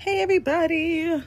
Hey, 0.00 0.22
everybody. 0.22 1.20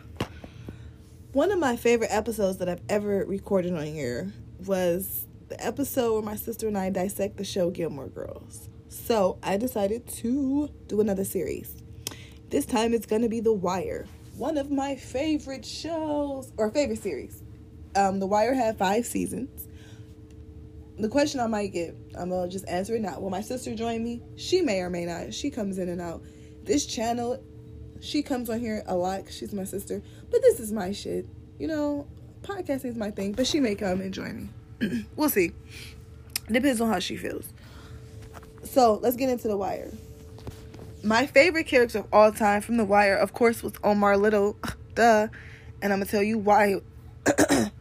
One 1.33 1.51
of 1.51 1.59
my 1.59 1.75
favorite 1.75 2.09
episodes 2.09 2.57
that 2.59 2.69
I've 2.69 2.79
ever 2.87 3.25
recorded 3.25 3.73
on 3.73 3.83
here 3.83 4.31
was 4.65 5.27
the 5.49 5.61
episode 5.61 6.13
where 6.13 6.21
my 6.21 6.37
sister 6.37 6.69
and 6.69 6.77
I 6.77 6.89
dissect 6.89 7.35
the 7.35 7.43
show 7.43 7.69
Gilmore 7.69 8.07
Girls. 8.07 8.69
So 8.87 9.37
I 9.43 9.57
decided 9.57 10.07
to 10.19 10.69
do 10.87 11.01
another 11.01 11.25
series. 11.25 11.83
This 12.47 12.65
time 12.65 12.93
it's 12.93 13.05
going 13.05 13.23
to 13.23 13.27
be 13.27 13.41
The 13.41 13.51
Wire, 13.51 14.07
one 14.37 14.57
of 14.57 14.71
my 14.71 14.95
favorite 14.95 15.65
shows 15.65 16.53
or 16.55 16.71
favorite 16.71 17.03
series. 17.03 17.43
Um, 17.97 18.21
the 18.21 18.27
Wire 18.27 18.53
had 18.53 18.77
five 18.77 19.05
seasons. 19.05 19.67
The 20.97 21.09
question 21.09 21.41
I 21.41 21.47
might 21.47 21.73
get, 21.73 21.93
I'm 22.17 22.29
gonna 22.29 22.47
just 22.47 22.65
answer 22.69 22.95
it 22.95 23.01
now. 23.01 23.19
Will 23.19 23.31
my 23.31 23.41
sister 23.41 23.75
join 23.75 24.01
me? 24.01 24.21
She 24.37 24.61
may 24.61 24.79
or 24.79 24.89
may 24.89 25.03
not. 25.03 25.33
She 25.33 25.49
comes 25.49 25.77
in 25.77 25.89
and 25.89 25.99
out. 25.99 26.23
This 26.63 26.85
channel, 26.85 27.43
she 28.01 28.21
comes 28.23 28.49
on 28.49 28.59
here 28.59 28.83
a 28.87 28.95
lot. 28.95 29.23
she's 29.29 29.53
my 29.53 29.63
sister, 29.63 30.01
but 30.29 30.41
this 30.41 30.59
is 30.59 30.71
my 30.71 30.91
shit. 30.91 31.25
You 31.59 31.67
know, 31.67 32.07
podcasting 32.41 32.85
is 32.85 32.95
my 32.95 33.11
thing. 33.11 33.33
But 33.33 33.47
she 33.47 33.59
may 33.59 33.75
come 33.75 34.01
and 34.01 34.13
join 34.13 34.51
me. 34.79 35.05
we'll 35.15 35.29
see. 35.29 35.53
Depends 36.51 36.81
on 36.81 36.89
how 36.89 36.99
she 36.99 37.15
feels. 37.15 37.47
So 38.63 38.95
let's 38.95 39.15
get 39.15 39.29
into 39.29 39.47
the 39.47 39.55
Wire. 39.55 39.91
My 41.03 41.25
favorite 41.25 41.67
character 41.67 41.99
of 41.99 42.07
all 42.11 42.31
time 42.31 42.61
from 42.61 42.77
The 42.77 42.85
Wire, 42.85 43.15
of 43.15 43.33
course, 43.33 43.63
was 43.63 43.73
Omar 43.83 44.17
Little. 44.17 44.57
Duh. 44.95 45.27
And 45.81 45.93
I'm 45.93 45.99
gonna 45.99 46.05
tell 46.05 46.23
you 46.23 46.37
why. 46.37 46.81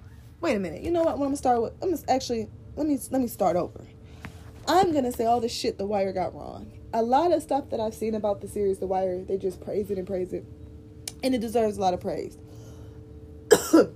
Wait 0.40 0.56
a 0.56 0.58
minute. 0.58 0.82
You 0.82 0.90
know 0.90 1.02
what? 1.02 1.18
What 1.18 1.24
I'm 1.24 1.30
gonna 1.30 1.36
start 1.36 1.62
with? 1.62 1.72
I'm 1.82 1.90
gonna 1.90 2.02
actually 2.08 2.48
let 2.76 2.86
me 2.86 2.98
let 3.10 3.20
me 3.20 3.28
start 3.28 3.56
over. 3.56 3.80
I'm 4.66 4.92
gonna 4.92 5.12
say 5.12 5.24
all 5.24 5.40
the 5.40 5.48
shit 5.48 5.78
The 5.78 5.86
Wire 5.86 6.12
got 6.12 6.34
wrong. 6.34 6.70
A 6.92 7.02
lot 7.02 7.30
of 7.30 7.40
stuff 7.40 7.70
that 7.70 7.78
I've 7.78 7.94
seen 7.94 8.16
about 8.16 8.40
the 8.40 8.48
series 8.48 8.78
The 8.78 8.86
Wire, 8.86 9.22
they 9.22 9.36
just 9.36 9.60
praise 9.60 9.92
it 9.92 9.98
and 9.98 10.06
praise 10.06 10.32
it, 10.32 10.44
and 11.22 11.34
it 11.34 11.40
deserves 11.40 11.78
a 11.78 11.80
lot 11.80 11.94
of 11.94 12.00
praise. 12.00 12.36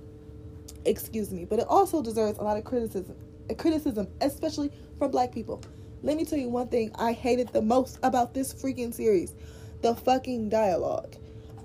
Excuse 0.85 1.31
me, 1.31 1.43
but 1.43 1.59
it 1.59 1.65
also 1.67 2.01
deserves 2.01 2.39
a 2.39 2.43
lot 2.43 2.55
of 2.55 2.63
criticism. 2.63 3.17
Criticism, 3.57 4.07
especially 4.21 4.71
from 4.97 5.11
Black 5.11 5.33
people. 5.33 5.61
Let 6.03 6.15
me 6.15 6.23
tell 6.23 6.39
you 6.39 6.47
one 6.47 6.69
thing 6.69 6.91
I 6.95 7.11
hated 7.11 7.49
the 7.49 7.61
most 7.61 7.99
about 8.01 8.33
this 8.33 8.53
freaking 8.53 8.93
series: 8.93 9.33
the 9.81 9.93
fucking 9.93 10.47
dialogue. 10.47 11.15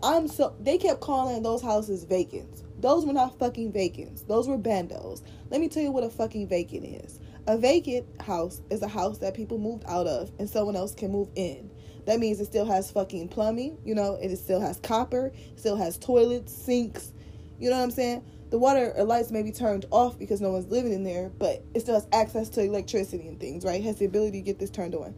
I'm 0.02 0.26
so 0.26 0.54
they 0.58 0.78
kept 0.78 1.00
calling 1.00 1.42
those 1.44 1.62
houses 1.62 2.02
vacant. 2.02 2.62
Those 2.80 3.06
were 3.06 3.12
not 3.12 3.38
fucking 3.38 3.70
vacants. 3.70 4.22
Those 4.22 4.48
were 4.48 4.58
bandos. 4.58 5.22
Let 5.50 5.60
me 5.60 5.68
tell 5.68 5.82
you 5.82 5.92
what 5.92 6.02
a 6.02 6.10
fucking 6.10 6.48
vacant 6.48 6.86
is. 6.86 7.19
A 7.50 7.58
vacant 7.58 8.06
house 8.22 8.62
is 8.70 8.80
a 8.80 8.86
house 8.86 9.18
that 9.18 9.34
people 9.34 9.58
moved 9.58 9.82
out 9.88 10.06
of 10.06 10.30
and 10.38 10.48
someone 10.48 10.76
else 10.76 10.94
can 10.94 11.10
move 11.10 11.30
in. 11.34 11.68
That 12.06 12.20
means 12.20 12.38
it 12.38 12.44
still 12.44 12.64
has 12.64 12.92
fucking 12.92 13.26
plumbing, 13.26 13.76
you 13.84 13.92
know, 13.92 14.16
it 14.22 14.36
still 14.36 14.60
has 14.60 14.78
copper, 14.78 15.32
still 15.56 15.74
has 15.74 15.98
toilets, 15.98 16.54
sinks, 16.54 17.12
you 17.58 17.68
know 17.68 17.76
what 17.76 17.82
I'm 17.82 17.90
saying? 17.90 18.24
The 18.50 18.58
water 18.60 18.92
or 18.96 19.02
lights 19.02 19.32
may 19.32 19.42
be 19.42 19.50
turned 19.50 19.84
off 19.90 20.16
because 20.16 20.40
no 20.40 20.50
one's 20.52 20.68
living 20.68 20.92
in 20.92 21.02
there, 21.02 21.28
but 21.40 21.64
it 21.74 21.80
still 21.80 21.94
has 21.94 22.06
access 22.12 22.50
to 22.50 22.62
electricity 22.62 23.26
and 23.26 23.40
things, 23.40 23.64
right? 23.64 23.80
It 23.80 23.84
has 23.84 23.96
the 23.96 24.04
ability 24.04 24.38
to 24.38 24.44
get 24.44 24.60
this 24.60 24.70
turned 24.70 24.94
on. 24.94 25.12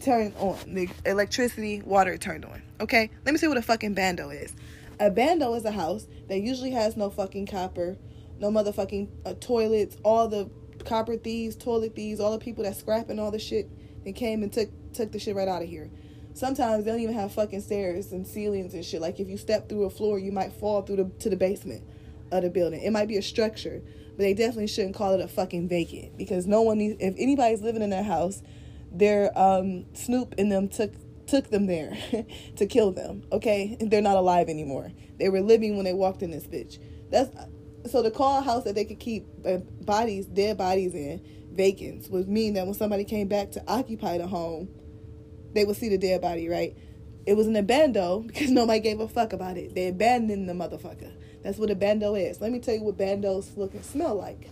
Turned 0.00 0.32
on. 0.38 0.56
The 0.66 0.88
electricity, 1.04 1.82
water 1.82 2.16
turned 2.16 2.46
on. 2.46 2.62
Okay? 2.80 3.10
Let 3.26 3.32
me 3.32 3.38
see 3.38 3.48
what 3.48 3.58
a 3.58 3.62
fucking 3.62 3.92
bando 3.92 4.30
is. 4.30 4.56
A 4.98 5.10
bando 5.10 5.52
is 5.52 5.66
a 5.66 5.72
house 5.72 6.06
that 6.28 6.40
usually 6.40 6.70
has 6.70 6.96
no 6.96 7.10
fucking 7.10 7.48
copper, 7.48 7.98
no 8.38 8.50
motherfucking 8.50 9.08
uh, 9.26 9.34
toilets, 9.40 9.98
all 10.04 10.26
the 10.26 10.48
copper 10.84 11.16
thieves, 11.16 11.56
toilet 11.56 11.94
thieves, 11.94 12.20
all 12.20 12.32
the 12.32 12.38
people 12.38 12.64
that 12.64 12.76
scrapping 12.76 13.18
all 13.18 13.30
the 13.30 13.38
shit 13.38 13.68
and 14.04 14.14
came 14.14 14.42
and 14.42 14.52
took 14.52 14.68
took 14.92 15.12
the 15.12 15.18
shit 15.18 15.34
right 15.34 15.48
out 15.48 15.62
of 15.62 15.68
here. 15.68 15.90
Sometimes 16.34 16.84
they 16.84 16.90
don't 16.90 17.00
even 17.00 17.14
have 17.14 17.32
fucking 17.32 17.60
stairs 17.60 18.12
and 18.12 18.26
ceilings 18.26 18.74
and 18.74 18.84
shit. 18.84 19.00
Like 19.00 19.20
if 19.20 19.28
you 19.28 19.36
step 19.36 19.68
through 19.68 19.84
a 19.84 19.90
floor, 19.90 20.18
you 20.18 20.32
might 20.32 20.52
fall 20.52 20.82
through 20.82 20.96
the 20.96 21.10
to 21.20 21.30
the 21.30 21.36
basement 21.36 21.84
of 22.30 22.42
the 22.42 22.50
building. 22.50 22.82
It 22.82 22.90
might 22.90 23.08
be 23.08 23.16
a 23.16 23.22
structure, 23.22 23.82
but 24.10 24.18
they 24.18 24.34
definitely 24.34 24.66
shouldn't 24.66 24.94
call 24.94 25.14
it 25.14 25.20
a 25.20 25.28
fucking 25.28 25.68
vacant 25.68 26.16
because 26.16 26.46
no 26.46 26.62
one 26.62 26.78
needs. 26.78 26.96
If 27.00 27.14
anybody's 27.18 27.62
living 27.62 27.82
in 27.82 27.90
that 27.90 28.04
house, 28.04 28.42
their 28.90 29.36
um, 29.38 29.86
Snoop 29.94 30.34
and 30.38 30.50
them 30.50 30.68
took 30.68 30.92
took 31.26 31.50
them 31.50 31.66
there 31.66 31.96
to 32.56 32.66
kill 32.66 32.92
them. 32.92 33.22
Okay, 33.32 33.76
they're 33.80 34.02
not 34.02 34.16
alive 34.16 34.48
anymore. 34.48 34.92
They 35.18 35.28
were 35.28 35.40
living 35.40 35.76
when 35.76 35.84
they 35.84 35.94
walked 35.94 36.22
in 36.22 36.30
this 36.30 36.46
bitch. 36.46 36.78
That's 37.10 37.30
so 37.86 38.02
to 38.02 38.10
call 38.10 38.40
house 38.40 38.64
that 38.64 38.74
they 38.74 38.84
could 38.84 38.98
keep 38.98 39.26
uh, 39.46 39.58
bodies, 39.82 40.26
dead 40.26 40.58
bodies 40.58 40.94
in, 40.94 41.24
vacants 41.52 42.08
would 42.08 42.28
mean 42.28 42.54
that 42.54 42.64
when 42.64 42.74
somebody 42.74 43.04
came 43.04 43.28
back 43.28 43.50
to 43.52 43.62
occupy 43.68 44.18
the 44.18 44.26
home, 44.26 44.68
they 45.52 45.64
would 45.64 45.76
see 45.76 45.88
the 45.88 45.98
dead 45.98 46.20
body, 46.20 46.48
right? 46.48 46.76
It 47.26 47.36
was 47.36 47.46
an 47.46 47.54
abando 47.54 48.26
because 48.26 48.50
nobody 48.50 48.80
gave 48.80 49.00
a 49.00 49.08
fuck 49.08 49.32
about 49.32 49.56
it. 49.56 49.74
They 49.74 49.88
abandoned 49.88 50.48
the 50.48 50.52
motherfucker. 50.52 51.12
That's 51.42 51.58
what 51.58 51.70
a 51.70 51.74
bando 51.74 52.14
is. 52.14 52.40
Let 52.40 52.52
me 52.52 52.58
tell 52.58 52.74
you 52.74 52.82
what 52.82 52.96
bandos 52.96 53.56
look 53.56 53.74
and 53.74 53.84
smell 53.84 54.14
like. 54.14 54.48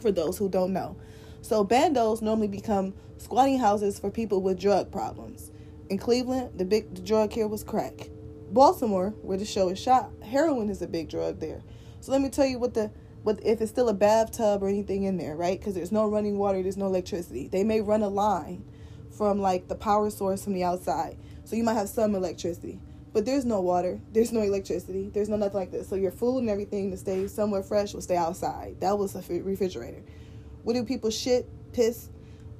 For 0.00 0.12
those 0.12 0.38
who 0.38 0.48
don't 0.48 0.72
know, 0.72 0.96
so 1.42 1.64
bandos 1.64 2.22
normally 2.22 2.48
become 2.48 2.94
squatting 3.18 3.58
houses 3.58 3.98
for 3.98 4.10
people 4.10 4.40
with 4.42 4.60
drug 4.60 4.92
problems. 4.92 5.50
In 5.88 5.98
Cleveland, 5.98 6.58
the 6.58 6.64
big 6.64 6.94
the 6.94 7.00
drug 7.00 7.32
here 7.32 7.48
was 7.48 7.64
crack. 7.64 8.08
Baltimore, 8.50 9.14
where 9.22 9.38
the 9.38 9.44
show 9.44 9.68
is 9.68 9.78
shot, 9.78 10.10
heroin 10.22 10.68
is 10.68 10.82
a 10.82 10.86
big 10.86 11.08
drug 11.08 11.40
there. 11.40 11.62
So 12.00 12.12
let 12.12 12.20
me 12.20 12.28
tell 12.28 12.46
you 12.46 12.58
what 12.58 12.74
the 12.74 12.90
what 13.22 13.40
if 13.44 13.60
it's 13.60 13.72
still 13.72 13.88
a 13.88 13.94
bathtub 13.94 14.62
or 14.62 14.68
anything 14.68 15.02
in 15.02 15.16
there, 15.16 15.34
right? 15.34 15.58
Because 15.58 15.74
there's 15.74 15.90
no 15.90 16.08
running 16.08 16.38
water, 16.38 16.62
there's 16.62 16.76
no 16.76 16.86
electricity. 16.86 17.48
They 17.48 17.64
may 17.64 17.80
run 17.80 18.02
a 18.02 18.08
line 18.08 18.64
from 19.10 19.40
like 19.40 19.68
the 19.68 19.74
power 19.74 20.10
source 20.10 20.44
from 20.44 20.52
the 20.52 20.62
outside, 20.62 21.16
so 21.44 21.56
you 21.56 21.64
might 21.64 21.74
have 21.74 21.88
some 21.88 22.14
electricity. 22.14 22.78
But 23.12 23.24
there's 23.24 23.44
no 23.44 23.60
water, 23.62 23.98
there's 24.12 24.30
no 24.30 24.42
electricity, 24.42 25.10
there's 25.12 25.28
no 25.28 25.36
nothing 25.36 25.56
like 25.56 25.72
this. 25.72 25.88
So 25.88 25.96
your 25.96 26.12
food 26.12 26.38
and 26.38 26.50
everything 26.50 26.90
to 26.90 26.96
stay 26.96 27.26
somewhere 27.26 27.62
fresh 27.62 27.94
will 27.94 28.02
stay 28.02 28.16
outside. 28.16 28.76
That 28.80 28.98
was 28.98 29.14
a 29.16 29.42
refrigerator. 29.42 30.02
What 30.64 30.74
do 30.74 30.84
people 30.84 31.10
shit, 31.10 31.48
piss? 31.72 32.10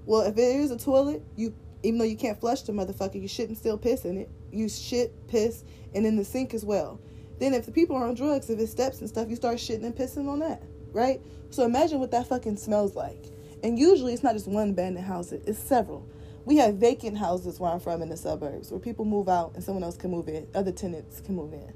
Well, 0.07 0.23
if 0.23 0.39
it 0.39 0.57
is 0.57 0.71
a 0.71 0.79
toilet, 0.79 1.23
you 1.37 1.55
even 1.83 1.99
though 1.99 2.05
you 2.05 2.17
can't 2.17 2.41
flush 2.41 2.63
the 2.63 2.73
motherfucker, 2.73 3.21
you 3.21 3.29
shouldn't 3.29 3.59
still 3.59 3.79
piss 3.79 4.05
in 4.05 4.17
it. 4.17 4.31
You 4.51 4.69
shit, 4.69 5.29
piss, 5.29 5.63
and 5.95 6.07
in 6.07 6.17
the 6.17 6.25
sink 6.25 6.55
as 6.55 6.65
well. 6.65 7.01
Then 7.39 7.55
if 7.55 7.67
the 7.67 7.73
people 7.73 7.97
are 7.97 8.07
on 8.07 8.15
drugs, 8.15 8.49
if 8.51 8.59
it's 8.59 8.71
steps 8.71 9.01
and 9.01 9.09
stuff, 9.09 9.29
you 9.29 9.37
start 9.37 9.57
shitting 9.57 9.85
and 9.85 9.95
pissing 9.95 10.29
on 10.29 10.39
that, 10.41 10.63
right? 10.93 11.21
So 11.51 11.65
imagine 11.65 12.01
what 12.01 12.11
that 12.13 12.27
fucking 12.27 12.57
smells 12.57 12.95
like. 12.95 13.25
And 13.63 13.79
usually 13.79 14.13
it's 14.13 14.23
not 14.23 14.35
just 14.35 14.49
one 14.49 14.71
abandoned 14.71 15.07
house, 15.07 15.33
it's 15.33 15.59
several. 15.59 16.09
We 16.45 16.57
have 16.59 16.77
vacant 16.77 17.19
houses 17.19 17.59
where 17.59 17.73
I'm 17.73 17.81
from 17.81 18.03
in 18.03 18.09
the 18.09 18.17
suburbs 18.17 18.71
where 18.71 18.81
people 18.81 19.05
move 19.05 19.29
out 19.29 19.53
and 19.55 19.65
someone 19.65 19.83
else 19.83 19.97
can 19.97 20.11
move 20.11 20.29
in, 20.29 20.47
other 20.55 20.73
tenants 20.73 21.21
can 21.21 21.35
move 21.35 21.53
in. 21.53 21.73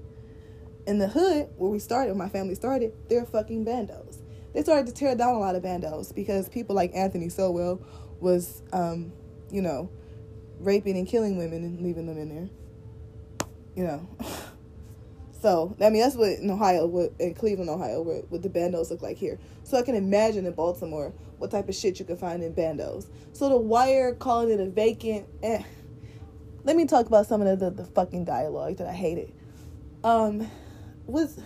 In 0.87 0.98
the 0.98 1.09
hood, 1.09 1.48
where 1.56 1.71
we 1.71 1.78
started, 1.78 2.12
where 2.12 2.25
my 2.25 2.28
family 2.28 2.54
started, 2.54 2.92
they're 3.09 3.27
fucking 3.27 3.65
bandos. 3.65 4.19
They 4.54 4.62
started 4.62 4.87
to 4.87 4.92
tear 4.92 5.15
down 5.15 5.34
a 5.34 5.38
lot 5.38 5.54
of 5.54 5.62
bandos 5.62 6.15
because 6.15 6.48
people 6.48 6.75
like 6.75 6.92
Anthony 6.94 7.28
Sowell 7.28 7.82
was, 8.21 8.62
um, 8.72 9.12
you 9.50 9.62
know, 9.62 9.91
raping 10.59 10.97
and 10.97 11.06
killing 11.06 11.37
women 11.37 11.65
and 11.65 11.81
leaving 11.81 12.06
them 12.06 12.19
in 12.19 12.28
there. 12.28 12.48
You 13.75 13.84
know. 13.84 14.09
So 15.41 15.75
I 15.81 15.91
mean 15.91 16.03
that's 16.03 16.17
what 16.17 16.31
in 16.31 16.51
Ohio, 16.51 16.87
what 16.87 17.12
in 17.19 17.34
Cleveland, 17.34 17.71
Ohio, 17.71 18.03
what, 18.03 18.31
what 18.31 18.43
the 18.43 18.49
bandos 18.49 18.91
look 18.91 19.03
like 19.03 19.17
here. 19.17 19.39
So 19.65 19.78
I 19.78 19.83
can 19.83 19.95
imagine 19.95 20.47
in 20.47 20.53
Baltimore 20.53 21.12
what 21.39 21.51
type 21.51 21.69
of 21.69 21.75
shit 21.75 21.99
you 21.99 22.05
can 22.05 22.17
find 22.17 22.43
in 22.43 22.55
bandos. 22.55 23.06
So 23.33 23.49
the 23.49 23.56
wire 23.56 24.15
calling 24.15 24.51
it 24.51 24.61
a 24.61 24.67
vacant. 24.67 25.27
Eh. 25.43 25.62
Let 26.65 26.77
me 26.77 26.84
talk 26.84 27.06
about 27.06 27.27
some 27.27 27.41
of 27.41 27.59
the, 27.59 27.71
the, 27.71 27.83
the 27.83 27.84
fucking 27.87 28.27
dialogue 28.27 28.77
that 28.77 28.87
I 28.87 28.93
hated. 28.93 29.33
Um, 30.05 30.51
was 31.06 31.41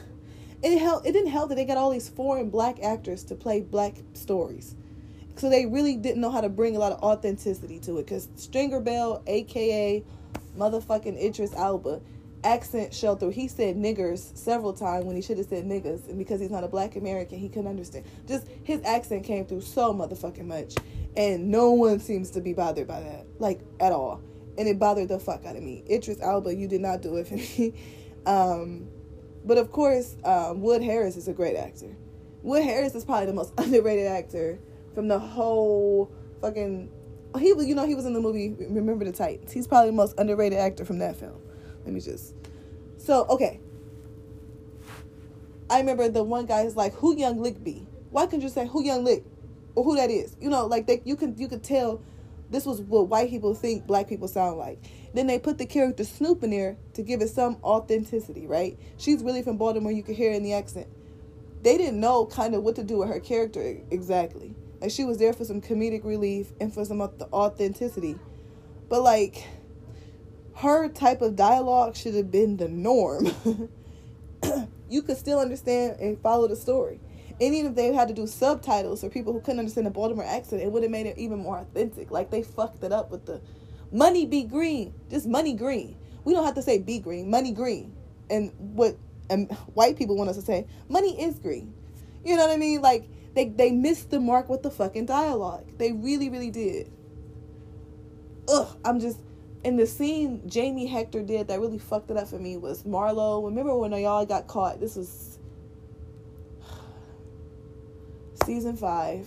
it 0.62 0.78
helped? 0.78 1.06
It 1.06 1.12
didn't 1.12 1.31
help 1.31 1.50
that 1.50 1.55
they 1.55 1.65
got 1.65 1.76
all 1.76 1.91
these 1.91 2.09
foreign 2.09 2.50
black 2.50 2.82
actors 2.82 3.22
to 3.25 3.37
play 3.37 3.61
black 3.61 3.94
stories. 4.15 4.75
So 5.37 5.49
they 5.49 5.66
really 5.66 5.97
didn't 5.97 6.21
know 6.21 6.31
how 6.31 6.41
to 6.41 6.49
bring 6.49 6.76
a 6.76 6.78
lot 6.78 6.93
of 6.93 7.00
authenticity 7.00 7.78
to 7.81 7.99
it. 7.99 8.06
Cause 8.06 8.28
Stringer 8.37 8.81
Bell, 8.81 9.22
aka 9.26 10.03
motherfucking 10.59 11.22
Idris 11.22 11.55
Elba, 11.55 12.00
accent 12.44 12.94
showed 12.94 13.20
through. 13.20 13.31
He 13.31 13.49
said 13.49 13.76
niggers 13.76 14.37
several 14.37 14.73
times 14.73 15.05
when 15.05 15.17
he 15.17 15.23
should 15.23 15.38
have 15.38 15.46
said 15.46 15.64
niggas, 15.64 16.08
and 16.08 16.19
because 16.19 16.41
he's 16.41 16.50
not 16.50 16.64
a 16.64 16.69
black 16.69 16.96
American, 16.96 17.38
he 17.38 17.49
couldn't 17.49 17.69
understand. 17.69 18.05
Just 18.26 18.46
his 18.62 18.82
accent 18.85 19.25
came 19.25 19.46
through 19.46 19.62
so 19.62 19.93
motherfucking 19.93 20.46
much, 20.46 20.75
and 21.17 21.50
no 21.50 21.73
one 21.73 21.99
seems 21.99 22.31
to 22.31 22.41
be 22.41 22.52
bothered 22.52 22.87
by 22.87 23.00
that, 23.00 23.26
like 23.38 23.61
at 23.81 23.93
all. 23.93 24.23
And 24.56 24.69
it 24.69 24.79
bothered 24.79 25.08
the 25.08 25.19
fuck 25.19 25.44
out 25.44 25.56
of 25.56 25.62
me. 25.62 25.82
Idris 25.91 26.20
Elba, 26.20 26.55
you 26.55 26.69
did 26.69 26.81
not 26.81 27.02
do 27.02 27.17
it 27.17 27.26
for 27.26 27.35
me. 27.61 27.75
Um, 28.26 28.88
but 29.44 29.58
of 29.58 29.73
course, 29.73 30.17
um, 30.25 30.61
Wood 30.62 30.82
Harris 30.82 31.17
is 31.17 31.29
a 31.29 31.32
great 31.32 31.56
actor. 31.56 31.96
Wood 32.43 32.62
Harris 32.62 32.94
is 32.94 33.05
probably 33.05 33.26
the 33.26 33.32
most 33.32 33.52
underrated 33.58 34.06
actor 34.06 34.58
from 34.94 35.08
the 35.08 35.19
whole 35.19 36.12
fucking. 36.41 36.91
He 37.38 37.52
was, 37.52 37.67
you 37.67 37.75
know, 37.75 37.85
he 37.85 37.96
was 37.96 38.06
in 38.06 38.12
the 38.12 38.20
movie 38.20 38.55
Remember 38.61 39.05
the 39.05 39.11
Titans. 39.11 39.50
He's 39.50 39.67
probably 39.67 39.91
the 39.91 39.96
most 39.96 40.14
underrated 40.19 40.58
actor 40.58 40.85
from 40.85 40.99
that 41.00 41.17
film. 41.17 41.41
Let 41.84 41.92
me 41.92 42.00
just. 42.00 42.34
So 42.98 43.26
okay. 43.26 43.60
I 45.70 45.81
remember 45.81 46.08
the 46.08 46.22
one 46.22 46.46
guy 46.46 46.62
is 46.62 46.76
like, 46.76 46.94
"Who 46.94 47.16
Young 47.16 47.40
Lick 47.40 47.62
be?" 47.62 47.86
Why 48.10 48.26
can't 48.26 48.42
you 48.42 48.48
say 48.48 48.66
who 48.66 48.84
Young 48.84 49.04
Lick, 49.04 49.25
or 49.75 49.82
who 49.82 49.96
that 49.96 50.10
is? 50.10 50.36
You 50.40 50.48
know, 50.48 50.66
like 50.66 50.86
they, 50.86 51.02
you 51.04 51.16
can 51.16 51.36
you 51.36 51.48
could 51.48 51.64
tell 51.64 52.00
this 52.50 52.64
was 52.64 52.81
what 52.82 53.08
white 53.08 53.31
people 53.31 53.54
think 53.54 53.86
black 53.86 54.08
people 54.08 54.28
sound 54.28 54.58
like. 54.58 54.78
Then 55.14 55.26
they 55.26 55.38
put 55.38 55.58
the 55.58 55.66
character 55.66 56.04
Snoop 56.04 56.44
in 56.44 56.50
there 56.50 56.76
to 56.94 57.02
give 57.02 57.20
it 57.22 57.31
some 57.31 57.58
authenticity, 57.64 58.46
right? 58.46 58.78
She's 58.98 59.22
really 59.22 59.42
from 59.42 59.56
Baltimore. 59.56 59.90
You 59.90 60.02
could 60.02 60.14
hear 60.14 60.32
in 60.32 60.42
the 60.42 60.52
accent. 60.52 60.86
They 61.62 61.76
didn't 61.76 61.98
know 61.98 62.26
kind 62.26 62.54
of 62.54 62.62
what 62.62 62.76
to 62.76 62.84
do 62.84 62.98
with 62.98 63.08
her 63.08 63.19
character 63.20 63.78
exactly. 63.90 64.54
Like 64.81 64.90
she 64.90 65.04
was 65.04 65.19
there 65.19 65.32
for 65.32 65.44
some 65.44 65.60
comedic 65.60 66.04
relief 66.04 66.52
and 66.60 66.72
for 66.72 66.84
some 66.84 67.00
authenticity. 67.00 68.16
But 68.88 69.02
like 69.02 69.44
her 70.56 70.89
type 70.89 71.21
of 71.23 71.37
dialogue 71.37 71.97
should 71.97 72.15
have 72.15 72.31
been 72.31 72.56
the 72.56 72.69
norm. 72.69 73.29
you 74.89 75.03
could 75.03 75.17
still 75.17 75.41
understand 75.41 75.99
and 76.01 76.21
follow 76.21 76.47
the 76.47 76.56
story. 76.56 77.01
And 77.41 77.55
even 77.55 77.73
if 77.73 77.75
they 77.77 77.93
had 77.93 78.09
to 78.09 78.15
do 78.15 78.27
subtitles 78.27 79.01
for 79.01 79.09
people 79.09 79.33
who 79.33 79.41
couldn't 79.41 79.59
understand 79.59 79.87
the 79.87 79.91
Baltimore 79.91 80.25
accent, 80.25 80.62
it 80.62 80.71
would 80.71 80.83
have 80.83 80.93
made 80.93 81.06
it 81.06 81.19
even 81.19 81.39
more 81.39 81.59
authentic. 81.59 82.11
Like 82.11 82.31
they 82.31 82.43
fucked 82.43 82.85
it 82.85 82.93
up 82.93 83.11
with 83.11 83.27
the 83.27 83.41
money 83.91 84.25
be 84.25 84.45
green, 84.45 84.95
just 85.11 85.27
money 85.27 85.53
green. 85.53 85.97
We 86.25 86.33
don't 86.33 86.45
have 86.45 86.55
to 86.55 86.62
say 86.62 86.79
be 86.79 87.01
green, 87.01 87.29
money 87.31 87.53
green. 87.53 87.95
And 88.31 88.53
what 88.56 88.97
and 89.29 89.51
white 89.75 89.97
people 89.97 90.17
want 90.17 90.31
us 90.31 90.37
to 90.37 90.43
say, 90.43 90.67
money 90.89 91.21
is 91.21 91.39
green. 91.39 91.75
You 92.25 92.37
know 92.37 92.47
what 92.47 92.55
I 92.55 92.56
mean? 92.56 92.81
Like 92.81 93.09
they 93.35 93.49
they 93.49 93.73
missed 93.73 94.11
the 94.11 94.21
mark 94.21 94.49
with 94.49 94.62
the 94.62 94.71
fucking 94.71 95.06
dialogue. 95.06 95.67
They 95.77 95.91
really 95.91 96.31
really 96.31 96.51
did. 96.51 96.93
Ugh, 98.49 98.77
I'm 98.85 99.01
just 99.01 99.19
in 99.64 99.76
the 99.76 99.87
scene 99.87 100.43
Jamie 100.46 100.87
Hector 100.87 101.22
did 101.22 101.49
that 101.49 101.58
really 101.58 101.78
fucked 101.78 102.11
it 102.11 102.16
up 102.16 102.28
for 102.28 102.38
me 102.38 102.56
was 102.56 102.84
Marlo. 102.84 103.44
Remember 103.44 103.76
when 103.76 103.93
y'all 103.93 104.26
got 104.26 104.46
caught? 104.46 104.78
This 104.78 104.94
was 104.94 105.38
season 108.44 108.76
five. 108.76 109.26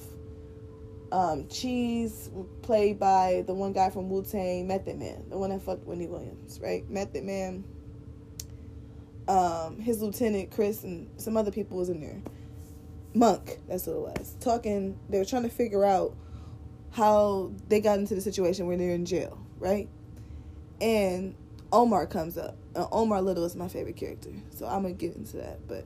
Um, 1.11 1.47
Cheese, 1.47 2.29
played 2.61 2.99
by 2.99 3.43
the 3.47 3.53
one 3.53 3.71
guy 3.71 3.89
from 3.89 4.09
Wu 4.09 4.23
Tang, 4.23 4.67
Method 4.67 4.99
Man, 4.99 5.23
the 5.29 5.37
one 5.37 5.51
that 5.51 5.61
fucked 5.61 5.87
Wendy 5.87 6.05
Williams, 6.05 6.59
right? 6.61 6.87
Method 6.89 7.23
Man. 7.23 7.63
Um, 9.29 9.79
his 9.79 10.01
lieutenant 10.01 10.51
Chris 10.51 10.83
and 10.83 11.09
some 11.17 11.37
other 11.37 11.51
people 11.51 11.77
was 11.77 11.89
in 11.89 12.01
there. 12.01 12.21
Monk, 13.13 13.57
that's 13.67 13.87
what 13.87 13.95
it 13.95 14.19
was. 14.19 14.35
Talking, 14.41 14.99
they 15.09 15.17
were 15.17 15.25
trying 15.25 15.43
to 15.43 15.49
figure 15.49 15.85
out 15.85 16.13
how 16.91 17.53
they 17.69 17.79
got 17.79 17.99
into 17.99 18.13
the 18.13 18.21
situation 18.21 18.67
where 18.67 18.75
they're 18.75 18.91
in 18.91 19.05
jail, 19.05 19.39
right? 19.59 19.89
And 20.79 21.35
Omar 21.71 22.05
comes 22.07 22.37
up. 22.37 22.57
Omar 22.75 23.21
Little 23.21 23.45
is 23.45 23.55
my 23.55 23.67
favorite 23.67 23.97
character, 23.97 24.31
so 24.51 24.67
I'm 24.67 24.83
gonna 24.83 24.93
get 24.93 25.15
into 25.15 25.37
that. 25.37 25.67
But 25.67 25.85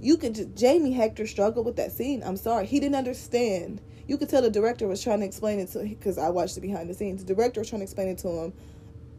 you 0.00 0.16
could 0.16 0.34
just 0.34 0.54
Jamie 0.54 0.92
Hector 0.92 1.26
struggled 1.26 1.66
with 1.66 1.76
that 1.76 1.92
scene. 1.92 2.22
I'm 2.24 2.36
sorry, 2.36 2.66
he 2.66 2.80
didn't 2.80 2.96
understand. 2.96 3.80
You 4.06 4.16
could 4.16 4.28
tell 4.28 4.42
the 4.42 4.50
director 4.50 4.86
was 4.86 5.02
trying 5.02 5.20
to 5.20 5.26
explain 5.26 5.58
it 5.58 5.68
to 5.70 5.80
him 5.80 5.88
because 5.88 6.18
I 6.18 6.30
watched 6.30 6.54
the 6.54 6.60
behind 6.60 6.88
the 6.88 6.94
scenes. 6.94 7.24
The 7.24 7.34
director 7.34 7.60
was 7.60 7.68
trying 7.68 7.80
to 7.80 7.84
explain 7.84 8.08
it 8.08 8.18
to 8.18 8.28
him 8.28 8.52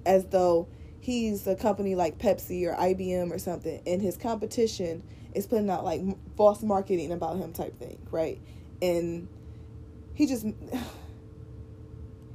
as 0.05 0.25
though 0.25 0.67
he's 0.99 1.45
a 1.45 1.55
company 1.55 1.95
like 1.95 2.17
Pepsi 2.17 2.65
or 2.65 2.75
IBM 2.75 3.31
or 3.31 3.39
something, 3.39 3.81
and 3.85 4.01
his 4.01 4.17
competition 4.17 5.03
is 5.33 5.45
putting 5.45 5.69
out 5.69 5.83
like 5.83 6.01
false 6.35 6.63
marketing 6.63 7.11
about 7.11 7.37
him 7.37 7.53
type 7.53 7.77
thing, 7.77 7.99
right? 8.11 8.41
And 8.81 9.27
he 10.13 10.25
just 10.25 10.45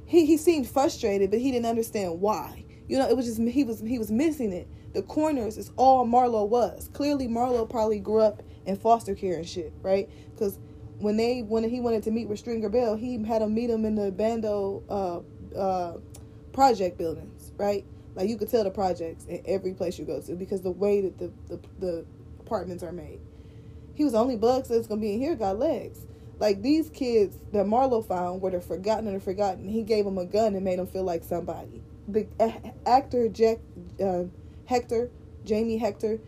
he 0.05 0.25
he 0.25 0.37
seemed 0.37 0.67
frustrated, 0.67 1.31
but 1.31 1.39
he 1.39 1.51
didn't 1.51 1.65
understand 1.65 2.21
why. 2.21 2.65
You 2.87 2.97
know, 2.97 3.07
it 3.07 3.15
was 3.15 3.25
just 3.25 3.41
he 3.41 3.63
was 3.63 3.79
he 3.79 3.97
was 3.97 4.11
missing 4.11 4.51
it. 4.51 4.67
The 4.93 5.01
corners 5.01 5.57
is 5.57 5.71
all 5.75 6.05
Marlo 6.05 6.47
was. 6.47 6.89
Clearly, 6.93 7.27
Marlo 7.27 7.67
probably 7.69 7.99
grew 7.99 8.21
up 8.21 8.43
in 8.65 8.75
foster 8.75 9.15
care 9.15 9.35
and 9.37 9.47
shit, 9.47 9.73
right? 9.81 10.09
Because 10.31 10.59
when 10.99 11.17
they 11.17 11.41
when 11.41 11.67
he 11.67 11.79
wanted 11.79 12.03
to 12.03 12.11
meet 12.11 12.27
with 12.27 12.39
Stringer 12.39 12.69
Bell, 12.69 12.95
he 12.95 13.23
had 13.23 13.41
him 13.41 13.53
meet 13.53 13.69
him 13.69 13.85
in 13.85 13.95
the 13.95 14.11
Bando 14.11 14.83
uh, 14.89 15.57
uh, 15.57 15.97
project 16.51 16.97
buildings, 16.97 17.51
right? 17.57 17.85
Like 18.15 18.29
you 18.29 18.37
could 18.37 18.49
tell 18.49 18.63
the 18.63 18.71
projects 18.71 19.25
in 19.25 19.41
every 19.45 19.73
place 19.73 19.97
you 19.97 20.05
go 20.05 20.21
to 20.21 20.35
because 20.35 20.61
the 20.61 20.71
way 20.71 21.01
that 21.01 21.17
the 21.17 21.31
the, 21.47 21.59
the 21.79 22.05
apartments 22.39 22.83
are 22.83 22.91
made. 22.91 23.19
He 23.95 24.03
was 24.03 24.13
the 24.13 24.19
only 24.19 24.37
bugs 24.37 24.69
that's 24.69 24.87
gonna 24.87 25.01
be 25.01 25.13
in 25.13 25.19
here 25.19 25.35
got 25.35 25.57
legs. 25.57 26.05
Like 26.43 26.61
these 26.61 26.89
kids 26.89 27.37
that 27.53 27.65
Marlo 27.65 28.05
found 28.05 28.41
were 28.41 28.51
the 28.51 28.59
forgotten 28.59 29.07
and 29.07 29.15
the 29.15 29.21
forgotten. 29.21 29.65
He 29.65 29.81
gave 29.81 30.03
them 30.03 30.17
a 30.17 30.25
gun 30.25 30.55
and 30.55 30.65
made 30.65 30.77
them 30.77 30.87
feel 30.87 31.05
like 31.05 31.23
somebody. 31.23 31.81
The 32.09 32.27
actor 32.85 33.29
Jack 33.29 33.59
uh, 34.03 34.23
Hector, 34.65 35.09
Jamie 35.45 35.77
Hector, 35.77 36.19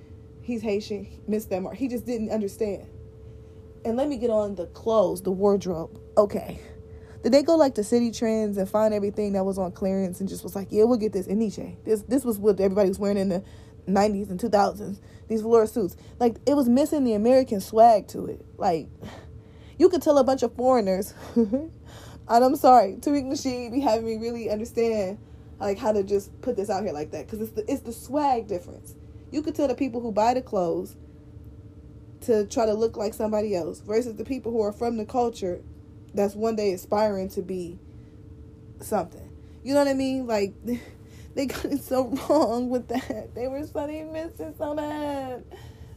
he's 0.41 0.61
Haitian, 0.61 1.05
missed 1.27 1.49
that 1.49 1.61
mark. 1.61 1.75
He 1.75 1.89
just 1.89 2.05
didn't 2.05 2.29
understand. 2.29 2.87
And 3.83 3.97
let 3.97 4.07
me 4.07 4.15
get 4.15 4.29
on 4.29 4.55
the 4.55 4.67
clothes, 4.67 5.21
the 5.21 5.31
wardrobe. 5.31 5.99
Okay. 6.17 6.61
Did 7.21 7.33
they 7.33 7.43
go 7.43 7.57
like 7.57 7.75
to 7.75 7.81
Citi 7.81 8.17
Trends 8.17 8.55
and 8.55 8.69
find 8.69 8.93
everything 8.93 9.33
that 9.33 9.43
was 9.43 9.57
on 9.57 9.73
clearance 9.73 10.21
and 10.21 10.29
just 10.29 10.45
was 10.45 10.55
like, 10.55 10.69
yeah, 10.69 10.85
we'll 10.85 10.95
get 10.95 11.11
this 11.11 11.27
Nietzsche. 11.27 11.75
This 11.83 12.03
this 12.03 12.23
was 12.23 12.39
what 12.39 12.57
everybody 12.61 12.87
was 12.87 12.99
wearing 12.99 13.17
in 13.17 13.27
the 13.27 13.43
90s 13.85 14.29
and 14.29 14.39
2000s. 14.39 15.01
These 15.27 15.41
velour 15.41 15.67
suits. 15.67 15.97
Like 16.21 16.37
it 16.45 16.53
was 16.53 16.69
missing 16.69 17.03
the 17.03 17.15
American 17.15 17.59
swag 17.59 18.07
to 18.09 18.27
it. 18.27 18.45
Like 18.57 18.87
you 19.77 19.89
could 19.89 20.01
tell 20.01 20.17
a 20.17 20.23
bunch 20.23 20.43
of 20.43 20.53
foreigners. 20.55 21.13
and 21.35 21.71
I'm 22.29 22.55
sorry, 22.55 22.93
Tariq 22.99 23.25
Nasheed 23.25 23.71
be 23.71 23.79
having 23.79 24.05
me 24.05 24.17
really 24.17 24.49
understand 24.49 25.17
like 25.59 25.77
how 25.77 25.91
to 25.91 26.03
just 26.03 26.41
put 26.41 26.55
this 26.55 26.69
out 26.69 26.83
here 26.83 26.93
like 26.93 27.11
that 27.11 27.25
because 27.25 27.41
it's 27.41 27.51
the 27.51 27.71
it's 27.71 27.81
the 27.81 27.93
swag 27.93 28.47
difference. 28.47 28.95
You 29.31 29.41
could 29.41 29.55
tell 29.55 29.67
the 29.67 29.75
people 29.75 30.01
who 30.01 30.11
buy 30.11 30.33
the 30.33 30.41
clothes 30.41 30.95
to 32.21 32.45
try 32.45 32.65
to 32.65 32.73
look 32.73 32.97
like 32.97 33.13
somebody 33.13 33.55
else 33.55 33.79
versus 33.81 34.15
the 34.15 34.25
people 34.25 34.51
who 34.51 34.61
are 34.61 34.71
from 34.71 34.97
the 34.97 35.05
culture 35.05 35.61
that's 36.13 36.35
one 36.35 36.55
day 36.55 36.71
aspiring 36.73 37.29
to 37.29 37.41
be 37.41 37.77
something. 38.79 39.29
You 39.63 39.73
know 39.73 39.79
what 39.79 39.89
I 39.89 39.93
mean? 39.93 40.27
Like 40.27 40.53
they 41.35 41.45
got 41.45 41.65
it 41.65 41.81
so 41.81 42.07
wrong 42.29 42.69
with 42.69 42.87
that. 42.87 43.35
They 43.35 43.47
were 43.47 43.65
so 43.65 43.87
they 43.87 44.03
missed 44.03 44.39
it 44.39 44.55
so 44.57 44.75
bad. 44.75 45.43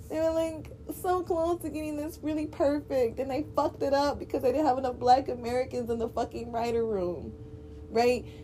They 0.08 0.20
were 0.20 0.30
like 0.30 0.70
so 1.02 1.22
close 1.22 1.60
to 1.62 1.68
getting 1.68 1.96
this 1.96 2.18
really 2.22 2.46
perfect, 2.46 3.18
and 3.18 3.30
they 3.30 3.44
fucked 3.54 3.82
it 3.82 3.92
up 3.92 4.18
because 4.18 4.42
they 4.42 4.52
didn't 4.52 4.66
have 4.66 4.78
enough 4.78 4.98
Black 4.98 5.28
Americans 5.28 5.90
in 5.90 5.98
the 5.98 6.08
fucking 6.08 6.50
writer 6.50 6.84
room, 6.84 7.32
right? 7.90 8.24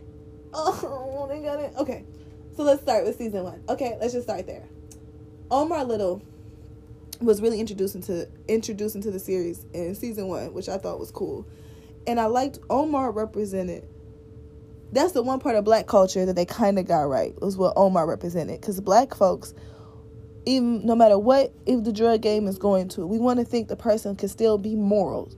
Oh, 0.56 1.26
they 1.28 1.40
got 1.40 1.58
it. 1.58 1.72
Okay, 1.76 2.04
so 2.56 2.62
let's 2.62 2.80
start 2.80 3.04
with 3.04 3.18
season 3.18 3.42
one. 3.42 3.64
Okay, 3.68 3.96
let's 4.00 4.12
just 4.12 4.26
start 4.26 4.46
there. 4.46 4.68
Omar 5.50 5.82
Little 5.84 6.22
was 7.20 7.42
really 7.42 7.58
introduced 7.58 7.96
into 7.96 8.28
introduced 8.46 8.94
into 8.94 9.10
the 9.10 9.18
series 9.18 9.66
in 9.72 9.96
season 9.96 10.28
one, 10.28 10.54
which 10.54 10.68
I 10.68 10.78
thought 10.78 11.00
was 11.00 11.10
cool, 11.10 11.44
and 12.06 12.20
I 12.20 12.26
liked 12.26 12.60
Omar 12.70 13.10
represented. 13.10 13.88
That's 14.92 15.10
the 15.10 15.24
one 15.24 15.40
part 15.40 15.56
of 15.56 15.64
black 15.64 15.88
culture 15.88 16.24
that 16.24 16.36
they 16.36 16.44
kind 16.44 16.78
of 16.78 16.86
got 16.86 17.08
right 17.08 17.34
was 17.40 17.56
what 17.56 17.72
Omar 17.74 18.06
represented, 18.06 18.60
because 18.60 18.80
black 18.80 19.12
folks 19.12 19.54
even 20.46 20.84
no 20.84 20.94
matter 20.94 21.18
what 21.18 21.52
if 21.66 21.84
the 21.84 21.92
drug 21.92 22.20
game 22.20 22.46
is 22.46 22.58
going 22.58 22.88
to 22.88 23.06
we 23.06 23.18
want 23.18 23.38
to 23.38 23.44
think 23.44 23.68
the 23.68 23.76
person 23.76 24.14
can 24.16 24.28
still 24.28 24.58
be 24.58 24.74
moral 24.74 25.30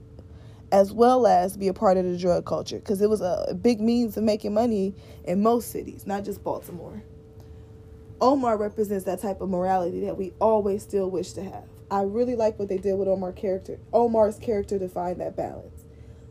as 0.71 0.91
well 0.91 1.25
as 1.25 1.55
be 1.55 1.67
a 1.67 1.73
part 1.73 1.97
of 1.97 2.03
the 2.03 2.17
drug 2.17 2.45
culture 2.45 2.79
because 2.79 3.01
it 3.01 3.09
was 3.09 3.21
a 3.21 3.57
big 3.61 3.79
means 3.79 4.17
of 4.17 4.23
making 4.23 4.53
money 4.53 4.93
in 5.23 5.41
most 5.41 5.71
cities 5.71 6.05
not 6.05 6.23
just 6.23 6.43
baltimore. 6.43 7.01
Omar 8.19 8.57
represents 8.57 9.05
that 9.05 9.21
type 9.21 9.41
of 9.41 9.49
morality 9.49 10.01
that 10.05 10.17
we 10.17 10.33
always 10.39 10.81
still 10.81 11.09
wish 11.09 11.33
to 11.33 11.43
have. 11.43 11.65
I 11.91 12.01
really 12.01 12.35
like 12.35 12.57
what 12.57 12.67
they 12.67 12.77
did 12.77 12.97
with 12.97 13.07
omar 13.07 13.31
character 13.31 13.79
omar's 13.93 14.39
character 14.39 14.77
to 14.79 14.89
find 14.89 15.21
that 15.21 15.35
balance. 15.35 15.85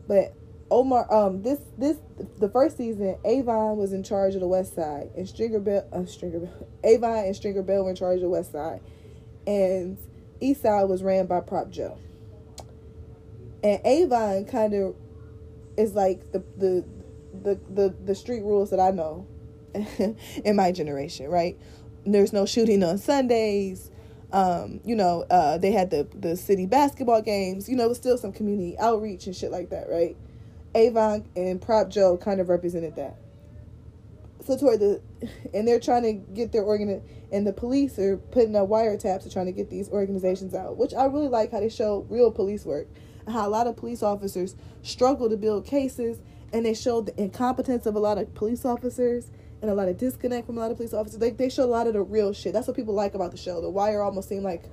But 0.07 0.33
Omar, 0.69 1.11
um, 1.13 1.43
this 1.43 1.59
this 1.77 1.97
the 2.39 2.49
first 2.49 2.77
season, 2.77 3.17
Avon 3.23 3.77
was 3.77 3.93
in 3.93 4.03
charge 4.03 4.35
of 4.35 4.41
the 4.41 4.47
West 4.47 4.75
Side, 4.75 5.09
and 5.15 5.27
Stringer 5.27 5.59
Bell, 5.59 5.87
uh, 5.93 6.05
Stringer 6.05 6.39
Bell, 6.39 6.67
Avon 6.83 7.25
and 7.25 7.35
Stringer 7.35 7.63
Bell 7.63 7.83
were 7.83 7.91
in 7.91 7.95
charge 7.95 8.17
of 8.17 8.23
the 8.23 8.29
West 8.29 8.51
Side, 8.51 8.81
and 9.45 9.97
East 10.41 10.61
Side 10.61 10.83
was 10.83 11.03
ran 11.03 11.25
by 11.25 11.39
Prop 11.39 11.69
Joe. 11.69 11.97
And 13.63 13.79
Avon 13.85 14.45
kind 14.45 14.73
of 14.73 14.95
is 15.77 15.93
like 15.93 16.31
the 16.31 16.43
the 16.57 16.85
the 17.43 17.59
the 17.69 17.95
the 18.03 18.15
street 18.15 18.43
rules 18.43 18.69
that 18.71 18.79
I 18.79 18.91
know 18.91 19.25
in 20.43 20.55
my 20.55 20.71
generation, 20.71 21.29
right? 21.29 21.57
There's 22.05 22.33
no 22.33 22.45
shooting 22.45 22.83
on 22.83 22.97
Sundays. 22.97 23.89
Um, 24.33 24.81
you 24.83 24.95
know, 24.97 25.25
uh, 25.29 25.57
they 25.57 25.71
had 25.71 25.91
the 25.91 26.07
the 26.13 26.35
city 26.35 26.65
basketball 26.65 27.21
games. 27.21 27.69
You 27.69 27.77
know, 27.77 27.85
it 27.85 27.89
was 27.89 27.97
still 27.97 28.17
some 28.17 28.33
community 28.33 28.77
outreach 28.79 29.27
and 29.27 29.35
shit 29.35 29.51
like 29.51 29.69
that, 29.69 29.89
right? 29.89 30.17
Avon 30.77 31.27
and 31.35 31.59
Prop 31.59 31.89
Joe 31.89 32.17
kind 32.17 32.39
of 32.39 32.49
represented 32.49 32.95
that. 32.97 33.17
So 34.45 34.55
toward 34.57 34.79
the, 34.79 35.01
and 35.53 35.67
they're 35.67 35.79
trying 35.79 36.03
to 36.03 36.13
get 36.13 36.51
their 36.51 36.61
organ, 36.61 37.01
and 37.31 37.45
the 37.45 37.51
police 37.51 37.97
are 37.99 38.17
putting 38.17 38.55
up 38.55 38.69
wiretaps 38.69 39.23
to 39.23 39.29
trying 39.29 39.47
to 39.47 39.51
get 39.51 39.69
these 39.69 39.89
organizations 39.89 40.53
out. 40.53 40.77
Which 40.77 40.93
I 40.93 41.05
really 41.05 41.27
like 41.27 41.51
how 41.51 41.59
they 41.59 41.69
show 41.69 42.05
real 42.09 42.31
police 42.31 42.63
work, 42.63 42.87
how 43.27 43.47
a 43.47 43.49
lot 43.49 43.67
of 43.67 43.75
police 43.75 44.03
officers 44.03 44.55
struggle 44.83 45.29
to 45.29 45.35
build 45.35 45.65
cases, 45.65 46.19
and 46.53 46.65
they 46.65 46.75
show 46.75 47.01
the 47.01 47.19
incompetence 47.19 47.87
of 47.87 47.95
a 47.95 47.99
lot 47.99 48.19
of 48.19 48.33
police 48.35 48.63
officers 48.63 49.31
and 49.61 49.71
a 49.71 49.73
lot 49.73 49.89
of 49.89 49.97
disconnect 49.97 50.45
from 50.45 50.57
a 50.57 50.61
lot 50.61 50.69
of 50.69 50.77
police 50.77 50.93
officers. 50.93 51.19
They 51.19 51.31
they 51.31 51.49
show 51.49 51.63
a 51.63 51.65
lot 51.65 51.87
of 51.87 51.93
the 51.93 52.03
real 52.03 52.31
shit. 52.33 52.53
That's 52.53 52.67
what 52.67 52.75
people 52.75 52.93
like 52.93 53.15
about 53.15 53.31
the 53.31 53.37
show. 53.37 53.61
The 53.61 53.69
Wire 53.69 54.03
almost 54.03 54.29
seemed 54.29 54.43
like, 54.43 54.65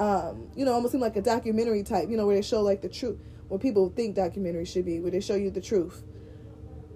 um, 0.00 0.50
you 0.56 0.64
know, 0.64 0.72
almost 0.72 0.92
seemed 0.92 1.02
like 1.02 1.16
a 1.16 1.22
documentary 1.22 1.84
type. 1.84 2.10
You 2.10 2.16
know, 2.16 2.26
where 2.26 2.34
they 2.34 2.42
show 2.42 2.60
like 2.60 2.82
the 2.82 2.88
truth 2.88 3.18
what 3.48 3.60
people 3.60 3.90
think 3.90 4.16
documentaries 4.16 4.68
should 4.68 4.84
be, 4.84 5.00
where 5.00 5.10
they 5.10 5.20
show 5.20 5.34
you 5.36 5.50
the 5.50 5.60
truth. 5.60 6.02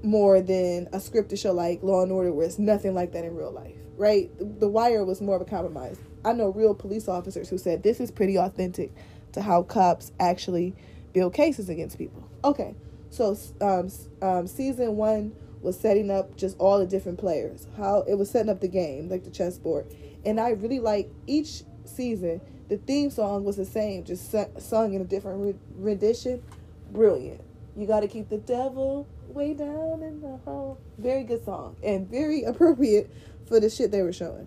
more 0.02 0.40
than 0.40 0.88
a 0.92 0.98
scripted 0.98 1.38
show 1.38 1.52
like 1.52 1.82
Law 1.82 2.02
and 2.02 2.12
Order, 2.12 2.32
where 2.32 2.46
it's 2.46 2.58
nothing 2.58 2.94
like 2.94 3.12
that 3.12 3.24
in 3.24 3.34
real 3.34 3.52
life, 3.52 3.76
right? 3.96 4.30
The 4.38 4.68
Wire 4.68 5.04
was 5.04 5.20
more 5.20 5.36
of 5.36 5.42
a 5.42 5.44
compromise. 5.44 5.98
I 6.24 6.32
know 6.32 6.48
real 6.48 6.74
police 6.74 7.08
officers 7.08 7.48
who 7.48 7.58
said 7.58 7.82
this 7.82 8.00
is 8.00 8.10
pretty 8.10 8.36
authentic 8.38 8.92
to 9.32 9.42
how 9.42 9.62
cops 9.62 10.12
actually 10.18 10.74
build 11.12 11.34
cases 11.34 11.68
against 11.68 11.98
people. 11.98 12.28
Okay, 12.44 12.74
so 13.10 13.36
um, 13.60 13.90
um, 14.22 14.46
season 14.46 14.96
one 14.96 15.34
was 15.60 15.78
setting 15.78 16.10
up 16.10 16.36
just 16.36 16.56
all 16.58 16.78
the 16.78 16.86
different 16.86 17.18
players, 17.18 17.66
how 17.76 18.04
it 18.08 18.14
was 18.14 18.30
setting 18.30 18.50
up 18.50 18.60
the 18.60 18.68
game, 18.68 19.08
like 19.08 19.24
the 19.24 19.30
chessboard, 19.30 19.86
and 20.24 20.40
I 20.40 20.50
really 20.50 20.80
like 20.80 21.10
each 21.26 21.62
season. 21.84 22.40
The 22.70 22.76
theme 22.76 23.10
song 23.10 23.42
was 23.42 23.56
the 23.56 23.64
same, 23.64 24.04
just 24.04 24.32
sung 24.58 24.94
in 24.94 25.00
a 25.00 25.04
different 25.04 25.58
rendition. 25.74 26.40
Brilliant. 26.92 27.40
You 27.76 27.84
got 27.84 28.00
to 28.00 28.08
keep 28.08 28.28
the 28.28 28.38
devil 28.38 29.08
way 29.26 29.54
down 29.54 30.04
in 30.04 30.20
the 30.20 30.36
hole. 30.44 30.78
Very 30.96 31.24
good 31.24 31.44
song 31.44 31.74
and 31.82 32.08
very 32.08 32.42
appropriate 32.44 33.10
for 33.46 33.58
the 33.58 33.68
shit 33.68 33.90
they 33.90 34.02
were 34.02 34.12
showing. 34.12 34.46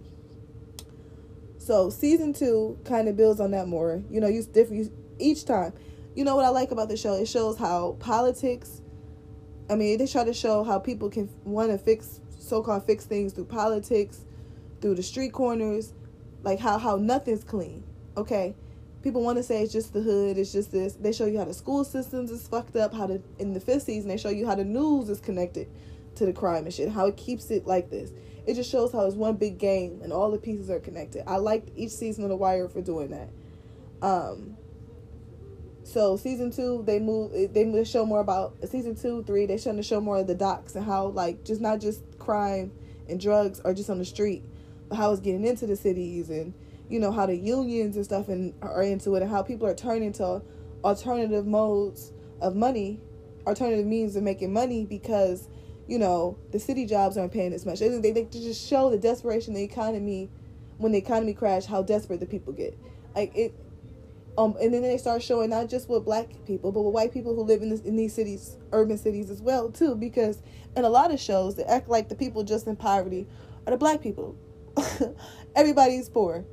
So 1.57 1.89
season 1.89 2.31
two 2.31 2.79
kind 2.85 3.09
of 3.09 3.17
builds 3.17 3.41
on 3.41 3.51
that 3.51 3.67
more. 3.67 4.01
You 4.09 4.21
know, 4.21 4.27
use 4.27 4.45
different 4.45 4.93
each 5.19 5.43
time. 5.43 5.73
You 6.15 6.23
know 6.23 6.37
what 6.37 6.45
I 6.45 6.49
like 6.49 6.71
about 6.71 6.87
the 6.87 6.95
show? 6.95 7.15
It 7.15 7.27
shows 7.27 7.57
how 7.57 7.97
politics. 7.99 8.81
I 9.69 9.75
mean, 9.75 9.97
they 9.97 10.07
try 10.07 10.23
to 10.23 10.33
show 10.33 10.63
how 10.63 10.79
people 10.79 11.09
can 11.09 11.29
want 11.43 11.71
to 11.71 11.77
fix 11.77 12.21
so-called 12.39 12.85
fix 12.85 13.05
things 13.05 13.33
through 13.33 13.45
politics, 13.45 14.21
through 14.79 14.95
the 14.95 15.03
street 15.03 15.33
corners, 15.33 15.93
like 16.41 16.59
how 16.59 16.77
how 16.77 16.95
nothing's 16.95 17.43
clean. 17.43 17.83
Okay, 18.15 18.55
people 19.01 19.23
want 19.23 19.37
to 19.37 19.43
say 19.43 19.61
it's 19.61 19.73
just 19.73 19.93
the 19.93 20.01
hood, 20.01 20.37
it's 20.37 20.51
just 20.51 20.71
this. 20.71 20.93
They 20.93 21.11
show 21.11 21.25
you 21.25 21.37
how 21.37 21.45
the 21.45 21.53
school 21.53 21.83
systems 21.83 22.31
is 22.31 22.47
fucked 22.47 22.75
up, 22.75 22.93
how 22.93 23.07
the 23.07 23.21
in 23.39 23.53
the 23.53 23.59
fifth 23.59 23.83
season 23.83 24.09
they 24.09 24.17
show 24.17 24.29
you 24.29 24.45
how 24.45 24.55
the 24.55 24.63
news 24.63 25.09
is 25.09 25.19
connected 25.19 25.67
to 26.15 26.25
the 26.25 26.33
crime 26.33 26.65
and 26.65 26.73
shit, 26.73 26.89
how 26.89 27.07
it 27.07 27.17
keeps 27.17 27.49
it 27.51 27.65
like 27.65 27.89
this. 27.89 28.11
It 28.45 28.55
just 28.55 28.69
shows 28.69 28.91
how 28.91 29.05
it's 29.05 29.15
one 29.15 29.35
big 29.35 29.57
game 29.57 30.01
and 30.03 30.11
all 30.11 30.29
the 30.31 30.37
pieces 30.37 30.69
are 30.69 30.79
connected. 30.79 31.23
I 31.27 31.37
liked 31.37 31.71
each 31.75 31.91
season 31.91 32.23
of 32.23 32.29
The 32.29 32.35
Wire 32.35 32.67
for 32.67 32.81
doing 32.81 33.09
that. 33.11 33.29
Um, 34.01 34.57
so 35.83 36.17
season 36.17 36.51
two, 36.51 36.83
they 36.85 36.99
move. 36.99 37.31
They 37.53 37.83
show 37.83 38.05
more 38.05 38.19
about 38.19 38.55
season 38.67 38.95
two, 38.95 39.23
three. 39.23 39.45
They 39.45 39.57
show 39.57 39.75
to 39.75 39.83
show 39.83 40.01
more 40.01 40.19
of 40.19 40.27
the 40.27 40.35
docks 40.35 40.75
and 40.75 40.85
how 40.85 41.07
like 41.07 41.43
just 41.43 41.61
not 41.61 41.79
just 41.79 42.03
crime 42.19 42.71
and 43.09 43.19
drugs 43.19 43.59
are 43.61 43.73
just 43.73 43.89
on 43.89 43.99
the 43.99 44.05
street, 44.05 44.43
but 44.87 44.95
how 44.95 45.11
it's 45.11 45.21
getting 45.21 45.45
into 45.45 45.67
the 45.67 45.75
cities 45.75 46.29
and 46.29 46.53
you 46.89 46.99
know 46.99 47.11
how 47.11 47.25
the 47.25 47.35
unions 47.35 47.95
and 47.95 48.05
stuff 48.05 48.27
and 48.29 48.53
are 48.61 48.83
into 48.83 49.15
it 49.15 49.21
and 49.21 49.31
how 49.31 49.41
people 49.41 49.67
are 49.67 49.75
turning 49.75 50.11
to 50.11 50.41
alternative 50.83 51.45
modes 51.45 52.11
of 52.41 52.55
money 52.55 52.99
alternative 53.47 53.85
means 53.85 54.15
of 54.15 54.23
making 54.23 54.51
money 54.51 54.85
because 54.85 55.49
you 55.87 55.97
know 55.97 56.37
the 56.51 56.59
city 56.59 56.85
jobs 56.85 57.17
aren't 57.17 57.31
paying 57.31 57.53
as 57.53 57.65
much 57.65 57.79
they, 57.79 57.89
they, 57.99 58.11
they 58.11 58.25
just 58.25 58.67
show 58.67 58.89
the 58.89 58.97
desperation 58.97 59.53
the 59.53 59.63
economy 59.63 60.29
when 60.77 60.91
the 60.91 60.97
economy 60.97 61.33
crashed 61.33 61.67
how 61.67 61.81
desperate 61.81 62.19
the 62.19 62.25
people 62.25 62.53
get 62.53 62.77
like 63.15 63.35
it 63.35 63.53
um, 64.37 64.55
and 64.59 64.73
then 64.73 64.81
they 64.81 64.97
start 64.97 65.21
showing 65.21 65.51
not 65.51 65.69
just 65.69 65.87
with 65.87 66.05
black 66.05 66.27
people, 66.45 66.71
but 66.71 66.81
with 66.81 66.93
white 66.93 67.13
people 67.13 67.35
who 67.35 67.43
live 67.43 67.61
in, 67.61 67.69
this, 67.69 67.81
in 67.81 67.95
these 67.95 68.13
cities, 68.13 68.57
urban 68.71 68.97
cities 68.97 69.29
as 69.29 69.41
well, 69.41 69.69
too. 69.69 69.95
Because 69.95 70.41
in 70.75 70.83
a 70.83 70.89
lot 70.89 71.13
of 71.13 71.19
shows, 71.19 71.55
they 71.55 71.63
act 71.65 71.87
like 71.87 72.09
the 72.09 72.15
people 72.15 72.43
just 72.43 72.65
in 72.65 72.75
poverty 72.75 73.27
are 73.67 73.71
the 73.71 73.77
black 73.77 74.01
people. 74.01 74.35
Everybody's 75.55 76.09
poor. 76.09 76.45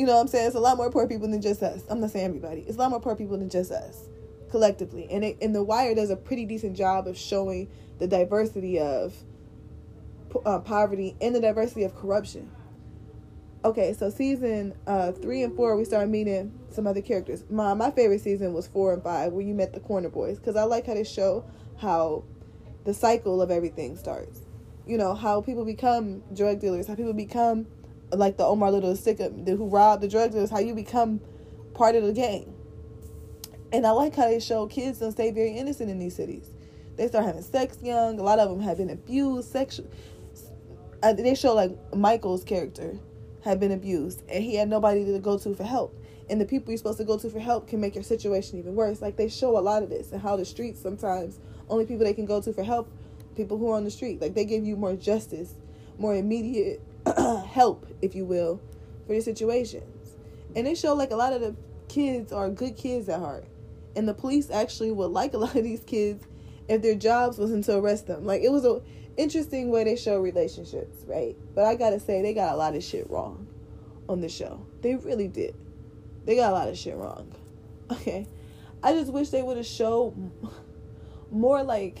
You 0.00 0.06
know 0.06 0.14
what 0.14 0.22
I'm 0.22 0.28
saying? 0.28 0.46
It's 0.46 0.56
a 0.56 0.60
lot 0.60 0.78
more 0.78 0.90
poor 0.90 1.06
people 1.06 1.28
than 1.28 1.42
just 1.42 1.62
us. 1.62 1.82
I'm 1.90 2.00
not 2.00 2.10
saying 2.10 2.24
everybody. 2.24 2.62
It's 2.62 2.76
a 2.76 2.78
lot 2.78 2.88
more 2.88 3.00
poor 3.00 3.14
people 3.14 3.36
than 3.36 3.50
just 3.50 3.70
us 3.70 4.08
collectively. 4.50 5.06
And 5.10 5.22
it, 5.22 5.36
and 5.42 5.54
The 5.54 5.62
Wire 5.62 5.94
does 5.94 6.08
a 6.08 6.16
pretty 6.16 6.46
decent 6.46 6.74
job 6.74 7.06
of 7.06 7.18
showing 7.18 7.68
the 7.98 8.06
diversity 8.06 8.78
of 8.80 9.14
uh, 10.46 10.60
poverty 10.60 11.16
and 11.20 11.34
the 11.34 11.40
diversity 11.42 11.84
of 11.84 11.94
corruption. 11.94 12.50
Okay, 13.62 13.92
so 13.92 14.08
season 14.08 14.72
uh, 14.86 15.12
three 15.12 15.42
and 15.42 15.54
four, 15.54 15.76
we 15.76 15.84
start 15.84 16.08
meeting 16.08 16.58
some 16.70 16.86
other 16.86 17.02
characters. 17.02 17.44
My 17.50 17.74
my 17.74 17.90
favorite 17.90 18.22
season 18.22 18.54
was 18.54 18.66
four 18.66 18.94
and 18.94 19.02
five, 19.02 19.34
where 19.34 19.44
you 19.44 19.52
met 19.52 19.74
the 19.74 19.80
Corner 19.80 20.08
Boys, 20.08 20.38
because 20.38 20.56
I 20.56 20.62
like 20.62 20.86
how 20.86 20.94
they 20.94 21.04
show 21.04 21.44
how 21.76 22.24
the 22.84 22.94
cycle 22.94 23.42
of 23.42 23.50
everything 23.50 23.98
starts. 23.98 24.40
You 24.86 24.96
know 24.96 25.14
how 25.14 25.42
people 25.42 25.66
become 25.66 26.22
drug 26.32 26.58
dealers, 26.58 26.86
how 26.86 26.94
people 26.94 27.12
become 27.12 27.66
like 28.12 28.36
the 28.36 28.44
Omar 28.44 28.70
Little 28.70 28.96
sticker 28.96 29.28
who 29.28 29.68
robbed 29.68 30.02
the 30.02 30.08
drug 30.08 30.32
dealers, 30.32 30.50
how 30.50 30.58
you 30.58 30.74
become 30.74 31.20
part 31.74 31.94
of 31.94 32.04
the 32.04 32.12
gang. 32.12 32.54
And 33.72 33.86
I 33.86 33.90
like 33.90 34.16
how 34.16 34.26
they 34.26 34.40
show 34.40 34.66
kids 34.66 34.98
don't 34.98 35.12
stay 35.12 35.30
very 35.30 35.56
innocent 35.56 35.90
in 35.90 35.98
these 35.98 36.16
cities. 36.16 36.50
They 36.96 37.06
start 37.08 37.24
having 37.24 37.42
sex 37.42 37.78
young. 37.82 38.18
A 38.18 38.22
lot 38.22 38.38
of 38.38 38.50
them 38.50 38.60
have 38.60 38.78
been 38.78 38.90
abused 38.90 39.50
sexually. 39.50 39.90
Uh, 41.02 41.12
they 41.12 41.34
show 41.34 41.54
like 41.54 41.72
Michael's 41.94 42.44
character 42.44 42.98
had 43.42 43.58
been 43.58 43.72
abused, 43.72 44.22
and 44.28 44.44
he 44.44 44.56
had 44.56 44.68
nobody 44.68 45.04
to 45.04 45.18
go 45.18 45.38
to 45.38 45.54
for 45.54 45.64
help. 45.64 45.96
And 46.28 46.40
the 46.40 46.44
people 46.44 46.70
you're 46.70 46.78
supposed 46.78 46.98
to 46.98 47.04
go 47.04 47.18
to 47.18 47.30
for 47.30 47.40
help 47.40 47.68
can 47.68 47.80
make 47.80 47.94
your 47.94 48.04
situation 48.04 48.58
even 48.58 48.74
worse. 48.74 49.00
Like 49.00 49.16
they 49.16 49.28
show 49.28 49.56
a 49.56 49.60
lot 49.60 49.82
of 49.82 49.88
this 49.88 50.12
and 50.12 50.20
how 50.20 50.36
the 50.36 50.44
streets 50.44 50.80
sometimes 50.80 51.38
only 51.68 51.86
people 51.86 52.04
they 52.04 52.12
can 52.12 52.26
go 52.26 52.40
to 52.42 52.52
for 52.52 52.62
help, 52.62 52.92
people 53.36 53.56
who 53.56 53.70
are 53.70 53.76
on 53.76 53.84
the 53.84 53.90
street. 53.90 54.20
Like 54.20 54.34
they 54.34 54.44
give 54.44 54.64
you 54.64 54.76
more 54.76 54.94
justice, 54.94 55.54
more 55.98 56.14
immediate 56.14 56.82
help, 57.48 57.86
if 58.02 58.14
you 58.14 58.24
will, 58.24 58.60
for 59.06 59.12
your 59.12 59.22
situations. 59.22 60.16
And 60.54 60.66
they 60.66 60.74
show 60.74 60.94
like 60.94 61.10
a 61.10 61.16
lot 61.16 61.32
of 61.32 61.40
the 61.40 61.54
kids 61.88 62.32
are 62.32 62.48
good 62.48 62.76
kids 62.76 63.08
at 63.08 63.20
heart. 63.20 63.46
And 63.96 64.08
the 64.08 64.14
police 64.14 64.50
actually 64.50 64.92
would 64.92 65.10
like 65.10 65.34
a 65.34 65.38
lot 65.44 65.54
of 65.54 65.64
these 65.64 65.82
kids 65.84 66.24
if 66.68 66.82
their 66.82 66.94
jobs 66.94 67.38
wasn't 67.38 67.64
to 67.64 67.76
arrest 67.76 68.06
them. 68.06 68.24
Like 68.24 68.42
it 68.42 68.50
was 68.50 68.64
a 68.64 68.80
interesting 69.16 69.70
way 69.70 69.84
they 69.84 69.96
show 69.96 70.18
relationships, 70.20 71.04
right? 71.06 71.36
But 71.54 71.64
I 71.64 71.74
gotta 71.74 72.00
say 72.00 72.22
they 72.22 72.34
got 72.34 72.54
a 72.54 72.56
lot 72.56 72.74
of 72.74 72.82
shit 72.82 73.10
wrong 73.10 73.46
on 74.08 74.20
the 74.20 74.28
show. 74.28 74.64
They 74.80 74.94
really 74.96 75.28
did. 75.28 75.54
They 76.24 76.36
got 76.36 76.50
a 76.50 76.54
lot 76.54 76.68
of 76.68 76.76
shit 76.76 76.96
wrong. 76.96 77.32
Okay. 77.90 78.28
I 78.84 78.92
just 78.92 79.12
wish 79.12 79.30
they 79.30 79.42
would 79.42 79.56
have 79.56 79.66
showed 79.66 80.14
more 81.32 81.64
like 81.64 81.98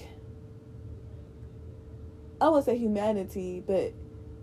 I 2.40 2.48
won't 2.48 2.64
say 2.64 2.78
humanity, 2.78 3.62
but 3.66 3.92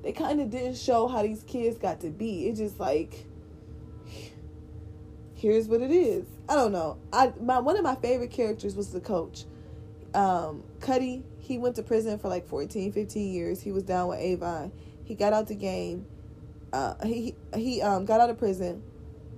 they 0.07 0.13
kind 0.13 0.39
of 0.39 0.49
didn't 0.49 0.77
show 0.77 1.09
how 1.09 1.21
these 1.21 1.43
kids 1.43 1.77
got 1.77 1.99
to 1.99 2.09
be. 2.09 2.47
It's 2.47 2.59
just 2.59 2.79
like, 2.79 3.25
here's 5.33 5.67
what 5.67 5.81
it 5.81 5.91
is. 5.91 6.25
I 6.47 6.55
don't 6.55 6.71
know. 6.71 6.97
I 7.11 7.33
my 7.41 7.59
one 7.59 7.75
of 7.75 7.83
my 7.83 7.95
favorite 7.95 8.31
characters 8.31 8.73
was 8.73 8.93
the 8.93 9.01
coach, 9.01 9.43
um, 10.13 10.63
Cutty. 10.79 11.25
He 11.39 11.57
went 11.57 11.75
to 11.75 11.83
prison 11.83 12.19
for 12.19 12.29
like 12.29 12.47
14, 12.47 12.93
15 12.93 13.33
years. 13.33 13.61
He 13.61 13.73
was 13.73 13.83
down 13.83 14.07
with 14.07 14.19
Avon. 14.19 14.71
He 15.03 15.13
got 15.13 15.33
out 15.33 15.47
the 15.47 15.55
game. 15.55 16.05
Uh, 16.71 16.93
he 17.05 17.35
he 17.53 17.81
um 17.81 18.05
got 18.05 18.21
out 18.21 18.29
of 18.29 18.37
prison. 18.37 18.81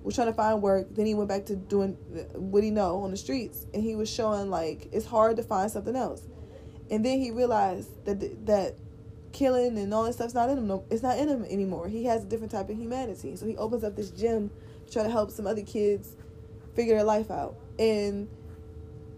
Was 0.03 0.13
trying 0.13 0.27
to 0.27 0.33
find 0.33 0.61
work. 0.61 0.93
Then 0.93 1.07
he 1.07 1.15
went 1.15 1.29
back 1.29 1.47
to 1.47 1.55
doing 1.55 1.93
what 2.35 2.63
he 2.63 2.69
know 2.69 3.01
on 3.01 3.09
the 3.09 3.17
streets, 3.17 3.65
and 3.73 3.81
he 3.81 3.95
was 3.95 4.07
showing 4.07 4.51
like 4.51 4.87
it's 4.91 5.07
hard 5.07 5.37
to 5.37 5.41
find 5.41 5.71
something 5.71 5.95
else. 5.95 6.21
And 6.91 7.03
then 7.03 7.19
he 7.19 7.31
realized 7.31 8.05
that 8.05 8.45
that 8.45 8.75
killing 9.31 9.77
and 9.77 9.93
all 9.93 10.03
that 10.03 10.13
stuff's 10.13 10.33
not 10.33 10.49
in 10.49 10.57
him. 10.57 10.67
No, 10.67 10.83
it's 10.89 11.03
not 11.03 11.17
in 11.17 11.27
him 11.27 11.45
anymore. 11.45 11.87
He 11.87 12.05
has 12.05 12.23
a 12.23 12.25
different 12.25 12.51
type 12.51 12.69
of 12.69 12.77
humanity. 12.77 13.35
So 13.35 13.45
he 13.45 13.57
opens 13.57 13.83
up 13.83 13.95
this 13.95 14.11
gym 14.11 14.49
to 14.85 14.93
try 14.93 15.03
to 15.03 15.09
help 15.09 15.31
some 15.31 15.47
other 15.47 15.61
kids 15.61 16.15
figure 16.75 16.95
their 16.95 17.03
life 17.03 17.31
out. 17.31 17.55
And 17.77 18.27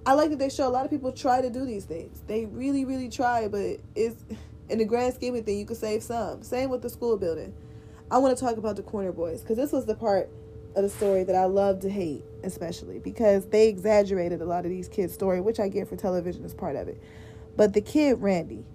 I 0.06 0.13
like 0.13 0.30
that 0.32 0.39
they 0.39 0.50
show 0.50 0.68
a 0.68 0.70
lot 0.70 0.86
of 0.86 0.91
people 0.91 1.12
try 1.12 1.41
to 1.41 1.50
do 1.50 1.65
these 1.65 1.86
things. 1.86 2.22
They 2.27 2.46
really, 2.46 2.86
really 2.86 3.10
try, 3.10 3.48
but 3.48 3.77
it's 3.96 4.24
in 4.70 4.80
the 4.80 4.86
grand 4.86 5.13
scheme 5.13 5.36
of 5.36 5.46
things, 5.46 5.60
you 5.60 5.65
could 5.65 5.77
save 5.77 6.01
some. 6.01 6.44
Same 6.44 6.70
with 6.70 6.82
the 6.82 6.89
school 6.89 7.18
building. 7.18 7.53
I 8.10 8.18
want 8.18 8.38
to 8.38 8.44
talk 8.44 8.58
about 8.58 8.75
the 8.75 8.84
corner 8.84 9.12
boys 9.12 9.41
because 9.41 9.58
this 9.58 9.72
was 9.72 9.86
the 9.86 9.96
part 9.96 10.30
of 10.75 10.84
the 10.84 10.89
story 10.89 11.24
that 11.24 11.36
I 11.36 11.46
love 11.46 11.82
to 11.82 11.89
hate, 11.89 12.24
especially 12.44 13.00
because 13.00 13.46
they 13.48 13.68
exaggerated 13.68 14.41
a 14.41 14.46
lot 14.46 14.65
of 14.65 14.72
these 14.72 14.88
kids' 14.88 15.13
story, 15.13 15.41
which 15.41 15.60
I 15.60 15.68
get 15.68 15.88
for 15.88 15.96
television 15.96 16.44
as 16.46 16.53
part 16.53 16.75
of 16.75 16.88
it. 16.88 17.01
But 17.56 17.74
the 17.74 17.82
kid 17.82 18.22
Randy, 18.22 18.65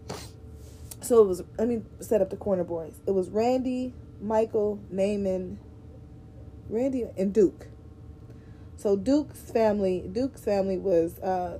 so 1.07 1.23
it 1.23 1.27
was 1.27 1.43
let 1.59 1.69
me 1.69 1.83
set 2.01 2.21
up 2.21 2.31
the 2.31 2.37
corner 2.37 2.65
boys. 2.65 3.01
It 3.07 3.13
was 3.13 3.31
Randy, 3.31 3.95
Michael, 4.21 4.81
Namond, 4.93 5.59
Randy, 6.69 7.05
and 7.17 7.33
Duke. 7.33 7.69
So 8.77 8.97
Duke's 8.97 9.41
family, 9.51 10.09
Duke's 10.13 10.45
family 10.45 10.77
was 10.79 11.19
uh, 11.21 11.59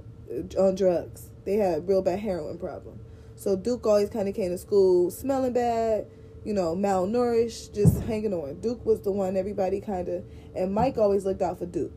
on 0.59 0.75
drugs. 0.75 1.31
They 1.45 1.55
had 1.55 1.79
a 1.79 1.81
real 1.81 2.03
bad 2.03 2.19
heroin 2.19 2.59
problem. 2.59 3.01
So 3.37 3.57
Duke 3.57 3.87
always 3.87 4.11
kind 4.11 4.29
of 4.29 4.35
came 4.35 4.51
to 4.51 4.59
school 4.59 5.11
smelling 5.11 5.53
bad, 5.53 6.07
you 6.45 6.53
know, 6.53 6.75
malnourished, 6.75 7.75
just 7.75 8.01
hanging 8.03 8.33
on. 8.33 8.61
Duke 8.61 8.85
was 8.85 9.01
the 9.03 9.13
one 9.13 9.37
everybody 9.37 9.81
kind 9.81 10.09
of, 10.09 10.25
and 10.55 10.75
Mike 10.75 10.99
always 10.99 11.25
looked 11.25 11.43
out 11.43 11.59
for 11.59 11.67
Duke. 11.67 11.93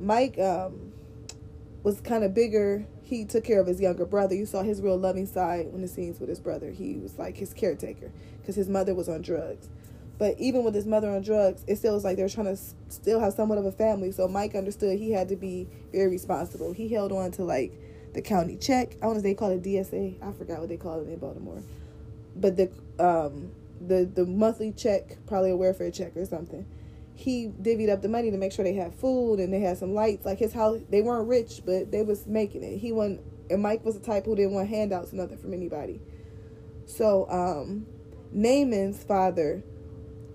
Mike 0.00 0.38
um, 0.38 0.92
was 1.82 2.00
kind 2.00 2.24
of 2.24 2.34
bigger, 2.34 2.86
he 3.06 3.24
took 3.24 3.44
care 3.44 3.60
of 3.60 3.68
his 3.68 3.80
younger 3.80 4.04
brother. 4.04 4.34
You 4.34 4.46
saw 4.46 4.62
his 4.62 4.82
real 4.82 4.98
loving 4.98 5.26
side 5.26 5.72
when 5.72 5.80
the 5.80 5.86
scenes 5.86 6.18
with 6.18 6.28
his 6.28 6.40
brother. 6.40 6.72
He 6.72 6.96
was 6.96 7.16
like 7.16 7.36
his 7.36 7.54
caretaker 7.54 8.10
because 8.40 8.56
his 8.56 8.68
mother 8.68 8.96
was 8.96 9.08
on 9.08 9.22
drugs. 9.22 9.68
But 10.18 10.40
even 10.40 10.64
with 10.64 10.74
his 10.74 10.86
mother 10.86 11.08
on 11.10 11.22
drugs, 11.22 11.62
it 11.68 11.76
still 11.76 11.94
was 11.94 12.02
like 12.02 12.16
they 12.16 12.24
were 12.24 12.28
trying 12.28 12.56
to 12.56 12.60
still 12.88 13.20
have 13.20 13.32
somewhat 13.34 13.58
of 13.58 13.64
a 13.64 13.70
family. 13.70 14.10
So 14.10 14.26
Mike 14.26 14.56
understood 14.56 14.98
he 14.98 15.12
had 15.12 15.28
to 15.28 15.36
be 15.36 15.68
very 15.92 16.08
responsible. 16.08 16.72
He 16.72 16.88
held 16.88 17.12
on 17.12 17.30
to 17.32 17.44
like 17.44 17.72
the 18.12 18.22
county 18.22 18.56
check. 18.56 18.96
I 19.00 19.06
want 19.06 19.18
to 19.18 19.22
they 19.22 19.34
call 19.34 19.52
it 19.52 19.62
DSA. 19.62 20.20
I 20.20 20.32
forgot 20.32 20.58
what 20.58 20.68
they 20.68 20.76
call 20.76 21.00
it 21.00 21.08
in 21.08 21.18
Baltimore, 21.18 21.62
but 22.34 22.56
the 22.56 22.70
um 22.98 23.52
the 23.80 24.04
the 24.04 24.26
monthly 24.26 24.72
check, 24.72 25.16
probably 25.28 25.50
a 25.50 25.56
welfare 25.56 25.92
check 25.92 26.16
or 26.16 26.24
something. 26.24 26.66
He 27.16 27.48
divvied 27.48 27.90
up 27.90 28.02
the 28.02 28.08
money 28.08 28.30
to 28.30 28.36
make 28.36 28.52
sure 28.52 28.64
they 28.64 28.74
had 28.74 28.94
food 28.94 29.40
and 29.40 29.52
they 29.52 29.60
had 29.60 29.78
some 29.78 29.94
lights. 29.94 30.24
Like 30.24 30.38
his 30.38 30.52
house, 30.52 30.80
they 30.90 31.02
weren't 31.02 31.26
rich, 31.28 31.62
but 31.64 31.90
they 31.90 32.02
was 32.02 32.26
making 32.26 32.62
it. 32.62 32.78
He 32.78 32.92
won, 32.92 33.20
and 33.50 33.62
Mike 33.62 33.84
was 33.84 33.98
the 33.98 34.04
type 34.04 34.26
who 34.26 34.36
didn't 34.36 34.52
want 34.52 34.68
handouts, 34.68 35.12
nothing 35.12 35.38
from 35.38 35.54
anybody. 35.54 36.00
So 36.84 37.28
um, 37.30 37.86
Namond's 38.34 39.02
father 39.02 39.64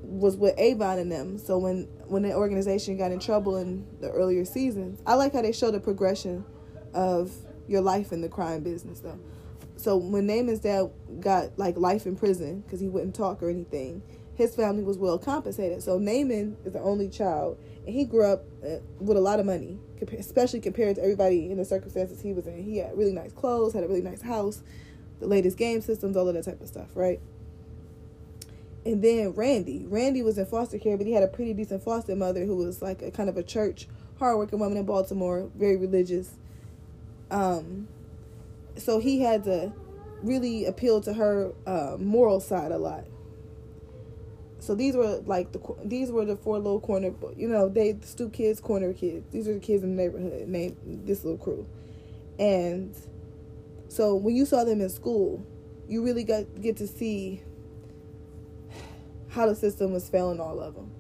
was 0.01 0.35
with 0.35 0.57
Avon 0.57 0.99
and 0.99 1.11
them. 1.11 1.37
So 1.37 1.57
when 1.57 1.87
when 2.07 2.23
the 2.23 2.33
organization 2.33 2.97
got 2.97 3.11
in 3.11 3.19
trouble 3.19 3.57
in 3.57 3.85
the 4.01 4.09
earlier 4.09 4.43
seasons, 4.43 5.01
I 5.05 5.15
like 5.15 5.33
how 5.33 5.41
they 5.41 5.51
show 5.51 5.71
the 5.71 5.79
progression 5.79 6.43
of 6.93 7.31
your 7.67 7.81
life 7.81 8.11
in 8.11 8.21
the 8.21 8.29
crime 8.29 8.63
business 8.63 8.99
though. 8.99 9.19
So 9.77 9.97
when 9.97 10.27
Namond's 10.27 10.59
dad 10.59 10.91
got 11.19 11.57
like 11.57 11.77
life 11.77 12.05
in 12.05 12.15
prison 12.15 12.61
because 12.61 12.79
he 12.79 12.89
wouldn't 12.89 13.15
talk 13.15 13.41
or 13.41 13.49
anything, 13.49 14.01
his 14.41 14.55
family 14.55 14.83
was 14.83 14.97
well 14.97 15.19
compensated. 15.19 15.83
So 15.83 15.99
Namond 15.99 16.55
is 16.65 16.73
the 16.73 16.81
only 16.81 17.09
child, 17.09 17.59
and 17.85 17.93
he 17.93 18.05
grew 18.05 18.25
up 18.25 18.43
uh, 18.65 18.77
with 18.99 19.15
a 19.15 19.21
lot 19.21 19.39
of 19.39 19.45
money, 19.45 19.77
especially 20.17 20.59
compared 20.59 20.95
to 20.95 21.03
everybody 21.03 21.51
in 21.51 21.57
the 21.57 21.65
circumstances 21.65 22.21
he 22.21 22.33
was 22.33 22.47
in. 22.47 22.63
He 22.63 22.77
had 22.77 22.97
really 22.97 23.13
nice 23.13 23.31
clothes, 23.31 23.73
had 23.73 23.83
a 23.83 23.87
really 23.87 24.01
nice 24.01 24.21
house, 24.21 24.63
the 25.19 25.27
latest 25.27 25.57
game 25.57 25.81
systems, 25.81 26.17
all 26.17 26.27
of 26.27 26.33
that 26.33 26.43
type 26.43 26.59
of 26.59 26.67
stuff, 26.67 26.89
right? 26.95 27.19
And 28.83 29.03
then 29.03 29.33
Randy. 29.33 29.85
Randy 29.87 30.23
was 30.23 30.39
in 30.39 30.47
foster 30.47 30.79
care, 30.79 30.97
but 30.97 31.05
he 31.05 31.13
had 31.13 31.21
a 31.21 31.27
pretty 31.27 31.53
decent 31.53 31.83
foster 31.83 32.15
mother 32.15 32.45
who 32.45 32.55
was 32.55 32.81
like 32.81 33.03
a 33.03 33.11
kind 33.11 33.29
of 33.29 33.37
a 33.37 33.43
church, 33.43 33.87
hardworking 34.17 34.57
woman 34.57 34.77
in 34.77 34.85
Baltimore, 34.85 35.51
very 35.55 35.77
religious. 35.77 36.31
Um, 37.29 37.87
so 38.75 38.99
he 38.99 39.19
had 39.21 39.43
to 39.43 39.71
really 40.23 40.65
appeal 40.65 40.99
to 41.01 41.13
her 41.13 41.53
uh, 41.67 41.97
moral 41.99 42.39
side 42.39 42.71
a 42.71 42.79
lot. 42.79 43.05
So 44.61 44.75
these 44.75 44.95
were 44.95 45.21
like 45.25 45.51
the 45.51 45.59
these 45.83 46.11
were 46.11 46.23
the 46.23 46.35
four 46.35 46.59
little 46.59 46.79
corner, 46.79 47.11
you 47.35 47.47
know, 47.47 47.67
they 47.67 47.93
the 47.93 48.05
stoop 48.05 48.31
kids, 48.31 48.61
corner 48.61 48.93
kids. 48.93 49.25
These 49.31 49.47
are 49.47 49.55
the 49.55 49.59
kids 49.59 49.83
in 49.83 49.95
the 49.95 50.03
neighborhood 50.03 50.47
named 50.47 50.77
this 51.03 51.23
little 51.23 51.39
crew, 51.39 51.65
and 52.37 52.95
so 53.87 54.13
when 54.15 54.35
you 54.35 54.45
saw 54.45 54.63
them 54.63 54.79
in 54.79 54.89
school, 54.89 55.43
you 55.87 56.03
really 56.03 56.23
got 56.23 56.61
get 56.61 56.77
to 56.77 56.87
see 56.87 57.41
how 59.29 59.47
the 59.47 59.55
system 59.55 59.93
was 59.93 60.07
failing 60.07 60.39
all 60.39 60.59
of 60.59 60.75
them. 60.75 60.91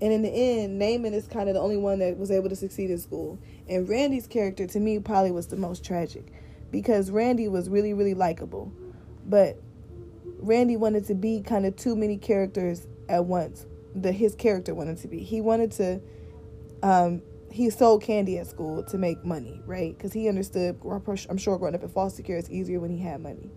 And 0.00 0.12
in 0.12 0.22
the 0.22 0.30
end, 0.30 0.80
Namond 0.80 1.12
is 1.12 1.28
kind 1.28 1.48
of 1.48 1.54
the 1.54 1.60
only 1.60 1.76
one 1.76 2.00
that 2.00 2.18
was 2.18 2.30
able 2.32 2.48
to 2.48 2.56
succeed 2.56 2.90
in 2.90 2.98
school. 2.98 3.38
And 3.68 3.88
Randy's 3.88 4.26
character, 4.26 4.66
to 4.66 4.80
me, 4.80 4.98
probably 4.98 5.30
was 5.30 5.46
the 5.46 5.56
most 5.56 5.84
tragic 5.84 6.32
because 6.70 7.10
Randy 7.10 7.48
was 7.48 7.68
really, 7.68 7.94
really 7.94 8.14
likable. 8.14 8.72
But 9.26 9.60
Randy 10.48 10.78
wanted 10.78 11.04
to 11.08 11.14
be 11.14 11.42
kind 11.42 11.66
of 11.66 11.76
too 11.76 11.94
many 11.94 12.16
characters 12.16 12.86
at 13.08 13.26
once 13.26 13.66
that 13.94 14.12
his 14.12 14.34
character 14.34 14.74
wanted 14.74 14.96
to 14.98 15.08
be. 15.08 15.22
He 15.22 15.42
wanted 15.42 15.72
to, 15.72 16.00
um, 16.82 17.20
he 17.52 17.68
sold 17.68 18.02
candy 18.02 18.38
at 18.38 18.46
school 18.46 18.82
to 18.84 18.96
make 18.96 19.22
money, 19.24 19.60
right? 19.66 19.96
Because 19.96 20.14
he 20.14 20.26
understood, 20.26 20.80
I'm 20.82 21.36
sure 21.36 21.58
growing 21.58 21.74
up 21.74 21.82
in 21.82 21.88
foster 21.90 22.22
care, 22.22 22.38
it's 22.38 22.48
easier 22.48 22.80
when 22.80 22.90
he 22.90 22.98
had 22.98 23.20
money. 23.20 23.50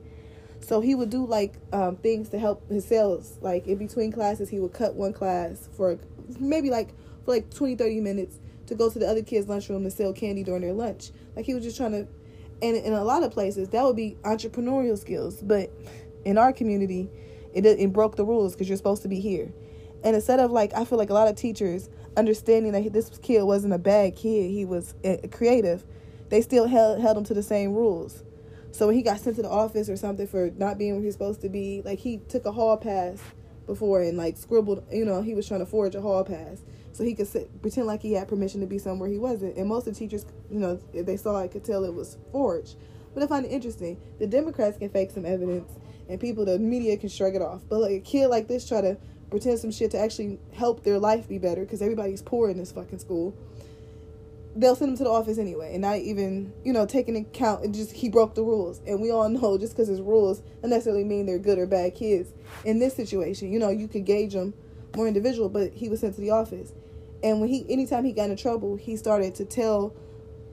So 0.60 0.82
he 0.82 0.94
would 0.94 1.10
do 1.10 1.26
like 1.26 1.54
um, 1.72 1.96
things 1.96 2.28
to 2.30 2.40
help 2.40 2.70
his 2.70 2.86
sales. 2.86 3.38
Like 3.40 3.68
in 3.68 3.78
between 3.78 4.12
classes, 4.12 4.50
he 4.50 4.60
would 4.60 4.74
cut 4.74 4.94
one 4.94 5.14
class 5.14 5.70
for 5.78 5.98
maybe 6.40 6.70
like 6.70 6.90
for 7.24 7.32
like 7.32 7.54
20, 7.54 7.76
30 7.76 8.02
minutes 8.02 8.38
to 8.68 8.76
go 8.76 8.90
to 8.90 9.00
the 9.00 9.08
other 9.08 9.24
kids' 9.24 9.48
lunchroom 9.48 9.86
to 9.86 9.92
sell 9.92 10.12
candy 10.12 10.44
during 10.44 10.62
their 10.62 10.74
lunch. 10.74 11.12
Like 11.38 11.46
he 11.46 11.54
was 11.54 11.64
just 11.64 11.78
trying 11.78 11.92
to, 11.94 12.08
and 12.62 12.76
in 12.76 12.94
a 12.94 13.04
lot 13.04 13.24
of 13.24 13.32
places, 13.32 13.70
that 13.70 13.84
would 13.84 13.96
be 13.96 14.18
entrepreneurial 14.24 14.98
skills. 14.98 15.42
But 15.42 15.72
in 16.26 16.38
our 16.38 16.54
community, 16.54 17.10
it, 17.54 17.66
it 17.66 17.94
broke 17.94 18.16
the 18.16 18.26
rules 18.26 18.54
because 18.54 18.68
you're 18.68 18.78
supposed 18.78 19.02
to 19.04 19.08
be 19.08 19.20
here. 19.20 19.52
And 20.04 20.16
instead 20.16 20.40
of 20.40 20.52
like, 20.52 20.74
I 20.74 20.86
feel 20.86 20.98
like 20.98 21.10
a 21.10 21.14
lot 21.14 21.28
of 21.28 21.36
teachers 21.36 21.90
understanding 22.18 22.72
that 22.72 22.92
this 22.92 23.10
kid 23.22 23.44
wasn't 23.44 23.74
a 23.74 23.78
bad 23.78 24.16
kid, 24.16 24.50
he 24.52 24.66
was 24.66 24.96
uh, 25.06 25.18
creative, 25.32 25.84
they 26.30 26.42
still 26.42 26.68
held, 26.68 27.00
held 27.00 27.18
him 27.18 27.24
to 27.26 27.34
the 27.34 27.44
same 27.44 27.74
rules. 27.74 28.24
So 28.72 28.88
when 28.88 28.96
he 28.96 29.02
got 29.02 29.20
sent 29.20 29.36
to 29.36 29.42
the 29.42 29.50
office 29.50 29.90
or 29.90 29.98
something 29.98 30.28
for 30.28 30.50
not 30.58 30.78
being 30.78 30.96
where 30.96 31.04
he's 31.04 31.14
supposed 31.14 31.42
to 31.42 31.50
be, 31.50 31.82
like 31.84 32.00
he 32.00 32.18
took 32.18 32.46
a 32.46 32.52
hall 32.52 32.78
pass 32.78 33.20
before 33.68 34.02
and 34.02 34.18
like 34.18 34.38
scribbled, 34.38 34.84
you 34.92 35.06
know, 35.06 35.22
he 35.22 35.36
was 35.36 35.48
trying 35.48 35.60
to 35.60 35.66
forge 35.66 35.94
a 35.94 36.02
hall 36.02 36.24
pass 36.24 36.64
so 36.94 37.04
he 37.04 37.14
could 37.14 37.28
sit, 37.28 37.62
pretend 37.62 37.88
like 37.88 38.02
he 38.02 38.14
had 38.14 38.28
permission 38.28 38.62
to 38.62 38.68
be 38.68 38.78
somewhere 38.78 39.10
he 39.10 39.18
wasn't. 39.18 39.58
And 39.58 39.68
most 39.68 39.88
of 39.88 39.94
the 39.94 40.00
teachers, 40.00 40.26
you 40.50 40.60
know, 40.60 40.80
if 40.94 41.06
they 41.06 41.18
saw 41.18 41.40
it, 41.40 41.52
could 41.52 41.64
tell 41.64 41.84
it 41.84 41.94
was 41.94 42.18
forged. 42.32 42.76
But 43.14 43.24
I 43.24 43.28
find 43.28 43.46
it 43.46 43.50
interesting. 43.50 44.00
The 44.20 44.28
Democrats 44.28 44.78
can 44.78 44.90
fake 44.90 45.12
some 45.12 45.26
evidence, 45.26 45.72
and 46.12 46.20
people, 46.20 46.44
the 46.44 46.60
media 46.60 46.98
can 46.98 47.08
shrug 47.08 47.36
it 47.36 47.42
off. 47.42 47.62
But 47.70 47.80
like 47.80 47.92
a 47.92 48.00
kid 48.02 48.28
like 48.28 48.50
this, 48.50 48.68
try 48.68 48.82
to 48.82 48.98
pretend 49.30 49.60
some 49.60 49.72
shit 49.72 49.92
to 49.92 49.98
actually 49.98 50.40
help 50.52 50.84
their 50.84 51.00
life 51.00 51.30
be 51.30 51.38
better 51.38 51.62
because 51.62 51.82
everybody's 51.82 52.22
poor 52.22 52.50
in 52.50 52.58
this 52.58 52.74
fucking 52.74 53.00
school. 53.00 53.34
They'll 54.54 54.76
send 54.76 54.92
him 54.92 54.98
to 54.98 55.06
the 55.06 55.10
office 55.10 55.38
anyway 55.38 55.72
and 55.72 55.82
not 55.82 56.00
even 56.00 56.52
you 56.66 56.74
know 56.74 56.86
taking 56.86 57.16
account 57.16 57.64
and 57.64 57.74
just 57.74 57.94
he 57.94 58.10
broke 58.10 58.36
the 58.36 58.44
rules. 58.44 58.82
And 58.86 59.02
we 59.02 59.10
all 59.10 59.30
know 59.30 59.58
just 59.58 59.72
because 59.72 59.88
his 59.88 60.02
rules 60.02 60.42
don't 60.62 60.72
necessarily 60.72 61.06
mean 61.06 61.26
they're 61.26 61.40
good 61.40 61.58
or 61.58 61.66
bad 61.66 61.96
kids. 61.96 62.34
In 62.66 62.80
this 62.80 62.94
situation 62.94 63.54
you 63.54 63.58
know 63.58 63.70
you 63.70 63.88
could 63.88 64.04
gauge 64.04 64.34
them 64.34 64.54
more 64.98 65.08
individual 65.08 65.48
but 65.48 65.72
he 65.72 65.88
was 65.88 66.02
sent 66.02 66.16
to 66.16 66.22
the 66.22 66.32
office. 66.32 66.74
And 67.24 67.40
when 67.40 67.48
he 67.48 67.66
anytime 67.70 68.04
he 68.04 68.12
got 68.12 68.30
in 68.30 68.36
trouble 68.36 68.76
he 68.76 68.98
started 68.98 69.34
to 69.36 69.46
tell 69.46 69.96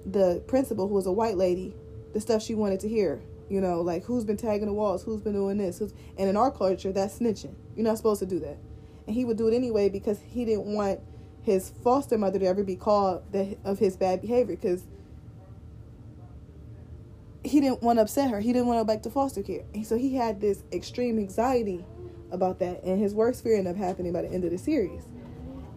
the 0.06 0.40
principal 0.46 0.86
who 0.86 0.94
was 0.94 1.06
a 1.06 1.12
white 1.12 1.36
lady 1.36 1.74
the 2.12 2.20
stuff 2.20 2.42
she 2.44 2.54
wanted 2.54 2.78
to 2.80 2.88
hear 2.88 3.20
you 3.48 3.60
know 3.60 3.80
like 3.80 4.04
who's 4.04 4.24
been 4.24 4.36
tagging 4.36 4.66
the 4.66 4.72
walls 4.72 5.02
who's 5.02 5.20
been 5.20 5.32
doing 5.32 5.58
this 5.58 5.78
who's, 5.78 5.92
and 6.18 6.28
in 6.28 6.36
our 6.36 6.50
culture 6.50 6.92
that's 6.92 7.18
snitching 7.18 7.54
you're 7.76 7.86
not 7.86 7.96
supposed 7.96 8.20
to 8.20 8.26
do 8.26 8.38
that 8.38 8.58
and 9.06 9.16
he 9.16 9.24
would 9.24 9.38
do 9.38 9.48
it 9.48 9.54
anyway 9.54 9.88
because 9.88 10.20
he 10.20 10.44
didn't 10.44 10.66
want 10.66 11.00
his 11.42 11.70
foster 11.82 12.18
mother 12.18 12.38
to 12.38 12.44
ever 12.44 12.62
be 12.62 12.76
called 12.76 13.22
the, 13.32 13.56
of 13.64 13.78
his 13.78 13.96
bad 13.96 14.20
behavior 14.20 14.54
because 14.54 14.84
he 17.42 17.60
didn't 17.60 17.82
want 17.82 17.98
to 17.98 18.02
upset 18.02 18.30
her. 18.30 18.40
He 18.40 18.52
didn't 18.52 18.66
want 18.66 18.78
to 18.78 18.84
go 18.84 18.94
back 18.94 19.02
to 19.04 19.10
foster 19.10 19.42
care. 19.42 19.64
So 19.84 19.96
he 19.96 20.14
had 20.14 20.40
this 20.40 20.62
extreme 20.72 21.18
anxiety 21.18 21.84
about 22.30 22.58
that. 22.58 22.82
And 22.82 23.00
his 23.00 23.14
worst 23.14 23.42
fear 23.42 23.56
ended 23.56 23.74
up 23.74 23.78
happening 23.78 24.12
by 24.12 24.22
the 24.22 24.28
end 24.28 24.44
of 24.44 24.50
the 24.50 24.58
series. 24.58 25.02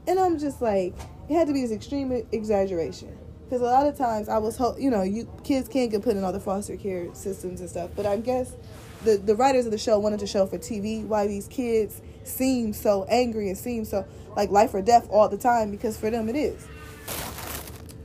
And 0.08 0.20
I'm 0.20 0.38
just 0.38 0.62
like, 0.62 0.94
it 1.30 1.34
had 1.34 1.48
to 1.48 1.54
be 1.54 1.62
this 1.62 1.72
extreme 1.72 2.12
exaggeration. 2.32 3.18
Because 3.52 3.64
a 3.64 3.66
lot 3.66 3.86
of 3.86 3.98
times 3.98 4.30
I 4.30 4.38
was, 4.38 4.56
ho- 4.56 4.78
you 4.80 4.90
know, 4.90 5.02
you 5.02 5.30
kids 5.44 5.68
can't 5.68 5.92
get 5.92 6.04
put 6.04 6.16
in 6.16 6.24
all 6.24 6.32
the 6.32 6.40
foster 6.40 6.78
care 6.78 7.14
systems 7.14 7.60
and 7.60 7.70
stuff. 7.70 7.90
But 7.98 8.06
I 8.06 8.16
guess 8.16 8.56
the, 9.04 9.18
the 9.18 9.36
writers 9.36 9.66
of 9.66 9.74
the 9.74 9.78
show 9.78 10.00
wanted 10.00 10.22
to 10.22 10.28
show 10.28 10.46
for 10.46 10.58
TV 10.58 11.06
why 11.06 11.28
these 11.28 11.50
kids 11.50 12.02
seem 12.24 12.72
so 12.72 13.04
angry 13.10 13.50
and 13.50 13.58
seem 13.58 13.84
so 13.84 14.06
like 14.38 14.52
life 14.52 14.74
or 14.74 14.82
death 14.82 15.06
all 15.12 15.28
the 15.28 15.38
time 15.38 15.70
because 15.70 15.98
for 15.98 16.10
them 16.10 16.30
it 16.30 16.38
is. 16.38 16.66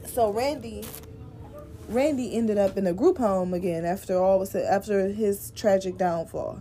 So 0.07 0.33
Randy 0.33 0.83
Randy 1.89 2.35
ended 2.35 2.59
up 2.59 2.77
in 2.77 2.85
a 2.89 2.93
group 2.93 3.19
home 3.19 3.55
again 3.55 3.85
after 3.85 4.19
all 4.19 4.41
was 4.41 4.53
after 4.53 5.07
his 5.11 5.53
tragic 5.53 5.97
downfall. 5.97 6.61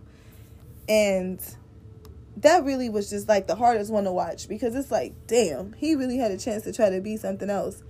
And 0.88 1.42
that 2.38 2.64
really 2.64 2.90
was 2.90 3.10
just 3.10 3.28
like 3.28 3.48
the 3.48 3.56
hardest 3.56 3.92
one 3.92 4.04
to 4.04 4.12
watch 4.12 4.48
because 4.48 4.76
it's 4.76 4.92
like, 4.92 5.16
damn, 5.26 5.74
he 5.74 5.96
really 5.96 6.18
had 6.18 6.30
a 6.30 6.38
chance 6.38 6.66
to 6.66 6.72
try 6.72 6.92
to 6.92 7.02
be 7.02 7.18
something 7.18 7.50
else. 7.50 7.82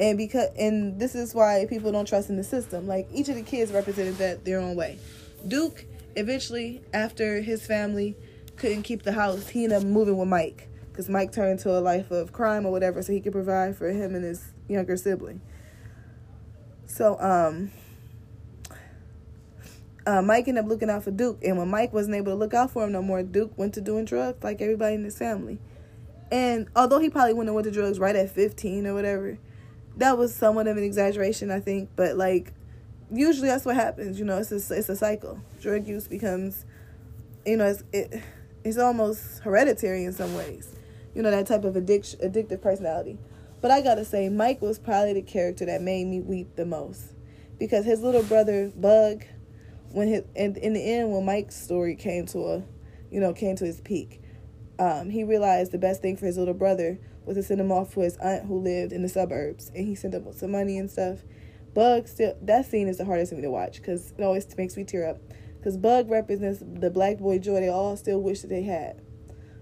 And 0.00 0.18
because 0.18 0.48
and 0.58 0.98
this 0.98 1.14
is 1.14 1.34
why 1.34 1.66
people 1.68 1.92
don't 1.92 2.06
trust 2.06 2.28
in 2.28 2.36
the 2.36 2.44
system. 2.44 2.86
Like 2.86 3.08
each 3.12 3.28
of 3.28 3.36
the 3.36 3.42
kids 3.42 3.72
represented 3.72 4.18
that 4.18 4.44
their 4.44 4.58
own 4.58 4.76
way. 4.76 4.98
Duke 5.46 5.84
eventually 6.16 6.82
after 6.92 7.40
his 7.40 7.66
family 7.66 8.16
couldn't 8.56 8.82
keep 8.82 9.02
the 9.02 9.12
house, 9.12 9.48
he 9.48 9.64
ended 9.64 9.78
up 9.78 9.84
moving 9.84 10.16
with 10.16 10.28
Mike 10.28 10.68
because 10.94 11.08
Mike 11.08 11.32
turned 11.32 11.58
to 11.58 11.76
a 11.76 11.80
life 11.80 12.12
of 12.12 12.32
crime 12.32 12.64
or 12.64 12.70
whatever, 12.70 13.02
so 13.02 13.12
he 13.12 13.20
could 13.20 13.32
provide 13.32 13.76
for 13.76 13.90
him 13.90 14.14
and 14.14 14.24
his 14.24 14.52
younger 14.68 14.96
sibling. 14.96 15.40
So, 16.86 17.18
um, 17.20 17.72
uh, 20.06 20.22
Mike 20.22 20.46
ended 20.46 20.64
up 20.64 20.70
looking 20.70 20.88
out 20.88 21.02
for 21.02 21.10
Duke, 21.10 21.40
and 21.42 21.58
when 21.58 21.68
Mike 21.68 21.92
wasn't 21.92 22.14
able 22.14 22.30
to 22.30 22.36
look 22.36 22.54
out 22.54 22.70
for 22.70 22.84
him 22.84 22.92
no 22.92 23.02
more, 23.02 23.24
Duke 23.24 23.58
went 23.58 23.74
to 23.74 23.80
doing 23.80 24.04
drugs 24.04 24.44
like 24.44 24.60
everybody 24.60 24.94
in 24.94 25.02
his 25.02 25.18
family. 25.18 25.58
And 26.30 26.68
although 26.76 27.00
he 27.00 27.10
probably 27.10 27.32
wouldn't 27.32 27.48
have 27.48 27.54
went 27.54 27.64
to 27.64 27.72
drugs 27.72 27.98
right 27.98 28.14
at 28.14 28.30
15 28.30 28.86
or 28.86 28.94
whatever, 28.94 29.38
that 29.96 30.18
was 30.18 30.34
somewhat 30.34 30.66
of 30.66 30.76
an 30.76 30.84
exaggeration, 30.84 31.50
I 31.50 31.60
think. 31.60 31.90
But 31.96 32.16
like, 32.16 32.52
usually 33.12 33.48
that's 33.48 33.64
what 33.64 33.76
happens. 33.76 34.18
You 34.18 34.24
know, 34.24 34.38
it's 34.38 34.52
a, 34.52 34.76
it's 34.76 34.88
a 34.88 34.96
cycle. 34.96 35.40
Drug 35.60 35.86
use 35.86 36.08
becomes, 36.08 36.64
you 37.46 37.56
know, 37.56 37.66
it's 37.66 37.84
it, 37.92 38.22
it's 38.64 38.78
almost 38.78 39.40
hereditary 39.40 40.04
in 40.04 40.12
some 40.12 40.34
ways 40.34 40.74
you 41.14 41.22
know, 41.22 41.30
that 41.30 41.46
type 41.46 41.64
of 41.64 41.76
addiction, 41.76 42.18
addictive 42.20 42.60
personality. 42.60 43.18
But 43.60 43.70
I 43.70 43.80
gotta 43.80 44.04
say, 44.04 44.28
Mike 44.28 44.60
was 44.60 44.78
probably 44.78 45.14
the 45.14 45.22
character 45.22 45.64
that 45.66 45.80
made 45.80 46.06
me 46.06 46.20
weep 46.20 46.56
the 46.56 46.66
most 46.66 47.14
because 47.58 47.84
his 47.84 48.02
little 48.02 48.22
brother 48.22 48.70
Bug, 48.76 49.24
when 49.90 50.08
his 50.08 50.24
in, 50.34 50.56
in 50.56 50.74
the 50.74 50.80
end 50.80 51.12
when 51.12 51.24
Mike's 51.24 51.56
story 51.56 51.94
came 51.94 52.26
to 52.26 52.38
a, 52.46 52.62
you 53.10 53.20
know, 53.20 53.32
came 53.32 53.56
to 53.56 53.64
his 53.64 53.80
peak, 53.80 54.20
um, 54.78 55.08
he 55.08 55.24
realized 55.24 55.72
the 55.72 55.78
best 55.78 56.02
thing 56.02 56.16
for 56.16 56.26
his 56.26 56.36
little 56.36 56.54
brother 56.54 56.98
was 57.24 57.36
to 57.36 57.42
send 57.42 57.60
him 57.60 57.72
off 57.72 57.94
to 57.94 58.00
his 58.00 58.16
aunt 58.18 58.46
who 58.46 58.58
lived 58.58 58.92
in 58.92 59.02
the 59.02 59.08
suburbs, 59.08 59.70
and 59.74 59.86
he 59.86 59.94
sent 59.94 60.14
him 60.14 60.26
some 60.32 60.52
money 60.52 60.78
and 60.78 60.90
stuff. 60.90 61.20
Bug 61.74 62.06
still 62.06 62.36
that 62.42 62.66
scene 62.66 62.88
is 62.88 62.98
the 62.98 63.04
hardest 63.04 63.30
for 63.30 63.36
me 63.36 63.42
to 63.42 63.50
watch 63.50 63.76
because 63.76 64.12
it 64.16 64.22
always 64.22 64.46
makes 64.56 64.76
me 64.76 64.84
tear 64.84 65.08
up. 65.08 65.18
Because 65.58 65.76
Bug 65.76 66.10
represents 66.10 66.62
the 66.62 66.90
black 66.90 67.18
boy 67.18 67.38
joy 67.38 67.60
they 67.60 67.68
all 67.68 67.96
still 67.96 68.20
wish 68.20 68.42
that 68.42 68.48
they 68.48 68.62
had, 68.62 69.02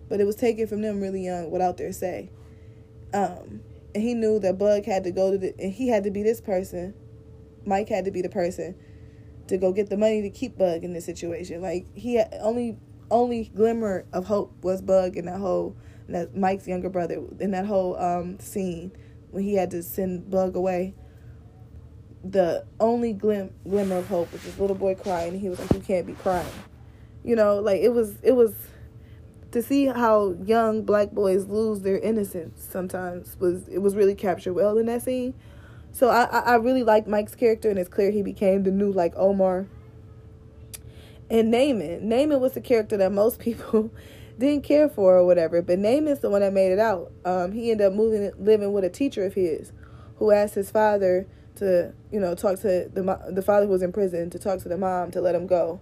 but 0.09 0.21
it 0.21 0.25
was 0.25 0.37
taken 0.37 0.67
from 0.67 0.83
them 0.83 1.01
really 1.01 1.25
young 1.25 1.51
without 1.51 1.77
their 1.77 1.93
say. 1.93 2.31
Um, 3.15 3.61
and 3.95 4.03
he 4.03 4.15
knew 4.15 4.39
that 4.41 4.59
Bug 4.59 4.85
had 4.85 5.05
to 5.05 5.11
go 5.11 5.31
to 5.31 5.39
the 5.39 5.55
and 5.59 5.73
he 5.73 5.89
had 5.89 6.05
to 6.05 6.11
be 6.11 6.23
this 6.23 6.41
person. 6.41 6.95
Mike 7.65 7.89
had 7.89 8.05
to 8.05 8.11
be 8.11 8.21
the 8.23 8.29
person 8.29 8.75
to 9.49 9.57
go 9.57 9.73
get 9.73 9.91
the 9.91 9.97
money 9.97 10.23
to 10.23 10.31
keep 10.31 10.59
Bug 10.59 10.85
in 10.85 10.93
this 10.93 11.05
situation. 11.05 11.63
Like 11.63 11.87
he 11.95 12.17
had 12.17 12.35
only 12.41 12.77
only 13.11 13.51
glimmer 13.55 14.07
of 14.13 14.27
hope 14.27 14.53
was 14.63 14.83
Bug 14.83 15.17
in 15.17 15.27
that 15.27 15.39
whole 15.39 15.77
that 16.13 16.37
Mike's 16.37 16.67
younger 16.67 16.89
brother 16.89 17.23
in 17.41 17.51
that 17.53 17.67
whole 17.67 17.97
um, 17.99 18.39
scene 18.39 18.93
when 19.31 19.43
he 19.43 19.55
had 19.55 19.71
to 19.71 19.83
send 19.83 20.31
Bug 20.31 20.57
away 20.57 20.95
the 22.25 22.65
only 22.79 23.13
glim- 23.13 23.53
glimmer 23.65 23.99
of 23.99 24.07
hope 24.07 24.31
was 24.33 24.43
this 24.43 24.59
little 24.59 24.77
boy 24.77 24.95
crying 24.95 25.39
he 25.39 25.49
was 25.49 25.59
like 25.59 25.73
you 25.73 25.81
can't 25.81 26.07
be 26.07 26.13
crying 26.13 26.47
you 27.25 27.35
know 27.35 27.59
like 27.59 27.81
it 27.81 27.89
was 27.89 28.17
it 28.23 28.33
was 28.33 28.55
to 29.51 29.61
see 29.61 29.87
how 29.87 30.35
young 30.45 30.83
black 30.83 31.11
boys 31.11 31.47
lose 31.47 31.81
their 31.81 31.99
innocence 31.99 32.67
sometimes 32.71 33.37
was 33.41 33.67
it 33.69 33.79
was 33.79 33.97
really 33.97 34.15
captured 34.15 34.53
well 34.53 34.79
in 34.79 34.87
that 34.87 35.03
scene 35.03 35.35
so 35.91 36.09
i 36.11 36.23
i 36.25 36.55
really 36.55 36.85
liked 36.85 37.09
mike's 37.09 37.35
character 37.35 37.69
and 37.69 37.79
it's 37.79 37.89
clear 37.89 38.13
he 38.13 38.23
became 38.23 38.63
the 38.63 38.71
new 38.71 38.93
like 38.93 39.13
omar 39.17 39.67
and 41.31 41.53
Namond. 41.53 42.03
Namond 42.03 42.41
was 42.41 42.53
the 42.53 42.61
character 42.61 42.99
that 42.99 43.11
most 43.11 43.41
people 43.41 43.91
didn't 44.39 44.65
care 44.65 44.89
for 44.89 45.17
or 45.17 45.27
whatever, 45.27 45.63
but 45.63 45.79
Namond's 45.79 46.21
the 46.21 46.31
one 46.31 46.41
that 46.41 46.53
made 46.53 46.73
it 46.73 46.79
out. 46.79 47.13
Um, 47.25 47.53
he 47.53 47.71
ended 47.71 47.87
up 47.87 47.93
moving, 47.93 48.31
living 48.39 48.73
with 48.73 48.85
a 48.85 48.91
teacher 48.91 49.25
of 49.25 49.35
his, 49.35 49.73
who 50.17 50.31
asked 50.31 50.55
his 50.55 50.71
father 50.71 51.27
to 51.57 51.93
you 52.11 52.19
know 52.19 52.35
talk 52.35 52.59
to 52.61 52.89
the 52.93 53.31
the 53.31 53.43
father 53.43 53.67
who 53.67 53.73
was 53.73 53.83
in 53.83 53.93
prison 53.93 54.31
to 54.31 54.39
talk 54.39 54.59
to 54.61 54.69
the 54.69 54.79
mom 54.79 55.11
to 55.11 55.21
let 55.21 55.35
him 55.35 55.47
go 55.47 55.81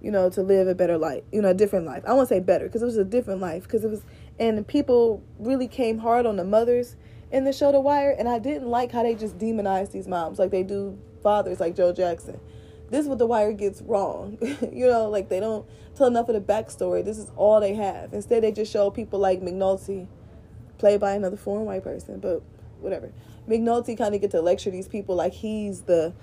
you 0.00 0.10
know 0.10 0.30
to 0.30 0.42
live 0.42 0.66
a 0.66 0.74
better 0.74 0.96
life 0.96 1.22
you 1.32 1.42
know 1.42 1.50
a 1.50 1.54
different 1.54 1.86
life. 1.86 2.02
I 2.06 2.12
won't 2.12 2.28
say 2.28 2.40
better 2.40 2.66
because 2.66 2.82
it 2.82 2.86
was 2.86 2.96
a 2.96 3.04
different 3.04 3.40
life 3.40 3.64
because 3.64 3.84
it 3.84 3.90
was 3.90 4.02
and 4.38 4.66
people 4.66 5.22
really 5.38 5.68
came 5.68 5.98
hard 5.98 6.26
on 6.26 6.36
the 6.36 6.44
mothers 6.44 6.96
in 7.30 7.44
the 7.44 7.52
show 7.52 7.72
the 7.72 7.80
wire 7.80 8.10
and 8.10 8.28
i 8.28 8.38
didn't 8.38 8.68
like 8.68 8.92
how 8.92 9.02
they 9.02 9.14
just 9.14 9.38
demonized 9.38 9.92
these 9.92 10.08
moms. 10.08 10.38
Like 10.38 10.50
they 10.50 10.62
do 10.62 10.98
fathers 11.22 11.60
like 11.60 11.76
joe 11.76 11.92
jackson 11.92 12.40
this 12.92 13.02
is 13.02 13.08
what 13.08 13.18
the 13.18 13.26
wire 13.26 13.52
gets 13.52 13.82
wrong 13.82 14.38
you 14.72 14.86
know 14.86 15.08
like 15.08 15.28
they 15.28 15.40
don't 15.40 15.66
tell 15.96 16.06
enough 16.06 16.28
of 16.28 16.34
the 16.34 16.40
backstory 16.40 17.04
this 17.04 17.18
is 17.18 17.30
all 17.36 17.60
they 17.60 17.74
have 17.74 18.12
instead 18.14 18.42
they 18.42 18.52
just 18.52 18.72
show 18.72 18.90
people 18.90 19.18
like 19.18 19.40
mcnulty 19.40 20.06
played 20.78 21.00
by 21.00 21.12
another 21.12 21.36
foreign 21.36 21.66
white 21.66 21.82
person 21.82 22.20
but 22.20 22.42
whatever 22.80 23.12
McNulty 23.48 23.98
kind 23.98 24.14
of 24.14 24.20
get 24.20 24.30
to 24.30 24.40
lecture 24.40 24.70
these 24.70 24.88
people 24.88 25.16
like 25.16 25.32
he's 25.32 25.82
the 25.82 26.14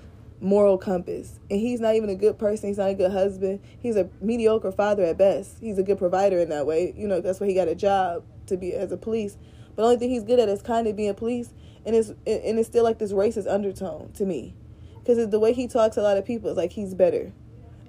moral 0.42 0.78
compass. 0.78 1.40
And 1.50 1.60
he's 1.60 1.80
not 1.80 1.96
even 1.96 2.10
a 2.10 2.16
good 2.16 2.38
person. 2.38 2.70
He's 2.70 2.78
not 2.78 2.90
a 2.90 2.94
good 2.94 3.12
husband. 3.12 3.60
He's 3.80 3.96
a 3.96 4.10
mediocre 4.22 4.72
father 4.72 5.04
at 5.04 5.18
best. 5.18 5.58
He's 5.60 5.78
a 5.78 5.84
good 5.84 5.98
provider 5.98 6.40
in 6.40 6.50
that 6.50 6.66
way. 6.66 6.94
You 6.96 7.08
know, 7.08 7.22
that's 7.22 7.40
why 7.40 7.48
he 7.48 7.54
got 7.54 7.68
a 7.68 7.76
job 7.76 8.24
to 8.48 8.58
be 8.58 8.74
as 8.74 8.92
a 8.92 8.98
police. 8.98 9.38
But 9.76 9.84
the 9.84 9.84
only 9.84 9.98
thing 9.98 10.10
he's 10.10 10.24
good 10.24 10.40
at 10.40 10.50
is 10.50 10.62
kind 10.62 10.88
of 10.88 10.96
being 10.96 11.14
police. 11.14 11.54
And 11.86 11.96
it's, 11.96 12.10
and 12.10 12.60
it's 12.60 12.68
still 12.68 12.84
like 12.84 13.00
this 13.00 13.12
racist 13.12 13.52
undertone 13.52 14.12
to 14.14 14.26
me. 14.26 14.56
Because 15.00 15.30
the 15.30 15.40
way 15.40 15.54
he 15.54 15.68
talks 15.68 15.96
to 15.96 16.02
a 16.02 16.04
lot 16.04 16.18
of 16.18 16.26
people 16.26 16.50
is 16.50 16.58
like 16.58 16.72
he's 16.72 16.94
better. 16.94 17.32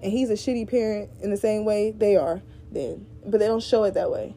And 0.02 0.12
he's 0.12 0.30
a 0.30 0.34
shitty 0.34 0.70
parent 0.70 1.10
in 1.20 1.30
the 1.30 1.36
same 1.36 1.64
way 1.64 1.90
they 1.90 2.16
are 2.16 2.42
then. 2.70 3.06
But 3.26 3.40
they 3.40 3.46
don't 3.46 3.62
show 3.62 3.84
it 3.84 3.94
that 3.94 4.10
way. 4.10 4.36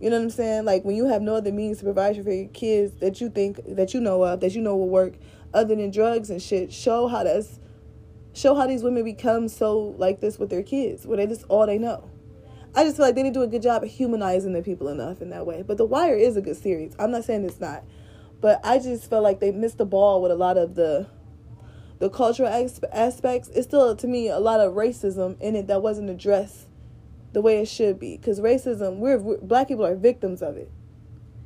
You 0.00 0.10
know 0.10 0.16
what 0.16 0.24
I'm 0.24 0.30
saying? 0.30 0.64
Like 0.64 0.84
when 0.84 0.96
you 0.96 1.06
have 1.06 1.22
no 1.22 1.36
other 1.36 1.52
means 1.52 1.78
to 1.78 1.84
provide 1.84 2.22
for 2.22 2.30
your 2.30 2.48
kids 2.48 2.92
that 3.00 3.20
you 3.20 3.30
think 3.30 3.60
that 3.66 3.94
you 3.94 4.00
know 4.00 4.22
of, 4.22 4.40
that 4.40 4.54
you 4.54 4.60
know 4.60 4.76
will 4.76 4.88
work 4.88 5.14
other 5.52 5.74
than 5.74 5.90
drugs 5.90 6.30
and 6.30 6.42
shit, 6.42 6.72
show 6.72 7.06
how 7.06 7.24
that's 7.24 7.58
show 8.34 8.54
how 8.54 8.66
these 8.66 8.82
women 8.82 9.04
become 9.04 9.48
so 9.48 9.94
like 9.96 10.20
this 10.20 10.38
with 10.38 10.50
their 10.50 10.62
kids, 10.62 11.06
where 11.06 11.16
they 11.16 11.26
just 11.26 11.44
all 11.48 11.66
they 11.66 11.78
know. 11.78 12.10
I 12.74 12.82
just 12.82 12.96
feel 12.96 13.06
like 13.06 13.14
they 13.14 13.22
didn't 13.22 13.34
do 13.34 13.42
a 13.42 13.46
good 13.46 13.62
job 13.62 13.84
of 13.84 13.90
humanizing 13.90 14.52
the 14.52 14.60
people 14.60 14.88
enough 14.88 15.22
in 15.22 15.30
that 15.30 15.46
way. 15.46 15.62
But 15.62 15.78
The 15.78 15.84
Wire 15.84 16.16
is 16.16 16.36
a 16.36 16.42
good 16.42 16.56
series. 16.56 16.94
I'm 16.98 17.12
not 17.12 17.24
saying 17.24 17.44
it's 17.44 17.60
not, 17.60 17.84
but 18.40 18.60
I 18.64 18.80
just 18.80 19.08
felt 19.08 19.22
like 19.22 19.38
they 19.38 19.52
missed 19.52 19.78
the 19.78 19.86
ball 19.86 20.20
with 20.20 20.32
a 20.32 20.36
lot 20.36 20.58
of 20.58 20.74
the 20.74 21.06
the 21.98 22.10
cultural 22.10 22.48
aspects. 22.92 23.48
It's 23.50 23.66
still 23.66 23.94
to 23.96 24.06
me 24.06 24.28
a 24.28 24.38
lot 24.38 24.60
of 24.60 24.74
racism 24.74 25.40
in 25.40 25.56
it 25.56 25.66
that 25.68 25.82
wasn't 25.82 26.10
addressed 26.10 26.66
the 27.32 27.40
way 27.40 27.60
it 27.60 27.68
should 27.68 27.98
be. 27.98 28.16
Because 28.16 28.40
racism, 28.40 28.96
we're, 28.96 29.18
black 29.18 29.68
people 29.68 29.84
are 29.84 29.96
victims 29.96 30.42
of 30.42 30.56
it. 30.56 30.70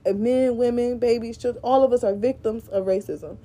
And 0.04 0.20
men, 0.20 0.56
women, 0.56 0.98
babies, 0.98 1.36
children, 1.36 1.62
all 1.62 1.82
of 1.82 1.92
us 1.92 2.04
are 2.04 2.14
victims 2.14 2.68
of 2.68 2.86
racism. 2.86 3.38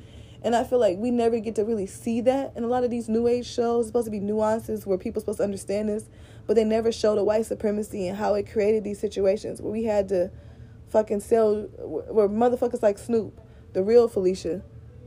And 0.44 0.56
I 0.56 0.64
feel 0.66 0.80
like 0.80 0.98
we 0.98 1.10
never 1.10 1.40
get 1.40 1.56
to 1.56 1.64
really 1.64 1.88
see 1.88 2.20
that 2.22 2.54
in 2.56 2.64
a 2.64 2.68
lot 2.68 2.84
of 2.84 2.92
these 2.92 3.08
new 3.08 3.28
age 3.28 3.46
shows. 3.46 3.88
Supposed 3.88 4.06
to 4.06 4.12
be 4.12 4.20
nuances 4.20 4.86
where 4.86 4.98
people 4.98 5.22
supposed 5.22 5.38
to 5.38 5.44
understand 5.44 5.90
this, 5.90 6.10
but 6.46 6.56
they 6.56 6.66
never 6.66 6.92
show 6.92 7.16
the 7.16 7.24
white 7.24 7.46
supremacy 7.46 8.08
and 8.08 8.18
how 8.18 8.34
it 8.34 8.52
created 8.52 8.84
these 8.84 9.00
situations 9.00 9.62
where 9.62 9.72
we 9.72 9.86
had 9.86 10.10
to 10.10 10.32
fucking 10.90 11.22
sell 11.22 11.62
where 11.80 12.28
motherfuckers 12.28 12.84
like 12.84 12.98
Snoop, 12.98 13.40
the 13.72 13.84
real 13.84 14.08
Felicia, 14.10 14.62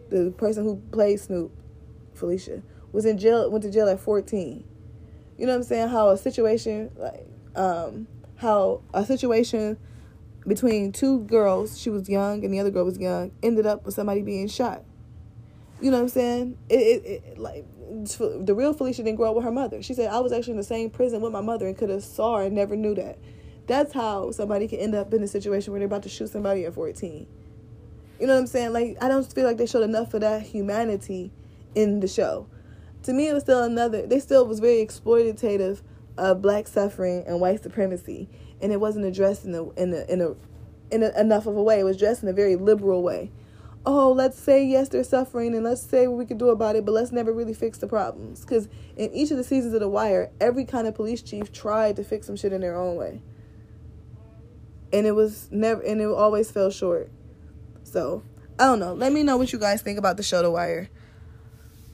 the 0.08 0.32
person 0.38 0.64
who 0.64 0.76
played 0.90 1.20
Snoop, 1.20 1.52
Felicia, 2.16 2.62
was 2.92 3.04
in 3.04 3.18
jail 3.18 3.50
went 3.50 3.62
to 3.64 3.70
jail 3.70 3.88
at 3.88 4.00
14 4.00 4.64
you 5.38 5.44
know 5.44 5.52
what 5.52 5.58
I'm 5.58 5.62
saying? 5.64 5.88
How 5.88 6.10
a 6.10 6.16
situation 6.16 6.90
like 6.96 7.26
um 7.54 8.06
how 8.36 8.82
a 8.92 9.04
situation 9.04 9.78
between 10.46 10.92
two 10.92 11.20
girls, 11.24 11.78
she 11.78 11.90
was 11.90 12.08
young 12.08 12.44
and 12.44 12.54
the 12.54 12.60
other 12.60 12.70
girl 12.70 12.84
was 12.84 12.98
young, 12.98 13.32
ended 13.42 13.66
up 13.66 13.84
with 13.84 13.94
somebody 13.94 14.22
being 14.22 14.46
shot. 14.48 14.84
You 15.80 15.90
know 15.90 15.98
what 15.98 16.04
I'm 16.04 16.08
saying? 16.08 16.58
It, 16.68 16.74
it, 16.74 17.04
it 17.04 17.38
like 17.38 17.64
the 18.10 18.54
real 18.54 18.72
Felicia 18.72 19.02
didn't 19.02 19.16
grow 19.16 19.30
up 19.30 19.36
with 19.36 19.44
her 19.44 19.50
mother. 19.50 19.82
She 19.82 19.94
said 19.94 20.10
I 20.10 20.20
was 20.20 20.32
actually 20.32 20.52
in 20.52 20.58
the 20.58 20.64
same 20.64 20.90
prison 20.90 21.20
with 21.20 21.32
my 21.32 21.40
mother 21.40 21.66
and 21.66 21.76
could 21.76 21.90
have 21.90 22.04
saw 22.04 22.38
and 22.38 22.54
never 22.54 22.76
knew 22.76 22.94
that. 22.94 23.18
That's 23.66 23.92
how 23.92 24.30
somebody 24.30 24.68
can 24.68 24.78
end 24.78 24.94
up 24.94 25.12
in 25.12 25.22
a 25.22 25.28
situation 25.28 25.72
where 25.72 25.80
they're 25.80 25.86
about 25.86 26.04
to 26.04 26.08
shoot 26.08 26.30
somebody 26.30 26.64
at 26.64 26.74
14. 26.74 27.26
You 28.20 28.26
know 28.26 28.34
what 28.34 28.40
I'm 28.40 28.46
saying? 28.46 28.72
Like 28.72 28.96
I 29.02 29.08
don't 29.08 29.30
feel 29.30 29.44
like 29.44 29.58
they 29.58 29.66
showed 29.66 29.82
enough 29.82 30.14
of 30.14 30.22
that 30.22 30.42
humanity 30.42 31.30
in 31.76 32.00
the 32.00 32.08
show. 32.08 32.48
To 33.04 33.12
me 33.12 33.28
it 33.28 33.34
was 33.34 33.44
still 33.44 33.62
another 33.62 34.04
they 34.04 34.18
still 34.18 34.44
was 34.48 34.58
very 34.58 34.84
exploitative 34.84 35.82
of 36.18 36.42
black 36.42 36.66
suffering 36.66 37.22
and 37.26 37.40
white 37.40 37.62
supremacy. 37.62 38.28
And 38.60 38.72
it 38.72 38.80
wasn't 38.80 39.04
addressed 39.04 39.44
in 39.44 39.54
a 39.54 39.70
in 39.72 39.92
a 39.92 40.04
in 40.12 40.20
a 40.20 40.34
in 40.90 41.02
a, 41.04 41.20
enough 41.20 41.46
of 41.46 41.56
a 41.56 41.62
way. 41.62 41.78
It 41.78 41.84
was 41.84 41.96
addressed 41.96 42.22
in 42.24 42.28
a 42.28 42.32
very 42.32 42.56
liberal 42.56 43.02
way. 43.02 43.30
Oh 43.84 44.10
let's 44.10 44.38
say 44.38 44.64
yes 44.64 44.88
they're 44.88 45.04
suffering 45.04 45.54
and 45.54 45.62
let's 45.62 45.82
say 45.82 46.08
what 46.08 46.18
we 46.18 46.26
could 46.26 46.38
do 46.38 46.48
about 46.48 46.74
it 46.74 46.84
but 46.84 46.90
let's 46.90 47.12
never 47.12 47.32
really 47.32 47.54
fix 47.54 47.78
the 47.78 47.86
problems. 47.86 48.40
Because 48.40 48.66
in 48.96 49.12
each 49.12 49.30
of 49.30 49.36
the 49.36 49.44
seasons 49.44 49.74
of 49.74 49.80
the 49.80 49.88
wire 49.88 50.30
every 50.40 50.64
kind 50.64 50.88
of 50.88 50.94
police 50.94 51.22
chief 51.22 51.52
tried 51.52 51.96
to 51.96 52.02
fix 52.02 52.26
some 52.26 52.36
shit 52.36 52.52
in 52.52 52.62
their 52.62 52.76
own 52.76 52.96
way. 52.96 53.20
And 54.92 55.06
it 55.06 55.12
was 55.12 55.48
never 55.52 55.82
and 55.82 56.00
it 56.00 56.08
always 56.08 56.50
fell 56.50 56.70
short. 56.70 57.10
So 57.84 58.24
i 58.58 58.64
don't 58.64 58.80
know. 58.80 58.94
Let 58.94 59.12
me 59.12 59.22
know 59.22 59.36
what 59.36 59.52
you 59.52 59.58
guys 59.58 59.82
think 59.82 59.98
about 59.98 60.16
the 60.16 60.22
show 60.22 60.42
the 60.42 60.50
wire 60.50 60.88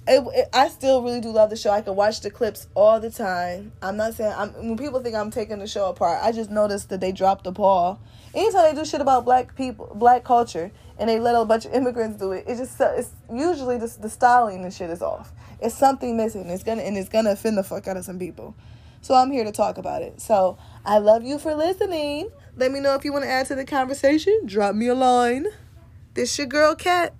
it, 0.06 0.24
it, 0.34 0.48
I 0.52 0.68
still 0.68 1.02
really 1.02 1.20
do 1.20 1.30
love 1.30 1.50
the 1.50 1.56
show. 1.56 1.70
I 1.70 1.80
can 1.80 1.94
watch 1.94 2.20
the 2.20 2.30
clips 2.30 2.66
all 2.74 2.98
the 2.98 3.10
time. 3.10 3.72
I'm 3.80 3.96
not 3.96 4.14
saying 4.14 4.34
I'm 4.36 4.50
when 4.54 4.76
people 4.76 5.00
think 5.00 5.14
I'm 5.14 5.30
taking 5.30 5.60
the 5.60 5.66
show 5.66 5.88
apart. 5.88 6.20
I 6.22 6.32
just 6.32 6.50
noticed 6.50 6.88
that 6.88 7.00
they 7.00 7.12
dropped 7.12 7.44
the 7.44 7.52
ball. 7.52 8.00
Anytime 8.34 8.74
they 8.74 8.80
do 8.80 8.84
shit 8.84 9.00
about 9.00 9.24
black 9.24 9.54
people, 9.54 9.92
black 9.94 10.24
culture, 10.24 10.72
and 10.98 11.08
they 11.08 11.20
let 11.20 11.36
a 11.36 11.44
bunch 11.44 11.66
of 11.66 11.72
immigrants 11.72 12.18
do 12.18 12.32
it, 12.32 12.44
it 12.48 12.56
just 12.56 12.80
uh, 12.80 12.92
it's 12.96 13.10
usually 13.32 13.78
the, 13.78 13.86
the 14.00 14.08
styling 14.08 14.64
and 14.64 14.74
shit 14.74 14.90
is 14.90 15.02
off. 15.02 15.32
It's 15.60 15.76
something 15.76 16.16
missing. 16.16 16.48
It's 16.48 16.64
gonna 16.64 16.82
and 16.82 16.96
it's 16.96 17.08
gonna 17.08 17.32
offend 17.32 17.56
the 17.56 17.62
fuck 17.62 17.86
out 17.86 17.96
of 17.96 18.04
some 18.04 18.18
people. 18.18 18.56
So 19.02 19.14
I'm 19.14 19.30
here 19.30 19.44
to 19.44 19.52
talk 19.52 19.78
about 19.78 20.02
it. 20.02 20.20
So 20.20 20.58
I 20.84 20.98
love 20.98 21.22
you 21.22 21.38
for 21.38 21.54
listening. 21.54 22.30
Let 22.56 22.72
me 22.72 22.80
know 22.80 22.94
if 22.94 23.04
you 23.04 23.12
want 23.12 23.24
to 23.24 23.30
add 23.30 23.46
to 23.46 23.54
the 23.54 23.64
conversation. 23.64 24.46
Drop 24.46 24.74
me 24.74 24.88
a 24.88 24.94
line. 24.94 25.46
This 26.14 26.36
your 26.38 26.48
girl 26.48 26.74
Cat. 26.74 27.14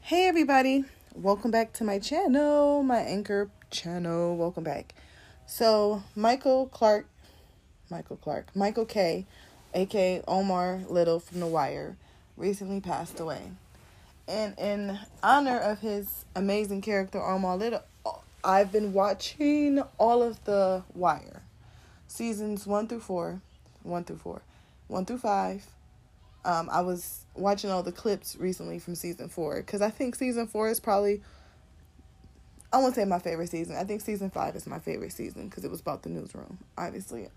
Hey 0.00 0.26
everybody 0.26 0.84
welcome 1.14 1.50
back 1.50 1.72
to 1.74 1.84
my 1.84 1.98
channel, 1.98 2.82
my 2.82 3.00
anchor 3.00 3.50
channel. 3.70 4.36
Welcome 4.36 4.64
back. 4.64 4.94
So, 5.46 6.02
Michael 6.16 6.66
Clark, 6.66 7.06
Michael 7.90 8.16
Clark, 8.16 8.54
Michael 8.54 8.86
K, 8.86 9.26
aka 9.74 10.22
Omar 10.26 10.80
Little 10.88 11.20
from 11.20 11.40
The 11.40 11.46
Wire, 11.46 11.96
recently 12.36 12.80
passed 12.80 13.20
away. 13.20 13.52
And 14.26 14.58
in 14.58 14.98
honor 15.22 15.58
of 15.58 15.80
his 15.80 16.24
amazing 16.34 16.80
character, 16.80 17.20
Omar 17.22 17.56
Little, 17.56 17.82
I've 18.42 18.72
been 18.72 18.92
watching 18.92 19.82
all 19.98 20.22
of 20.22 20.42
The 20.44 20.82
Wire 20.94 21.42
seasons 22.06 22.66
one 22.66 22.86
through 22.88 23.00
four, 23.00 23.40
one 23.82 24.04
through 24.04 24.18
four, 24.18 24.42
one 24.88 25.04
through 25.04 25.18
five, 25.18 25.66
um, 26.44 26.68
I 26.70 26.80
was 26.80 27.24
watching 27.34 27.70
all 27.70 27.82
the 27.82 27.92
clips 27.92 28.36
recently 28.36 28.78
from 28.78 28.94
season 28.94 29.28
four 29.28 29.56
because 29.56 29.80
I 29.80 29.90
think 29.90 30.14
season 30.14 30.46
four 30.46 30.68
is 30.68 30.80
probably, 30.80 31.22
I 32.72 32.78
won't 32.78 32.94
say 32.94 33.04
my 33.04 33.18
favorite 33.18 33.48
season. 33.48 33.76
I 33.76 33.84
think 33.84 34.00
season 34.00 34.30
five 34.30 34.56
is 34.56 34.66
my 34.66 34.78
favorite 34.78 35.12
season 35.12 35.48
because 35.48 35.64
it 35.64 35.70
was 35.70 35.80
about 35.80 36.02
the 36.02 36.10
newsroom. 36.10 36.58
Obviously, 36.76 37.28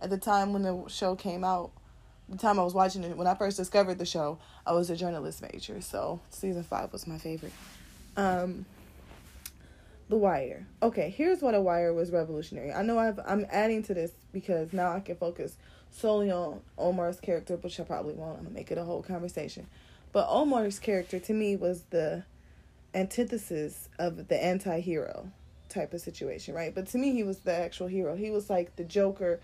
at 0.00 0.10
the 0.10 0.18
time 0.18 0.52
when 0.52 0.62
the 0.62 0.84
show 0.88 1.14
came 1.14 1.44
out, 1.44 1.70
the 2.28 2.36
time 2.36 2.58
I 2.58 2.62
was 2.62 2.74
watching 2.74 3.04
it, 3.04 3.16
when 3.16 3.26
I 3.26 3.34
first 3.34 3.56
discovered 3.56 3.98
the 3.98 4.06
show, 4.06 4.38
I 4.66 4.72
was 4.72 4.90
a 4.90 4.96
journalist 4.96 5.40
major, 5.40 5.80
so 5.80 6.20
season 6.30 6.62
five 6.62 6.92
was 6.92 7.06
my 7.06 7.16
favorite. 7.16 7.54
Um, 8.16 8.66
The 10.10 10.16
Wire. 10.16 10.66
Okay, 10.82 11.08
here's 11.08 11.40
what 11.40 11.54
a 11.54 11.60
Wire 11.60 11.94
was 11.94 12.10
revolutionary. 12.10 12.72
I 12.72 12.82
know 12.82 12.98
I've, 12.98 13.18
I'm 13.26 13.46
adding 13.50 13.82
to 13.84 13.94
this 13.94 14.12
because 14.32 14.72
now 14.72 14.92
I 14.92 15.00
can 15.00 15.16
focus 15.16 15.56
solely 15.98 16.30
on 16.30 16.60
Omar's 16.76 17.20
character, 17.20 17.56
which 17.56 17.78
I 17.80 17.84
probably 17.84 18.14
won't. 18.14 18.38
I'm 18.38 18.44
gonna 18.44 18.54
make 18.54 18.70
it 18.70 18.78
a 18.78 18.84
whole 18.84 19.02
conversation. 19.02 19.66
But 20.12 20.26
Omar's 20.28 20.78
character 20.78 21.18
to 21.18 21.32
me 21.32 21.56
was 21.56 21.82
the 21.90 22.24
antithesis 22.94 23.88
of 23.98 24.28
the 24.28 24.42
anti-hero 24.42 25.30
type 25.68 25.92
of 25.92 26.00
situation, 26.00 26.54
right? 26.54 26.74
But 26.74 26.86
to 26.88 26.98
me, 26.98 27.12
he 27.12 27.22
was 27.22 27.40
the 27.40 27.54
actual 27.54 27.86
hero. 27.86 28.16
He 28.16 28.30
was 28.30 28.48
like 28.48 28.76
the 28.76 28.84
Joker. 28.84 29.40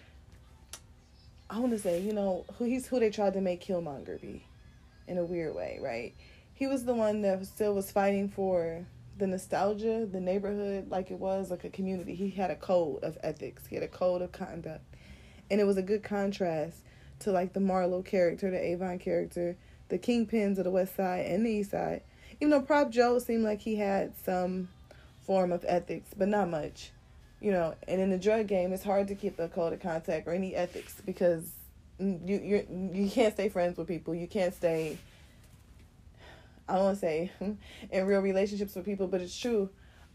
I 1.50 1.58
want 1.58 1.72
to 1.72 1.78
say, 1.78 2.00
you 2.00 2.12
know, 2.12 2.44
who 2.58 2.64
he's 2.64 2.86
who 2.86 2.98
they 2.98 3.10
tried 3.10 3.34
to 3.34 3.40
make 3.40 3.62
Killmonger 3.62 4.20
be, 4.20 4.44
in 5.06 5.18
a 5.18 5.24
weird 5.24 5.54
way, 5.54 5.78
right? 5.82 6.14
He 6.54 6.66
was 6.66 6.84
the 6.84 6.94
one 6.94 7.22
that 7.22 7.44
still 7.46 7.74
was 7.74 7.90
fighting 7.90 8.28
for 8.28 8.86
the 9.18 9.26
nostalgia, 9.26 10.06
the 10.10 10.20
neighborhood, 10.20 10.90
like 10.90 11.10
it 11.10 11.18
was 11.18 11.50
like 11.50 11.64
a 11.64 11.70
community. 11.70 12.14
He 12.14 12.30
had 12.30 12.50
a 12.50 12.56
code 12.56 13.04
of 13.04 13.18
ethics. 13.22 13.66
He 13.66 13.76
had 13.76 13.84
a 13.84 13.88
code 13.88 14.22
of 14.22 14.32
conduct, 14.32 14.82
and 15.50 15.60
it 15.60 15.64
was 15.64 15.76
a 15.76 15.82
good 15.82 16.02
contrast 16.02 16.78
to 17.20 17.32
like 17.32 17.52
the 17.52 17.60
Marlo 17.60 18.04
character, 18.04 18.50
the 18.50 18.62
Avon 18.62 18.98
character, 18.98 19.56
the 19.88 19.98
kingpins 19.98 20.58
of 20.58 20.64
the 20.64 20.70
West 20.70 20.96
Side 20.96 21.26
and 21.26 21.44
the 21.44 21.50
East 21.50 21.70
Side. 21.70 22.02
Even 22.40 22.50
though 22.50 22.62
Prop 22.62 22.90
Joe 22.90 23.18
seemed 23.18 23.44
like 23.44 23.60
he 23.60 23.76
had 23.76 24.12
some 24.24 24.68
form 25.22 25.52
of 25.52 25.64
ethics, 25.66 26.10
but 26.16 26.28
not 26.28 26.48
much. 26.48 26.90
You 27.40 27.52
know, 27.52 27.74
and 27.86 28.00
in 28.00 28.10
the 28.10 28.18
drug 28.18 28.46
game, 28.46 28.72
it's 28.72 28.82
hard 28.82 29.08
to 29.08 29.14
keep 29.14 29.38
a 29.38 29.48
code 29.48 29.72
of 29.72 29.80
contact 29.80 30.26
or 30.26 30.32
any 30.32 30.54
ethics 30.54 31.00
because 31.04 31.44
you 31.98 32.18
you 32.26 32.90
you 32.92 33.10
can't 33.10 33.34
stay 33.34 33.48
friends 33.48 33.76
with 33.76 33.86
people. 33.86 34.14
You 34.14 34.26
can't 34.26 34.54
stay. 34.54 34.98
I 36.68 36.74
don't 36.74 36.84
want 36.84 36.96
to 36.96 37.00
say 37.00 37.30
in 37.90 38.06
real 38.06 38.20
relationships 38.20 38.74
with 38.74 38.86
people, 38.86 39.06
but 39.06 39.20
it's 39.20 39.38
true. 39.38 39.68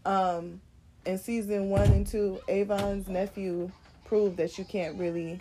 Um, 0.04 0.60
in 1.06 1.18
season 1.18 1.70
one 1.70 1.88
and 1.90 2.06
two, 2.06 2.40
Avon's 2.48 3.08
nephew 3.08 3.70
proved 4.10 4.36
that 4.38 4.58
you 4.58 4.64
can't 4.64 4.98
really 4.98 5.38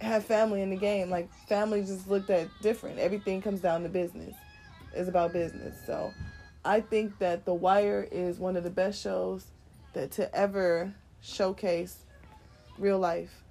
have 0.00 0.24
family 0.24 0.62
in 0.62 0.70
the 0.70 0.76
game. 0.76 1.10
Like 1.10 1.28
family 1.46 1.82
just 1.82 2.08
looked 2.08 2.30
at 2.30 2.48
different. 2.62 2.98
Everything 2.98 3.42
comes 3.42 3.60
down 3.60 3.82
to 3.82 3.90
business. 3.90 4.34
It's 4.94 5.06
about 5.10 5.34
business. 5.34 5.76
So 5.86 6.14
I 6.64 6.80
think 6.80 7.18
that 7.18 7.44
The 7.44 7.52
Wire 7.52 8.08
is 8.10 8.38
one 8.38 8.56
of 8.56 8.64
the 8.64 8.70
best 8.70 9.02
shows 9.02 9.44
that 9.92 10.10
to 10.12 10.34
ever 10.34 10.94
showcase 11.20 11.98
real 12.78 12.98
life. 12.98 13.42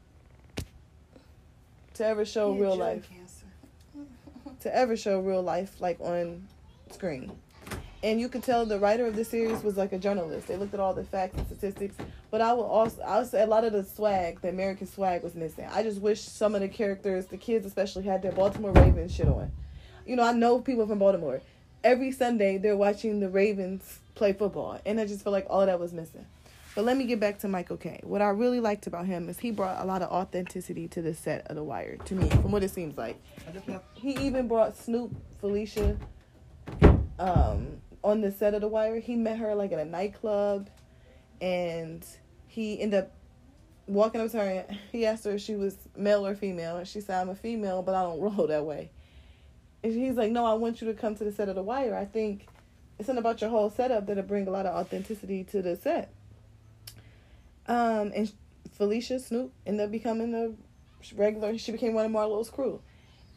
To 1.94 2.04
ever 2.04 2.26
show 2.26 2.54
real 2.54 2.76
life. 2.76 3.08
to 4.62 4.76
ever 4.76 4.98
show 4.98 5.20
real 5.20 5.44
life 5.44 5.80
like 5.80 6.00
on 6.00 6.48
screen. 6.90 7.32
And 8.04 8.20
you 8.20 8.30
could 8.30 8.44
tell 8.44 8.66
the 8.66 8.80
writer 8.80 9.06
of 9.06 9.16
the 9.16 9.24
series 9.24 9.64
was 9.64 9.78
like 9.78 9.94
a 9.94 10.00
journalist. 10.00 10.48
They 10.48 10.58
looked 10.58 10.74
at 10.74 10.80
all 10.80 10.94
the 10.94 11.04
facts 11.04 11.38
and 11.38 11.46
statistics. 11.46 11.96
But 12.32 12.42
I 12.42 12.54
will 12.54 12.64
also 12.64 13.02
I 13.02 13.20
would 13.20 13.30
say 13.30 13.44
a 13.44 13.48
lot 13.48 13.64
of 13.64 13.74
the 13.74 13.84
swag, 13.84 14.42
the 14.42 14.50
American 14.50 14.88
swag 14.88 15.24
was 15.24 15.36
missing. 15.36 15.68
I 15.72 15.84
just 15.84 16.02
wish 16.02 16.22
some 16.22 16.56
of 16.56 16.62
the 16.62 16.68
characters, 16.68 17.28
the 17.28 17.38
kids 17.38 17.66
especially, 17.66 18.04
had 18.04 18.22
their 18.22 18.32
Baltimore 18.32 18.72
Ravens 18.72 19.14
shit 19.14 19.28
on. 19.28 19.52
You 20.06 20.16
know, 20.16 20.24
I 20.24 20.32
know 20.32 20.60
people 20.60 20.88
from 20.88 21.00
Baltimore 21.00 21.42
every 21.84 22.12
Sunday 22.12 22.58
they're 22.58 22.78
watching 22.78 23.20
the 23.20 23.30
Ravens 23.30 24.00
play 24.16 24.34
football, 24.34 24.80
and 24.86 25.00
I 25.00 25.06
just 25.06 25.24
feel 25.24 25.34
like 25.34 25.48
all 25.50 25.66
that 25.66 25.80
was 25.80 25.94
missing. 25.94 26.26
But 26.76 26.86
let 26.86 26.96
me 26.96 27.06
get 27.06 27.20
back 27.20 27.40
to 27.40 27.50
Michael 27.50 27.76
K. 27.76 28.00
What 28.04 28.22
I 28.22 28.30
really 28.30 28.62
liked 28.62 28.88
about 28.88 29.06
him 29.06 29.28
is 29.28 29.40
he 29.40 29.52
brought 29.52 29.84
a 29.84 29.86
lot 29.86 30.02
of 30.02 30.10
authenticity 30.10 30.88
to 30.90 31.02
the 31.02 31.14
set 31.14 31.46
of 31.48 31.58
The 31.58 31.64
Wire, 31.64 31.98
to 31.98 32.16
me, 32.16 32.30
from 32.30 32.52
what 32.52 32.64
it 32.64 32.72
seems 32.72 32.98
like. 32.98 33.22
He, 33.94 34.14
he 34.14 34.26
even 34.26 34.48
brought 34.48 34.78
Snoop, 34.78 35.14
Felicia, 35.42 35.98
um, 37.20 37.68
on 38.04 38.22
the 38.22 38.32
set 38.32 38.54
of 38.54 38.62
The 38.62 38.68
Wire. 38.68 39.00
He 39.00 39.16
met 39.16 39.38
her 39.38 39.56
like 39.56 39.72
at 39.72 39.80
a 39.80 39.86
nightclub, 39.86 40.70
and 41.40 42.06
he 42.48 42.80
ended 42.82 43.04
up 43.04 43.12
walking 43.88 44.22
up 44.22 44.32
to 44.32 44.38
her. 44.38 44.44
And 44.44 44.78
he 44.92 45.06
asked 45.06 45.26
her 45.26 45.32
if 45.32 45.42
she 45.42 45.56
was 45.56 45.76
male 45.96 46.26
or 46.26 46.36
female, 46.36 46.78
and 46.78 46.88
she 46.88 47.02
said, 47.02 47.22
"I'm 47.22 47.30
a 47.30 47.36
female, 47.36 47.82
but 47.82 47.96
I 47.96 48.04
don't 48.04 48.20
roll 48.38 48.48
that 48.48 48.66
way." 48.66 48.92
And 49.84 49.94
he's 49.94 50.16
like, 50.16 50.32
no, 50.32 50.46
I 50.46 50.54
want 50.54 50.82
you 50.82 50.88
to 50.88 50.94
come 50.94 51.16
to 51.16 51.24
the 51.24 51.32
set 51.32 51.50
of 51.50 51.56
The 51.56 51.64
Wire. 51.64 51.96
I 51.96 52.06
think 52.06 52.48
it's 53.00 53.08
something 53.08 53.22
about 53.22 53.42
your 53.42 53.50
whole 53.50 53.70
setup 53.70 54.06
that'll 54.06 54.24
bring 54.24 54.48
a 54.48 54.52
lot 54.52 54.66
of 54.66 54.76
authenticity 54.76 55.44
to 55.46 55.62
the 55.62 55.76
set. 55.76 56.14
Um, 57.68 58.12
and 58.16 58.32
Felicia 58.74 59.20
Snoop 59.20 59.54
ended 59.66 59.86
up 59.86 59.92
becoming 59.92 60.36
a 60.36 61.16
regular. 61.16 61.58
She 61.58 61.72
became 61.72 61.94
one 61.94 62.06
of 62.06 62.12
Marlo's 62.12 62.50
crew, 62.50 62.82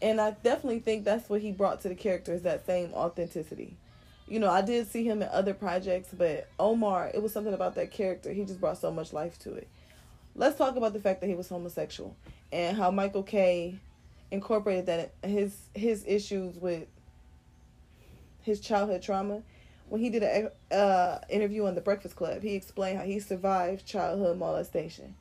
and 0.03 0.21
I 0.21 0.33
definitely 0.33 0.81
think 0.81 1.05
that's 1.05 1.31
what 1.31 1.41
he 1.41 1.53
brought 1.53 1.81
to 1.83 1.89
the 1.89 1.95
character 1.95 2.35
is 2.35 2.43
that 2.43 2.67
same 2.67 2.93
authenticity. 2.93 3.77
You 4.27 4.41
know, 4.41 4.51
I 4.51 4.63
did 4.63 4.89
see 4.91 5.05
him 5.05 5.21
in 5.23 5.29
other 5.29 5.53
projects, 5.53 6.09
but 6.17 6.49
Omar, 6.59 7.11
it 7.13 7.23
was 7.23 7.33
something 7.33 7.53
about 7.53 7.75
that 7.75 7.91
character. 7.91 8.33
He 8.33 8.45
just 8.45 8.61
brought 8.61 8.79
so 8.79 8.91
much 8.91 9.13
life 9.13 9.39
to 9.41 9.53
it. 9.55 9.69
Let's 10.35 10.57
talk 10.57 10.77
about 10.77 10.95
the 10.95 11.01
fact 11.01 11.21
that 11.21 11.29
he 11.29 11.35
was 11.35 11.49
homosexual 11.49 12.17
and 12.51 12.77
how 12.77 12.91
Michael 12.91 13.23
K 13.23 13.79
incorporated 14.31 14.87
that 14.87 15.13
his 15.23 15.57
his 15.75 16.05
issues 16.07 16.57
with 16.57 16.87
his 18.43 18.61
childhood 18.61 19.01
trauma 19.01 19.43
when 19.89 20.01
he 20.01 20.11
did 20.11 20.23
an 20.23 20.51
uh, 20.77 21.19
interview 21.29 21.67
on 21.67 21.75
the 21.75 21.81
breakfast 21.81 22.17
club 22.17 22.43
he 22.43 22.55
explained 22.55 22.99
how 22.99 23.05
he 23.05 23.21
survived 23.21 23.87
childhood 23.87 24.37
molestation 24.37 25.15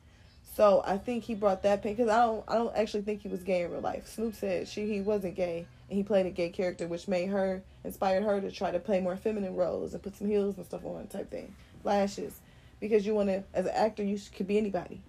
so 0.54 0.82
i 0.84 0.96
think 0.98 1.22
he 1.22 1.34
brought 1.34 1.62
that 1.62 1.82
pain 1.82 1.94
because 1.94 2.10
i 2.10 2.24
don't 2.24 2.44
i 2.48 2.54
don't 2.54 2.74
actually 2.76 3.02
think 3.02 3.22
he 3.22 3.28
was 3.28 3.42
gay 3.42 3.62
in 3.62 3.70
real 3.70 3.80
life 3.80 4.06
snoop 4.08 4.34
said 4.34 4.66
she 4.66 4.86
he 4.86 5.00
wasn't 5.00 5.34
gay 5.34 5.64
and 5.88 5.96
he 5.96 6.02
played 6.02 6.26
a 6.26 6.30
gay 6.30 6.50
character 6.50 6.86
which 6.86 7.06
made 7.06 7.28
her 7.28 7.62
inspired 7.84 8.24
her 8.24 8.40
to 8.40 8.50
try 8.50 8.70
to 8.70 8.78
play 8.78 9.00
more 9.00 9.16
feminine 9.16 9.54
roles 9.54 9.94
and 9.94 10.02
put 10.02 10.16
some 10.16 10.28
heels 10.28 10.56
and 10.56 10.66
stuff 10.66 10.84
on 10.84 11.06
type 11.06 11.30
thing 11.30 11.54
lashes 11.84 12.40
because 12.80 13.06
you 13.06 13.14
want 13.14 13.28
to 13.28 13.42
as 13.52 13.66
an 13.66 13.72
actor 13.74 14.02
you 14.02 14.18
could 14.34 14.46
be 14.46 14.58
anybody 14.58 15.00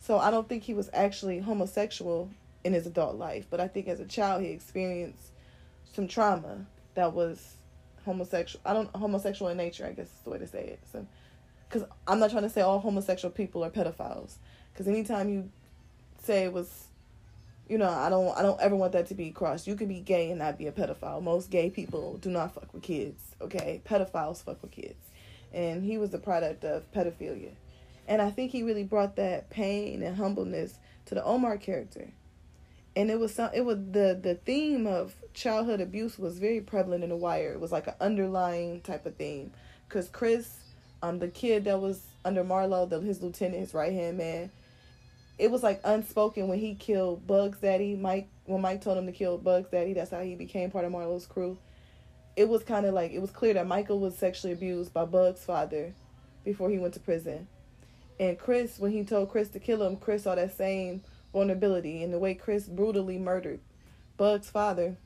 so 0.00 0.18
i 0.18 0.30
don't 0.30 0.48
think 0.48 0.62
he 0.62 0.74
was 0.74 0.88
actually 0.92 1.38
homosexual 1.38 2.30
in 2.64 2.72
his 2.72 2.86
adult 2.86 3.16
life. 3.16 3.46
But 3.48 3.60
I 3.60 3.68
think 3.68 3.86
as 3.86 4.00
a 4.00 4.06
child, 4.06 4.42
he 4.42 4.48
experienced 4.48 5.30
some 5.92 6.08
trauma 6.08 6.66
that 6.94 7.12
was 7.12 7.56
homosexual. 8.04 8.62
I 8.64 8.72
don't 8.72 8.94
homosexual 8.96 9.50
in 9.50 9.58
nature. 9.58 9.86
I 9.86 9.92
guess 9.92 10.06
is 10.06 10.20
the 10.24 10.30
way 10.30 10.38
to 10.38 10.46
say 10.46 10.64
it. 10.64 10.80
So, 10.90 11.06
because 11.68 11.86
I'm 12.08 12.18
not 12.18 12.30
trying 12.30 12.42
to 12.42 12.50
say 12.50 12.62
all 12.62 12.80
homosexual 12.80 13.30
people 13.30 13.64
are 13.64 13.70
pedophiles. 13.70 14.34
Because 14.72 14.88
anytime 14.88 15.28
you 15.28 15.50
say 16.22 16.44
it 16.44 16.52
was, 16.52 16.86
you 17.68 17.78
know, 17.78 17.88
I 17.88 18.08
don't, 18.10 18.36
I 18.36 18.42
don't 18.42 18.60
ever 18.60 18.76
want 18.76 18.92
that 18.92 19.06
to 19.08 19.14
be 19.14 19.30
crossed. 19.30 19.66
You 19.66 19.74
can 19.74 19.88
be 19.88 20.00
gay 20.00 20.30
and 20.30 20.38
not 20.38 20.58
be 20.58 20.66
a 20.66 20.72
pedophile. 20.72 21.22
Most 21.22 21.50
gay 21.50 21.70
people 21.70 22.18
do 22.18 22.30
not 22.30 22.54
fuck 22.54 22.72
with 22.72 22.82
kids. 22.82 23.22
Okay, 23.40 23.80
pedophiles 23.84 24.42
fuck 24.42 24.62
with 24.62 24.70
kids, 24.70 25.10
and 25.52 25.84
he 25.84 25.98
was 25.98 26.10
the 26.10 26.18
product 26.18 26.64
of 26.64 26.90
pedophilia. 26.92 27.52
And 28.06 28.20
I 28.20 28.30
think 28.30 28.50
he 28.50 28.62
really 28.62 28.84
brought 28.84 29.16
that 29.16 29.48
pain 29.48 30.02
and 30.02 30.16
humbleness 30.16 30.78
to 31.06 31.14
the 31.14 31.24
Omar 31.24 31.56
character 31.56 32.12
and 32.96 33.10
it 33.10 33.18
was 33.18 33.34
some 33.34 33.50
it 33.52 33.62
was 33.62 33.78
the 33.90 34.18
the 34.20 34.34
theme 34.44 34.86
of 34.86 35.14
childhood 35.32 35.80
abuse 35.80 36.18
was 36.18 36.38
very 36.38 36.60
prevalent 36.60 37.02
in 37.02 37.10
the 37.10 37.16
wire 37.16 37.52
it 37.52 37.60
was 37.60 37.72
like 37.72 37.86
an 37.86 37.94
underlying 38.00 38.80
type 38.80 39.04
of 39.06 39.16
theme 39.16 39.50
because 39.88 40.08
chris 40.08 40.58
um 41.02 41.18
the 41.18 41.28
kid 41.28 41.64
that 41.64 41.80
was 41.80 42.02
under 42.24 42.44
marlo 42.44 42.88
the 42.88 43.00
his 43.00 43.22
lieutenant 43.22 43.60
his 43.60 43.74
right 43.74 43.92
hand 43.92 44.18
man 44.18 44.50
it 45.38 45.50
was 45.50 45.62
like 45.62 45.80
unspoken 45.84 46.48
when 46.48 46.58
he 46.58 46.74
killed 46.74 47.26
bugs 47.26 47.58
daddy 47.58 47.96
mike 47.96 48.28
when 48.44 48.60
mike 48.60 48.80
told 48.80 48.98
him 48.98 49.06
to 49.06 49.12
kill 49.12 49.38
bugs 49.38 49.68
daddy 49.70 49.92
that's 49.92 50.10
how 50.10 50.20
he 50.20 50.34
became 50.34 50.70
part 50.70 50.84
of 50.84 50.92
marlo's 50.92 51.26
crew 51.26 51.58
it 52.36 52.48
was 52.48 52.62
kind 52.62 52.86
of 52.86 52.94
like 52.94 53.12
it 53.12 53.20
was 53.20 53.30
clear 53.30 53.54
that 53.54 53.66
michael 53.66 54.00
was 54.00 54.16
sexually 54.16 54.52
abused 54.52 54.92
by 54.92 55.04
bugs 55.04 55.44
father 55.44 55.94
before 56.44 56.70
he 56.70 56.78
went 56.78 56.94
to 56.94 57.00
prison 57.00 57.46
and 58.20 58.38
chris 58.38 58.78
when 58.78 58.92
he 58.92 59.04
told 59.04 59.30
chris 59.30 59.48
to 59.48 59.58
kill 59.58 59.82
him 59.82 59.96
chris 59.96 60.22
saw 60.24 60.34
that 60.34 60.56
same 60.56 61.02
vulnerability 61.34 62.02
and 62.02 62.14
the 62.14 62.18
way 62.18 62.32
Chris 62.32 62.66
brutally 62.66 63.18
murdered 63.18 63.60
Bug's 64.16 64.48
father 64.48 64.96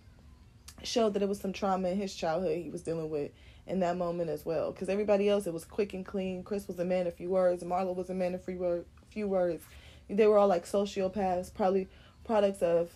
showed 0.84 1.14
that 1.14 1.22
it 1.22 1.28
was 1.28 1.40
some 1.40 1.52
trauma 1.52 1.88
in 1.88 1.96
his 1.96 2.14
childhood 2.14 2.58
he 2.58 2.70
was 2.70 2.82
dealing 2.82 3.10
with 3.10 3.32
in 3.66 3.80
that 3.80 3.96
moment 3.96 4.30
as 4.30 4.44
well. 4.44 4.70
Because 4.70 4.88
everybody 4.88 5.28
else, 5.28 5.46
it 5.46 5.52
was 5.52 5.64
quick 5.64 5.94
and 5.94 6.06
clean. 6.06 6.44
Chris 6.44 6.68
was 6.68 6.78
a 6.78 6.84
man 6.84 7.06
of 7.06 7.14
few 7.14 7.30
words. 7.30 7.64
Marlo 7.64 7.96
was 7.96 8.10
a 8.10 8.14
man 8.14 8.34
of 8.34 8.44
few, 8.44 8.58
word, 8.58 8.84
few 9.10 9.26
words. 9.26 9.64
They 10.08 10.26
were 10.26 10.38
all 10.38 10.48
like 10.48 10.64
sociopaths, 10.64 11.52
probably 11.52 11.88
products 12.24 12.62
of 12.62 12.90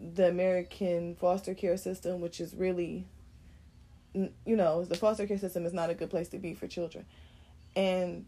the 0.00 0.28
American 0.28 1.16
foster 1.16 1.54
care 1.54 1.76
system, 1.76 2.20
which 2.20 2.40
is 2.40 2.54
really, 2.54 3.06
you 4.12 4.56
know, 4.56 4.84
the 4.84 4.96
foster 4.96 5.26
care 5.26 5.38
system 5.38 5.66
is 5.66 5.72
not 5.72 5.90
a 5.90 5.94
good 5.94 6.10
place 6.10 6.28
to 6.28 6.38
be 6.38 6.54
for 6.54 6.66
children. 6.66 7.04
And 7.76 8.26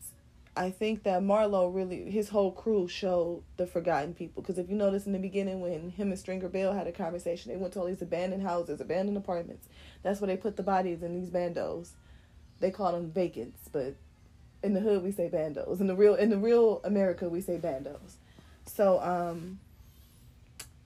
I 0.56 0.70
think 0.70 1.02
that 1.02 1.20
Marlo 1.22 1.72
really, 1.72 2.10
his 2.10 2.30
whole 2.30 2.50
crew 2.50 2.88
showed 2.88 3.42
the 3.58 3.66
forgotten 3.66 4.14
people. 4.14 4.42
Because 4.42 4.58
if 4.58 4.70
you 4.70 4.76
notice 4.76 5.06
in 5.06 5.12
the 5.12 5.18
beginning, 5.18 5.60
when 5.60 5.90
him 5.90 6.08
and 6.08 6.18
Stringer 6.18 6.48
Bell 6.48 6.72
had 6.72 6.86
a 6.86 6.92
conversation, 6.92 7.52
they 7.52 7.58
went 7.58 7.74
to 7.74 7.80
all 7.80 7.86
these 7.86 8.00
abandoned 8.00 8.42
houses, 8.42 8.80
abandoned 8.80 9.18
apartments. 9.18 9.68
That's 10.02 10.20
where 10.20 10.28
they 10.28 10.36
put 10.36 10.56
the 10.56 10.62
bodies 10.62 11.02
in 11.02 11.12
these 11.12 11.30
bandos. 11.30 11.90
They 12.58 12.70
call 12.70 12.92
them 12.92 13.10
vacants, 13.10 13.68
but 13.70 13.96
in 14.62 14.74
the 14.74 14.80
hood 14.80 15.02
we 15.02 15.12
say 15.12 15.28
bandos. 15.32 15.80
In 15.80 15.86
the 15.86 15.94
real, 15.96 16.14
in 16.14 16.30
the 16.30 16.38
real 16.38 16.80
America 16.84 17.28
we 17.28 17.40
say 17.40 17.58
bandos. 17.58 18.16
So, 18.66 19.00
um, 19.00 19.58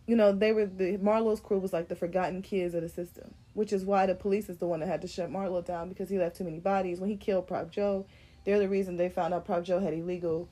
you 0.06 0.16
know, 0.16 0.32
they 0.32 0.52
were 0.52 0.66
the 0.66 0.98
Marlo's 0.98 1.40
crew 1.40 1.58
was 1.58 1.72
like 1.72 1.88
the 1.88 1.96
forgotten 1.96 2.42
kids 2.42 2.74
of 2.74 2.82
the 2.82 2.88
system. 2.88 3.34
which 3.54 3.72
is 3.72 3.84
why 3.84 4.06
the 4.06 4.14
police 4.14 4.48
is 4.48 4.58
the 4.58 4.66
one 4.66 4.80
that 4.80 4.86
had 4.86 5.02
to 5.02 5.08
shut 5.08 5.30
Marlo 5.30 5.64
down 5.64 5.88
because 5.88 6.08
he 6.08 6.18
left 6.18 6.36
too 6.36 6.44
many 6.44 6.58
bodies. 6.58 7.00
When 7.00 7.10
he 7.10 7.16
killed 7.16 7.46
Prop 7.48 7.70
Joe, 7.70 8.06
they're 8.44 8.58
the 8.58 8.68
reason 8.68 8.96
they 8.96 9.08
found 9.08 9.34
out 9.34 9.44
Prop 9.44 9.64
Joe 9.64 9.80
had 9.80 9.92
illegal 9.92 10.48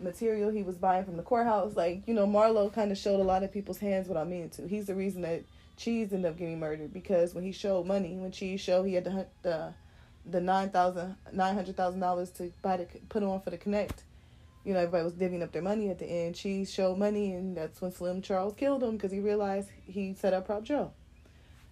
material 0.00 0.50
he 0.50 0.62
was 0.62 0.76
buying 0.76 1.04
from 1.04 1.16
the 1.16 1.22
courthouse. 1.22 1.74
Like, 1.74 2.02
you 2.06 2.14
know, 2.14 2.26
Marlo 2.26 2.72
kind 2.72 2.92
of 2.92 2.98
showed 2.98 3.20
a 3.20 3.24
lot 3.24 3.42
of 3.42 3.52
people's 3.52 3.78
hands 3.78 4.08
without 4.08 4.28
meaning 4.28 4.50
to. 4.50 4.68
He's 4.68 4.86
the 4.86 4.94
reason 4.94 5.22
that 5.22 5.42
Cheese 5.76 6.12
ended 6.12 6.30
up 6.30 6.38
getting 6.38 6.60
murdered 6.60 6.92
because 6.92 7.34
when 7.34 7.44
he 7.44 7.52
showed 7.52 7.86
money, 7.86 8.16
when 8.16 8.30
Cheese 8.30 8.60
showed 8.60 8.84
he 8.84 8.94
had 8.94 9.04
the 9.04 9.26
the 9.42 9.72
the 10.30 10.40
nine 10.40 10.70
thousand 10.70 11.16
nine 11.32 11.54
hundred 11.54 11.76
thousand 11.76 12.00
dollars 12.00 12.30
to 12.30 12.52
buy 12.62 12.76
the 12.76 12.86
put 13.08 13.22
on 13.22 13.40
for 13.40 13.50
the 13.50 13.58
connect. 13.58 14.04
You 14.64 14.74
know, 14.74 14.80
everybody 14.80 15.04
was 15.04 15.14
divvying 15.14 15.42
up 15.42 15.52
their 15.52 15.62
money 15.62 15.88
at 15.88 15.98
the 15.98 16.06
end. 16.06 16.34
Cheese 16.34 16.70
showed 16.72 16.98
money, 16.98 17.32
and 17.32 17.56
that's 17.56 17.80
when 17.80 17.90
Slim 17.90 18.20
Charles 18.20 18.54
killed 18.54 18.82
him 18.82 18.96
because 18.96 19.12
he 19.12 19.20
realized 19.20 19.68
he 19.86 20.14
set 20.14 20.34
up 20.34 20.46
Prop 20.46 20.62
Joe. 20.62 20.92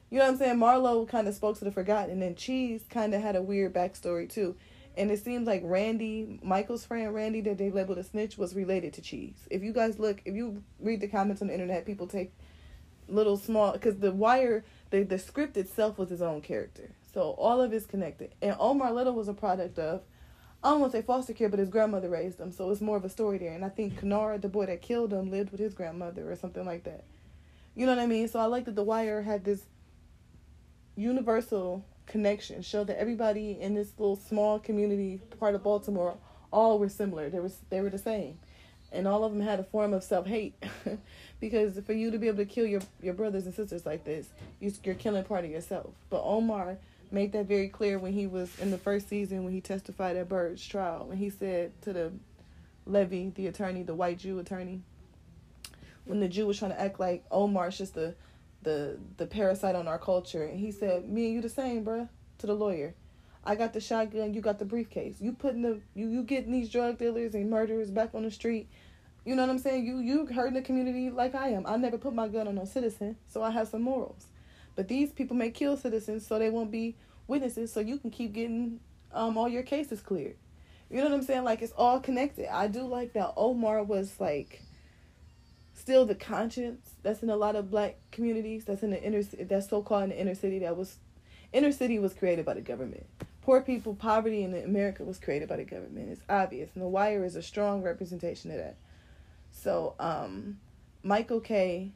You 0.09 0.19
know 0.19 0.25
what 0.25 0.33
I'm 0.33 0.39
saying? 0.39 0.57
Marlo 0.57 1.07
kind 1.09 1.27
of 1.27 1.35
spoke 1.35 1.59
to 1.59 1.65
the 1.65 1.73
forgotten, 1.73 2.11
and 2.11 2.23
then 2.23 2.37
Cheese 2.37 2.85
kind 2.89 3.13
of 3.13 3.21
had 3.21 3.37
a 3.37 3.43
weird 3.43 3.75
backstory 3.75 4.31
too. 4.31 4.57
And 4.97 5.11
it 5.11 5.23
seems 5.23 5.47
like 5.47 5.61
Randy, 5.65 6.41
Michael's 6.43 6.87
friend 6.87 7.13
Randy, 7.13 7.43
that 7.43 7.59
they 7.59 7.71
labeled 7.71 7.99
a 7.99 8.05
snitch, 8.05 8.39
was 8.39 8.55
related 8.55 8.95
to 8.95 9.03
Cheese. 9.03 9.47
If 9.51 9.63
you 9.63 9.73
guys 9.73 9.99
look, 9.99 10.23
if 10.25 10.35
you 10.35 10.63
read 10.81 11.01
the 11.03 11.09
comments 11.09 11.43
on 11.43 11.49
the 11.49 11.55
internet, 11.55 11.85
people 11.85 12.07
take 12.07 12.33
little 13.09 13.37
small 13.37 13.73
because 13.73 13.97
the 13.99 14.13
wire, 14.13 14.65
the 14.91 15.03
the 15.03 15.19
script 15.19 15.57
itself 15.57 15.99
was 15.99 16.09
his 16.09 16.23
own 16.23 16.41
character, 16.41 16.91
so 17.17 17.31
all 17.39 17.63
of 17.63 17.73
it's 17.73 17.87
connected. 17.87 18.35
And 18.43 18.55
Omar 18.61 18.93
Little 18.93 19.15
was 19.15 19.27
a 19.27 19.33
product 19.33 19.79
of, 19.79 20.03
I 20.63 20.69
don't 20.69 20.81
want 20.81 20.93
to 20.93 20.99
say 20.99 21.03
foster 21.03 21.33
care, 21.33 21.49
but 21.49 21.59
his 21.59 21.71
grandmother 21.71 22.11
raised 22.11 22.39
him, 22.39 22.53
so 22.53 22.71
it's 22.71 22.83
more 22.83 22.99
of 22.99 23.07
a 23.07 23.09
story 23.09 23.39
there. 23.39 23.55
And 23.55 23.65
I 23.65 23.71
think 23.71 23.99
Kenard, 23.99 24.43
the 24.43 24.51
boy 24.51 24.67
that 24.67 24.83
killed 24.83 25.15
him, 25.15 25.31
lived 25.31 25.51
with 25.51 25.59
his 25.59 25.73
grandmother 25.73 26.31
or 26.31 26.37
something 26.37 26.67
like 26.67 26.85
that. 26.85 27.05
You 27.75 27.87
know 27.87 27.95
what 27.95 28.03
I 28.03 28.07
mean? 28.07 28.29
So 28.29 28.39
I 28.39 28.45
like 28.45 28.67
that 28.67 28.75
the 28.75 28.83
wire 28.83 29.23
had 29.23 29.47
this 29.47 29.63
universal 30.95 31.87
connection 32.05 32.61
showed 32.61 32.89
that 32.89 33.01
everybody 33.01 33.59
in 33.59 33.75
this 33.75 33.93
little 33.97 34.17
small 34.17 34.59
community 34.59 35.23
part 35.41 35.55
of 35.55 35.63
Baltimore 35.63 36.19
all 36.53 36.79
were 36.79 36.91
similar. 36.91 37.31
They 37.31 37.41
were 37.41 37.53
they 37.71 37.81
were 37.81 37.89
the 37.89 37.97
same, 37.99 38.39
and 38.93 39.09
all 39.09 39.25
of 39.25 39.33
them 39.33 39.41
had 39.41 39.59
a 39.59 39.65
form 39.65 39.95
of 39.95 40.05
self 40.05 40.27
hate, 40.27 40.63
because 41.41 41.81
for 41.87 41.95
you 41.95 42.11
to 42.11 42.19
be 42.19 42.29
able 42.29 42.39
to 42.39 42.45
kill 42.45 42.67
your 42.67 42.83
your 43.03 43.15
brothers 43.15 43.47
and 43.47 43.55
sisters 43.55 43.87
like 43.87 44.05
this, 44.05 44.29
you, 44.61 44.71
you're 44.85 44.95
killing 44.95 45.25
part 45.25 45.47
of 45.47 45.51
yourself. 45.51 45.95
But 46.11 46.23
Omar 46.23 46.77
made 47.11 47.33
that 47.33 47.47
very 47.47 47.69
clear 47.69 47.99
when 47.99 48.13
he 48.13 48.27
was 48.27 48.59
in 48.59 48.71
the 48.71 48.79
first 48.79 49.09
season 49.09 49.45
when 49.45 49.53
he 49.53 49.61
testified 49.61 50.17
at 50.17 50.29
Bird's 50.29 50.67
trial 50.67 51.07
when 51.07 51.19
he 51.19 51.31
said 51.31 51.73
to 51.83 51.93
the 51.93 52.13
Levy, 52.87 53.33
the 53.35 53.49
attorney, 53.49 53.83
the 53.83 53.95
white 53.95 54.19
Jew 54.19 54.39
attorney, 54.39 54.81
when 56.05 56.21
the 56.21 56.29
Jew 56.29 56.47
was 56.47 56.59
trying 56.59 56.71
to 56.71 56.81
act 56.81 57.01
like 57.01 57.25
Omar's 57.31 57.79
just 57.79 57.97
a 57.97 58.15
the 58.63 58.99
the 59.17 59.27
parasite 59.27 59.75
on 59.75 59.89
our 59.89 59.99
culture. 59.99 60.45
And 60.45 60.59
he 60.59 60.73
said, 60.73 61.09
"Me 61.09 61.27
and 61.27 61.35
you 61.35 61.41
the 61.41 61.49
same, 61.49 61.85
bruh." 61.85 62.09
To 62.39 62.47
the 62.47 62.55
lawyer, 62.55 62.95
I 63.45 63.55
got 63.55 63.73
the 63.73 63.81
shotgun, 63.81 64.35
you 64.35 64.43
got 64.43 64.59
the 64.59 64.65
briefcase. 64.65 65.21
You 65.21 65.33
putting 65.33 65.63
the 65.63 65.81
you 65.95 66.09
you 66.09 66.23
getting 66.23 66.53
these 66.53 66.69
drug 66.69 66.99
dealers 66.99 67.35
and 67.35 67.49
murderers 67.49 67.91
back 67.91 68.15
on 68.15 68.25
the 68.25 68.31
street. 68.31 68.69
You 69.25 69.35
know 69.35 69.43
what 69.43 69.51
I'm 69.51 69.59
saying? 69.59 69.87
You 69.87 69.99
you 69.99 70.27
hurting 70.27 70.55
the 70.55 70.63
community 70.63 71.11
like 71.11 71.35
I 71.35 71.49
am. 71.49 71.67
I 71.67 71.77
never 71.77 71.97
put 71.97 72.15
my 72.15 72.29
gun 72.29 72.47
on 72.47 72.57
no 72.57 72.65
citizen, 72.65 73.17
so 73.27 73.43
I 73.43 73.51
have 73.51 73.69
some 73.69 73.83
morals. 73.83 74.27
But 74.77 74.89
these 74.89 75.11
people 75.11 75.37
may 75.37 75.51
kill 75.51 75.77
citizens 75.77 76.27
so 76.27 76.39
they 76.39 76.51
won't 76.51 76.71
be 76.71 76.97
witnesses, 77.27 77.73
so 77.73 77.81
you 77.81 77.99
can 77.99 78.11
keep 78.11 78.33
getting 78.33 78.81
um 79.13 79.37
all 79.37 79.49
your 79.49 79.65
cases 79.65 80.01
cleared. 80.01 80.37
You 80.91 80.99
know 80.99 81.05
what 81.05 81.15
I'm 81.15 81.23
saying? 81.23 81.45
Like 81.45 81.63
it's 81.63 81.73
all 81.77 81.99
connected. 81.99 82.55
I 82.55 82.69
do 82.69 82.83
like 82.83 83.15
that 83.15 83.33
Omar 83.37 83.83
was 83.83 84.21
like 84.21 84.63
still 85.77 86.07
the 86.07 86.15
conscience 86.15 86.91
that's 87.03 87.23
in 87.23 87.31
a 87.31 87.37
lot 87.37 87.55
of 87.55 87.71
black 87.71 87.97
communities 88.11 88.65
that's 88.65 88.83
in 88.83 88.91
the 88.91 89.03
inner 89.03 89.23
that's 89.23 89.69
so 89.69 89.83
called 89.83 90.05
in 90.05 90.09
the 90.09 90.19
inner 90.19 90.35
city 90.35 90.59
that 90.59 90.77
was 90.77 90.97
inner 91.53 91.71
city 91.71 91.99
was 91.99 92.15
created 92.15 92.45
by 92.45 92.55
the 92.55 92.61
government 92.61 93.07
poor 93.43 93.61
people 93.61 93.95
poverty 93.95 94.43
in 94.43 94.55
america 94.55 95.05
was 95.05 95.19
created 95.19 95.49
by 95.49 95.57
the 95.57 95.65
government 95.65 96.09
it's 96.11 96.23
obvious 96.29 96.71
and 96.75 96.83
the 96.83 96.89
wire 96.89 97.25
is 97.25 97.37
a 97.37 97.43
strong 97.43 97.83
representation 97.83 98.51
of 98.51 98.57
that 98.57 98.77
so 99.53 99.95
um 100.01 100.59
michael 101.03 101.41
k 101.41 101.93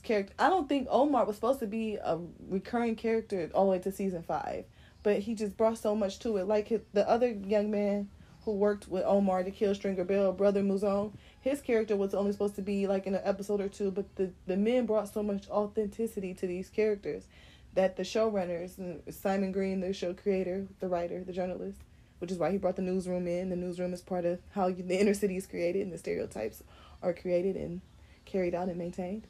character 0.00 0.32
i 0.38 0.48
don't 0.48 0.68
think 0.68 0.86
omar 0.90 1.24
was 1.24 1.36
supposed 1.36 1.60
to 1.60 1.66
be 1.66 1.96
a 1.96 2.18
recurring 2.48 2.96
character 2.96 3.50
all 3.54 3.66
the 3.66 3.72
way 3.72 3.78
to 3.78 3.92
season 3.92 4.22
five 4.22 4.64
but 5.02 5.20
he 5.20 5.34
just 5.34 5.56
brought 5.56 5.78
so 5.78 5.94
much 5.94 6.18
to 6.18 6.36
it 6.36 6.46
like 6.46 6.68
his, 6.68 6.80
the 6.92 7.08
other 7.08 7.28
young 7.28 7.70
man 7.70 8.08
who 8.44 8.52
worked 8.52 8.88
with 8.88 9.04
omar 9.04 9.42
to 9.42 9.50
kill 9.50 9.74
stringer 9.74 10.04
bell 10.04 10.32
brother 10.32 10.62
Mouzone 10.62 11.12
his 11.40 11.62
character 11.62 11.96
was 11.96 12.14
only 12.14 12.32
supposed 12.32 12.56
to 12.56 12.62
be 12.62 12.86
like 12.86 13.06
in 13.06 13.14
an 13.14 13.22
episode 13.24 13.60
or 13.60 13.68
two, 13.68 13.90
but 13.90 14.14
the 14.16 14.30
the 14.46 14.56
men 14.56 14.86
brought 14.86 15.12
so 15.12 15.22
much 15.22 15.48
authenticity 15.48 16.34
to 16.34 16.46
these 16.46 16.68
characters 16.68 17.26
that 17.74 17.96
the 17.96 18.02
showrunners, 18.02 18.78
uh, 18.78 19.10
Simon 19.10 19.52
Green, 19.52 19.80
the 19.80 19.92
show 19.92 20.12
creator, 20.12 20.66
the 20.80 20.88
writer, 20.88 21.24
the 21.24 21.32
journalist, 21.32 21.78
which 22.18 22.30
is 22.30 22.38
why 22.38 22.50
he 22.50 22.58
brought 22.58 22.76
the 22.76 22.82
newsroom 22.82 23.26
in. 23.26 23.48
The 23.48 23.56
newsroom 23.56 23.94
is 23.94 24.02
part 24.02 24.24
of 24.24 24.40
how 24.50 24.70
the 24.70 25.00
inner 25.00 25.14
city 25.14 25.36
is 25.36 25.46
created 25.46 25.82
and 25.82 25.92
the 25.92 25.98
stereotypes 25.98 26.62
are 27.02 27.14
created 27.14 27.56
and 27.56 27.80
carried 28.26 28.54
out 28.54 28.68
and 28.68 28.76
maintained. 28.76 29.26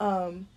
Um, 0.00 0.48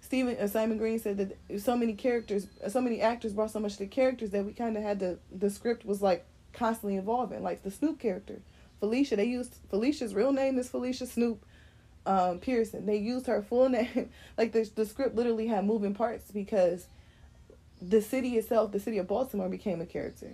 Stephen 0.00 0.36
uh, 0.40 0.48
Simon 0.48 0.78
Green 0.78 0.98
said 0.98 1.18
that 1.18 1.60
so 1.60 1.76
many 1.76 1.92
characters, 1.92 2.46
so 2.68 2.80
many 2.80 3.00
actors 3.02 3.34
brought 3.34 3.50
so 3.50 3.60
much 3.60 3.74
to 3.74 3.80
the 3.80 3.86
characters 3.86 4.30
that 4.30 4.44
we 4.44 4.52
kind 4.52 4.76
of 4.76 4.82
had 4.82 5.00
to. 5.00 5.18
The 5.30 5.50
script 5.50 5.84
was 5.84 6.00
like 6.00 6.24
constantly 6.54 6.96
evolving, 6.96 7.42
like 7.42 7.62
the 7.62 7.70
Snoop 7.70 8.00
character 8.00 8.40
Felicia. 8.80 9.16
They 9.16 9.26
used 9.26 9.56
Felicia's 9.70 10.14
real 10.14 10.32
name 10.32 10.58
is 10.58 10.68
Felicia 10.68 11.06
Snoop 11.06 11.44
um, 12.06 12.38
Pearson. 12.38 12.86
They 12.86 12.96
used 12.96 13.26
her 13.26 13.42
full 13.42 13.68
name. 13.68 14.10
like 14.36 14.52
the 14.52 14.68
the 14.74 14.86
script 14.86 15.14
literally 15.14 15.46
had 15.46 15.64
moving 15.64 15.94
parts 15.94 16.30
because 16.30 16.86
the 17.80 18.02
city 18.02 18.36
itself, 18.36 18.72
the 18.72 18.80
city 18.80 18.98
of 18.98 19.06
Baltimore, 19.06 19.48
became 19.48 19.80
a 19.80 19.86
character. 19.86 20.30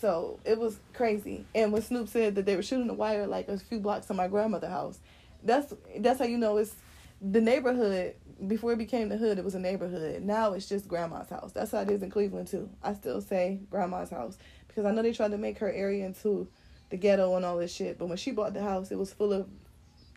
So 0.00 0.40
it 0.44 0.58
was 0.58 0.78
crazy. 0.94 1.44
And 1.54 1.72
when 1.72 1.82
Snoop 1.82 2.08
said 2.08 2.34
that 2.34 2.44
they 2.44 2.56
were 2.56 2.62
shooting 2.62 2.88
the 2.88 2.94
wire 2.94 3.26
like 3.26 3.48
a 3.48 3.58
few 3.58 3.78
blocks 3.78 4.06
from 4.06 4.16
my 4.16 4.28
grandmother's 4.28 4.70
house, 4.70 4.98
that's 5.44 5.72
that's 5.98 6.18
how 6.18 6.24
you 6.24 6.38
know 6.38 6.56
it's 6.58 6.74
the 7.22 7.40
neighborhood. 7.40 8.16
Before 8.46 8.72
it 8.72 8.78
became 8.78 9.08
the 9.08 9.16
hood, 9.16 9.38
it 9.38 9.44
was 9.44 9.54
a 9.54 9.60
neighborhood. 9.60 10.22
Now 10.22 10.52
it's 10.52 10.68
just 10.68 10.88
grandma's 10.88 11.30
house. 11.30 11.52
That's 11.52 11.70
how 11.70 11.80
it 11.80 11.90
is 11.90 12.02
in 12.02 12.10
Cleveland 12.10 12.48
too. 12.48 12.68
I 12.82 12.94
still 12.94 13.20
say 13.20 13.60
grandma's 13.70 14.10
house 14.10 14.36
because 14.66 14.84
I 14.84 14.90
know 14.90 15.02
they 15.02 15.12
tried 15.12 15.30
to 15.30 15.38
make 15.38 15.58
her 15.58 15.70
area 15.70 16.04
into 16.04 16.48
the 16.90 16.96
ghetto 16.96 17.36
and 17.36 17.44
all 17.44 17.58
this 17.58 17.72
shit. 17.72 17.98
But 17.98 18.06
when 18.06 18.18
she 18.18 18.32
bought 18.32 18.54
the 18.54 18.62
house, 18.62 18.90
it 18.90 18.98
was 18.98 19.12
full 19.12 19.32
of 19.32 19.48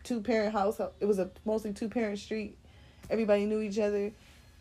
two 0.02 0.20
parent 0.20 0.52
house. 0.52 0.80
It 0.98 1.06
was 1.06 1.20
a 1.20 1.30
mostly 1.44 1.72
two 1.72 1.88
parent 1.88 2.18
street. 2.18 2.58
Everybody 3.08 3.46
knew 3.46 3.60
each 3.60 3.78
other, 3.78 4.10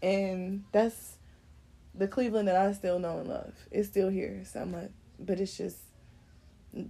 and 0.04 0.64
that's 0.72 1.18
the 1.96 2.08
Cleveland 2.08 2.48
that 2.48 2.56
I 2.56 2.72
still 2.74 3.00
know 3.00 3.20
and 3.20 3.30
love. 3.30 3.54
It's 3.72 3.88
still 3.88 4.10
here 4.10 4.44
somewhat, 4.46 4.92
but 5.20 5.40
it's 5.40 5.58
just 5.58 5.78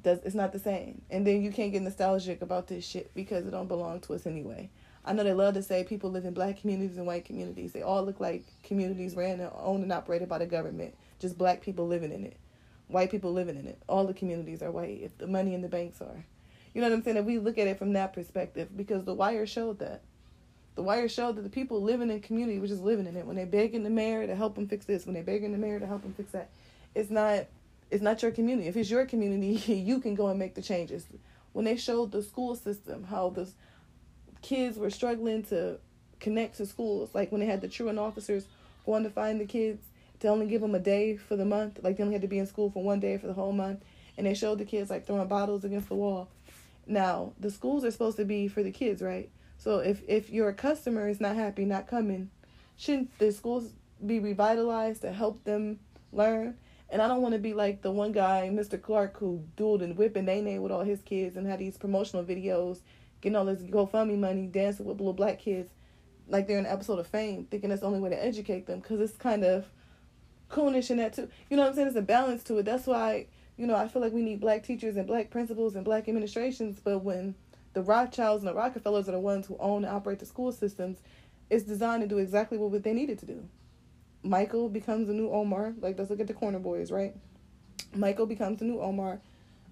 does 0.02 0.20
it's 0.26 0.36
not 0.36 0.52
the 0.52 0.60
same. 0.60 1.02
And 1.10 1.26
then 1.26 1.42
you 1.42 1.52
can't 1.52 1.72
get 1.72 1.84
nostalgic 1.84 2.42
about 2.42 2.68
this 2.68 2.86
shit 2.86 3.14
because 3.14 3.46
it 3.46 3.52
don't 3.52 3.68
belong 3.68 4.02
to 4.02 4.14
us 4.14 4.26
anyway. 4.26 4.70
I 5.06 5.14
know 5.14 5.24
they 5.24 5.34
love 5.34 5.54
to 5.54 5.64
say 5.64 5.84
people 5.84 6.10
live 6.10 6.26
in 6.26 6.34
black 6.34 6.60
communities 6.60 6.98
and 6.98 7.06
white 7.06 7.26
communities. 7.26 7.72
They 7.72 7.84
all 7.84 8.04
look 8.04 8.20
like 8.20 8.44
communities 8.64 9.16
ran 9.16 9.40
and 9.40 9.52
owned 9.56 9.84
and 9.84 9.94
operated 9.94 10.28
by 10.28 10.40
the 10.40 10.48
government. 10.48 10.96
Just 11.20 11.38
black 11.38 11.62
people 11.62 11.88
living 11.88 12.12
in 12.12 12.26
it 12.26 12.38
white 12.88 13.12
people 13.12 13.34
living 13.34 13.58
in 13.58 13.68
it. 13.68 13.82
All 13.88 14.06
the 14.06 14.14
communities 14.14 14.62
are 14.62 14.72
white 14.72 15.02
if 15.02 15.18
the 15.18 15.28
money 15.28 15.54
in 15.54 15.62
the 15.62 15.68
banks 15.68 16.02
are. 16.02 16.26
You 16.74 16.82
know 16.82 16.90
what 16.90 16.96
I'm 16.96 17.04
saying? 17.04 17.18
If 17.18 17.26
we 17.26 17.40
look 17.40 17.58
at 17.58 17.68
it 17.68 17.80
from 17.80 17.94
that 17.94 18.14
perspective, 18.14 18.76
because 18.76 19.06
the 19.06 19.14
wire 19.14 19.46
showed 19.46 19.80
that. 19.80 20.02
The 20.76 20.84
wire 20.84 21.08
showed 21.08 21.38
that 21.38 21.44
the 21.44 21.50
people 21.50 21.82
living 21.82 22.12
in 22.12 22.20
community 22.20 22.60
were 22.60 22.68
just 22.68 22.84
living 22.84 23.08
in 23.08 23.16
it. 23.16 23.26
When 23.26 23.38
they 23.38 23.46
begging 23.46 23.84
the 23.84 23.90
mayor 23.90 24.28
to 24.28 24.36
help 24.36 24.56
them 24.56 24.68
fix 24.68 24.86
this, 24.86 25.06
when 25.06 25.16
they 25.16 25.22
begging 25.22 25.54
the 25.54 25.58
mayor 25.58 25.80
to 25.80 25.88
help 25.88 26.02
them 26.02 26.14
fix 26.14 26.32
that, 26.32 26.50
it's 26.94 27.10
not 27.10 27.46
it's 27.90 28.04
not 28.04 28.22
your 28.22 28.32
community. 28.32 28.68
If 28.68 28.76
it's 28.76 28.90
your 28.90 29.06
community, 29.06 29.74
you 29.74 30.00
can 30.00 30.16
go 30.16 30.28
and 30.28 30.38
make 30.38 30.56
the 30.56 30.62
changes. 30.62 31.06
When 31.54 31.64
they 31.64 31.78
showed 31.78 32.12
the 32.12 32.22
school 32.22 32.56
system, 32.56 33.06
how 33.06 33.30
the 33.30 33.48
kids 34.46 34.78
were 34.78 34.92
struggling 34.92 35.42
to 35.42 35.80
connect 36.20 36.58
to 36.58 36.68
schools, 36.68 37.10
like 37.16 37.32
when 37.32 37.42
they 37.42 37.48
had 37.48 37.62
the 37.62 37.68
truant 37.68 37.98
officers 37.98 38.46
going 38.86 39.04
to 39.04 39.10
find 39.10 39.42
the 39.42 39.46
kids 39.46 39.82
to 40.20 40.28
only 40.28 40.46
give 40.46 40.62
them 40.62 40.76
a 40.76 40.80
day 40.80 41.18
for 41.18 41.36
the 41.36 41.46
month. 41.46 41.80
Like 41.82 41.98
they 41.98 42.04
only 42.04 42.14
had 42.14 42.22
to 42.22 42.28
be 42.28 42.38
in 42.38 42.46
school 42.46 42.70
for 42.70 42.84
one 42.84 43.00
day 43.00 43.18
for 43.18 43.26
the 43.26 43.34
whole 43.34 43.52
month. 43.52 43.84
And 44.18 44.28
they 44.28 44.36
showed 44.36 44.60
the 44.60 44.66
kids 44.66 44.92
like 44.92 45.08
throwing 45.08 45.28
bottles 45.28 45.64
against 45.64 45.90
the 45.90 45.96
wall. 45.96 46.30
Now 46.86 47.34
the 47.40 47.50
schools 47.50 47.84
are 47.84 47.92
supposed 47.92 48.18
to 48.18 48.26
be 48.26 48.48
for 48.48 48.62
the 48.62 48.70
kids, 48.72 49.02
right? 49.02 49.30
So 49.58 49.80
if 49.80 50.04
if 50.08 50.30
your 50.30 50.54
customer 50.54 51.10
is 51.10 51.20
not 51.20 51.36
happy, 51.36 51.66
not 51.66 51.88
coming, 51.88 52.30
shouldn't 52.78 53.18
the 53.18 53.32
schools 53.32 53.72
be 54.06 54.20
revitalized 54.20 55.02
to 55.02 55.12
help 55.12 55.44
them 55.44 55.80
learn? 56.14 56.56
And 56.92 57.02
I 57.02 57.08
don't 57.08 57.24
want 57.24 57.34
to 57.34 57.40
be 57.40 57.56
like 57.56 57.82
the 57.82 57.92
one 57.92 58.12
guy, 58.12 58.48
Mr. 58.54 58.80
Clark, 58.80 59.18
who 59.18 59.44
dueled 59.58 59.82
and 59.82 59.98
whipping 59.98 60.26
they 60.26 60.40
name 60.40 60.62
with 60.62 60.72
all 60.72 60.84
his 60.84 61.02
kids 61.02 61.36
and 61.36 61.48
had 61.48 61.58
these 61.58 61.78
promotional 61.78 62.24
videos, 62.24 62.82
getting 63.26 63.36
all 63.36 63.46
this 63.46 63.64
GoFundMe 63.64 64.20
money, 64.20 64.46
dancing 64.46 64.86
with 64.86 65.00
little 65.00 65.12
black 65.12 65.40
kids, 65.40 65.72
like 66.28 66.48
they're 66.48 66.60
in 66.60 66.68
an 66.68 66.72
episode 66.72 67.00
of 67.00 67.08
Fame, 67.08 67.48
thinking 67.50 67.72
that's 67.72 67.82
the 67.82 67.88
only 67.88 68.00
way 68.00 68.12
to 68.12 68.24
educate 68.24 68.68
them. 68.68 68.82
Because 68.82 69.02
it's 69.02 69.18
kind 69.18 69.44
of 69.44 69.66
coonish 70.52 70.92
in 70.92 70.98
that 70.98 71.14
too. 71.14 71.28
You 71.50 71.58
know 71.58 71.64
what 71.64 71.70
I'm 71.70 71.76
saying? 71.76 71.88
There's 71.88 71.96
a 71.96 72.04
balance 72.04 72.44
to 72.44 72.60
it. 72.60 72.66
That's 72.66 72.86
why, 72.86 73.26
you 73.58 73.66
know, 73.66 73.76
I 73.76 73.88
feel 73.88 74.04
like 74.04 74.14
we 74.14 74.22
need 74.22 74.40
black 74.40 74.64
teachers 74.64 74.96
and 74.96 75.08
black 75.08 75.32
principals 75.32 75.76
and 75.76 75.84
black 75.84 76.08
administrations. 76.08 76.80
But 76.84 77.00
when 77.00 77.34
the 77.74 77.82
Rothschilds 77.82 78.44
and 78.44 78.48
the 78.48 78.54
Rockefellers 78.54 79.10
are 79.10 79.14
the 79.14 79.20
ones 79.20 79.48
who 79.48 79.58
own 79.60 79.84
and 79.84 79.94
operate 79.96 80.20
the 80.20 80.28
school 80.28 80.52
systems, 80.52 81.00
it's 81.50 81.64
designed 81.64 82.04
to 82.04 82.08
do 82.08 82.20
exactly 82.20 82.60
what 82.60 82.84
they 82.84 82.94
needed 82.94 83.18
to 83.20 83.26
do. 83.26 83.44
Michael 84.22 84.70
becomes 84.70 85.08
the 85.08 85.14
new 85.14 85.32
Omar. 85.32 85.74
Like 85.80 85.98
let's 85.98 86.12
look 86.12 86.20
at 86.20 86.28
the 86.28 86.34
corner 86.36 86.60
boys, 86.60 86.92
right? 86.92 87.16
Michael 87.96 88.28
becomes 88.28 88.60
the 88.60 88.66
new 88.66 88.80
Omar. 88.80 89.20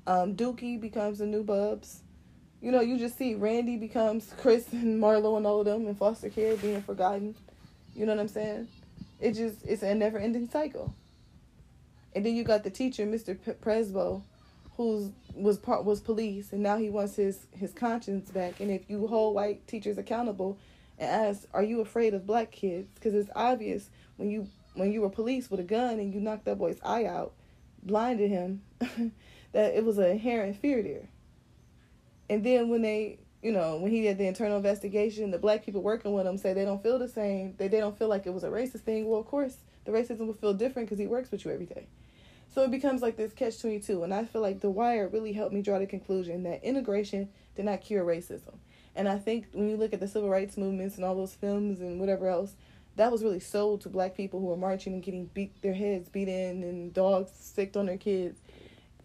Um, 0.07 0.35
Dukie 0.35 0.81
becomes 0.81 1.19
the 1.19 1.27
new 1.27 1.43
Bubs. 1.43 2.02
You 2.63 2.71
know, 2.71 2.79
you 2.79 2.97
just 2.97 3.17
see 3.17 3.35
Randy 3.35 3.75
becomes 3.75 4.33
Chris 4.37 4.71
and 4.71 4.97
Marlo 4.97 5.35
and 5.35 5.45
all 5.45 5.59
of 5.59 5.65
them 5.65 5.85
in 5.85 5.95
foster 5.95 6.29
care 6.29 6.55
being 6.55 6.81
forgotten. 6.81 7.35
You 7.93 8.05
know 8.05 8.15
what 8.15 8.21
I'm 8.21 8.29
saying? 8.29 8.69
It 9.19 9.33
just 9.33 9.65
it's 9.65 9.83
a 9.83 9.93
never 9.93 10.17
ending 10.17 10.49
cycle. 10.49 10.95
And 12.15 12.25
then 12.25 12.37
you 12.37 12.45
got 12.45 12.63
the 12.63 12.69
teacher, 12.69 13.05
Mr. 13.05 13.37
P- 13.43 13.51
Prezbo, 13.51 14.21
who's 14.77 15.11
was 15.35 15.57
part 15.57 15.83
was 15.83 15.99
police, 15.99 16.53
and 16.53 16.63
now 16.63 16.77
he 16.77 16.89
wants 16.89 17.17
his 17.17 17.47
his 17.51 17.73
conscience 17.73 18.31
back. 18.31 18.61
And 18.61 18.71
if 18.71 18.89
you 18.89 19.07
hold 19.07 19.35
white 19.35 19.67
teachers 19.67 19.97
accountable, 19.97 20.57
and 20.97 21.09
ask, 21.09 21.45
"Are 21.53 21.63
you 21.63 21.81
afraid 21.81 22.13
of 22.13 22.25
black 22.25 22.51
kids?" 22.51 22.87
Because 22.95 23.13
it's 23.13 23.29
obvious 23.35 23.89
when 24.15 24.31
you 24.31 24.47
when 24.73 24.93
you 24.93 25.01
were 25.01 25.09
police 25.09 25.51
with 25.51 25.59
a 25.59 25.63
gun 25.63 25.99
and 25.99 26.13
you 26.13 26.21
knocked 26.21 26.45
that 26.45 26.59
boy's 26.59 26.79
eye 26.81 27.03
out, 27.03 27.33
blinded 27.83 28.29
him, 28.29 28.61
that 29.51 29.75
it 29.75 29.83
was 29.83 29.97
an 29.97 30.05
inherent 30.05 30.61
fear 30.61 30.81
there. 30.81 31.09
And 32.29 32.43
then 32.43 32.69
when 32.69 32.81
they, 32.81 33.19
you 33.41 33.51
know, 33.51 33.77
when 33.77 33.91
he 33.91 34.01
did 34.01 34.17
the 34.17 34.27
internal 34.27 34.57
investigation, 34.57 35.31
the 35.31 35.37
black 35.37 35.65
people 35.65 35.81
working 35.81 36.13
with 36.13 36.25
him 36.25 36.37
say 36.37 36.53
they 36.53 36.65
don't 36.65 36.81
feel 36.81 36.99
the 36.99 37.07
same. 37.07 37.55
They 37.57 37.67
they 37.67 37.79
don't 37.79 37.97
feel 37.97 38.07
like 38.07 38.25
it 38.25 38.33
was 38.33 38.43
a 38.43 38.49
racist 38.49 38.81
thing. 38.81 39.07
Well, 39.07 39.19
of 39.19 39.27
course, 39.27 39.57
the 39.85 39.91
racism 39.91 40.27
will 40.27 40.33
feel 40.33 40.53
different 40.53 40.87
because 40.87 40.99
he 40.99 41.07
works 41.07 41.31
with 41.31 41.45
you 41.45 41.51
every 41.51 41.65
day. 41.65 41.87
So 42.53 42.61
it 42.61 42.71
becomes 42.71 43.01
like 43.01 43.17
this 43.17 43.33
catch 43.33 43.59
22. 43.59 44.03
And 44.03 44.13
I 44.13 44.25
feel 44.25 44.41
like 44.41 44.59
The 44.61 44.69
Wire 44.69 45.07
really 45.07 45.33
helped 45.33 45.53
me 45.53 45.61
draw 45.61 45.79
the 45.79 45.87
conclusion 45.87 46.43
that 46.43 46.63
integration 46.63 47.29
did 47.55 47.65
not 47.65 47.81
cure 47.81 48.05
racism. 48.05 48.55
And 48.95 49.09
I 49.09 49.17
think 49.17 49.47
when 49.53 49.69
you 49.69 49.75
look 49.75 49.91
at 49.93 49.99
the 49.99 50.07
civil 50.07 50.29
rights 50.29 50.55
movements 50.55 50.95
and 50.95 51.03
all 51.03 51.15
those 51.15 51.33
films 51.33 51.81
and 51.81 51.99
whatever 51.99 52.27
else, 52.27 52.53
that 52.95 53.11
was 53.11 53.23
really 53.23 53.39
sold 53.39 53.81
to 53.81 53.89
black 53.89 54.15
people 54.15 54.39
who 54.39 54.45
were 54.45 54.57
marching 54.57 54.93
and 54.93 55.01
getting 55.01 55.25
beat 55.33 55.59
their 55.63 55.73
heads 55.73 56.09
beat 56.09 56.27
in 56.27 56.61
and 56.63 56.93
dogs 56.93 57.31
sicked 57.33 57.75
on 57.75 57.87
their 57.87 57.97
kids. 57.97 58.39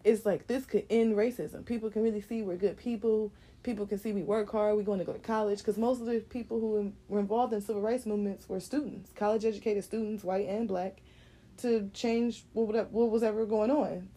It's 0.03 0.25
like 0.25 0.47
this 0.47 0.65
could 0.65 0.85
end 0.89 1.15
racism. 1.15 1.65
People 1.65 1.89
can 1.89 2.03
really 2.03 2.21
see 2.21 2.41
we're 2.41 2.55
good 2.55 2.77
people. 2.77 3.31
People 3.63 3.85
can 3.85 3.99
see 3.99 4.13
we 4.13 4.23
work 4.23 4.49
hard. 4.51 4.77
We're 4.77 4.83
going 4.83 4.99
to 4.99 5.05
go 5.05 5.13
to 5.13 5.19
college 5.19 5.59
because 5.59 5.77
most 5.77 5.99
of 5.99 6.07
the 6.07 6.21
people 6.21 6.59
who 6.59 6.93
were 7.09 7.19
involved 7.19 7.51
in 7.53 7.61
civil 7.61 7.81
rights 7.81 8.05
movements 8.05 8.47
were 8.47 8.61
students, 8.61 9.11
college 9.15 9.43
educated 9.43 9.83
students, 9.83 10.23
white 10.23 10.47
and 10.47 10.67
black 10.67 11.01
to 11.57 11.89
change 11.93 12.45
what 12.53 12.91
what 12.91 13.09
was 13.09 13.23
ever 13.23 13.45
going 13.45 13.69
on, 13.69 14.07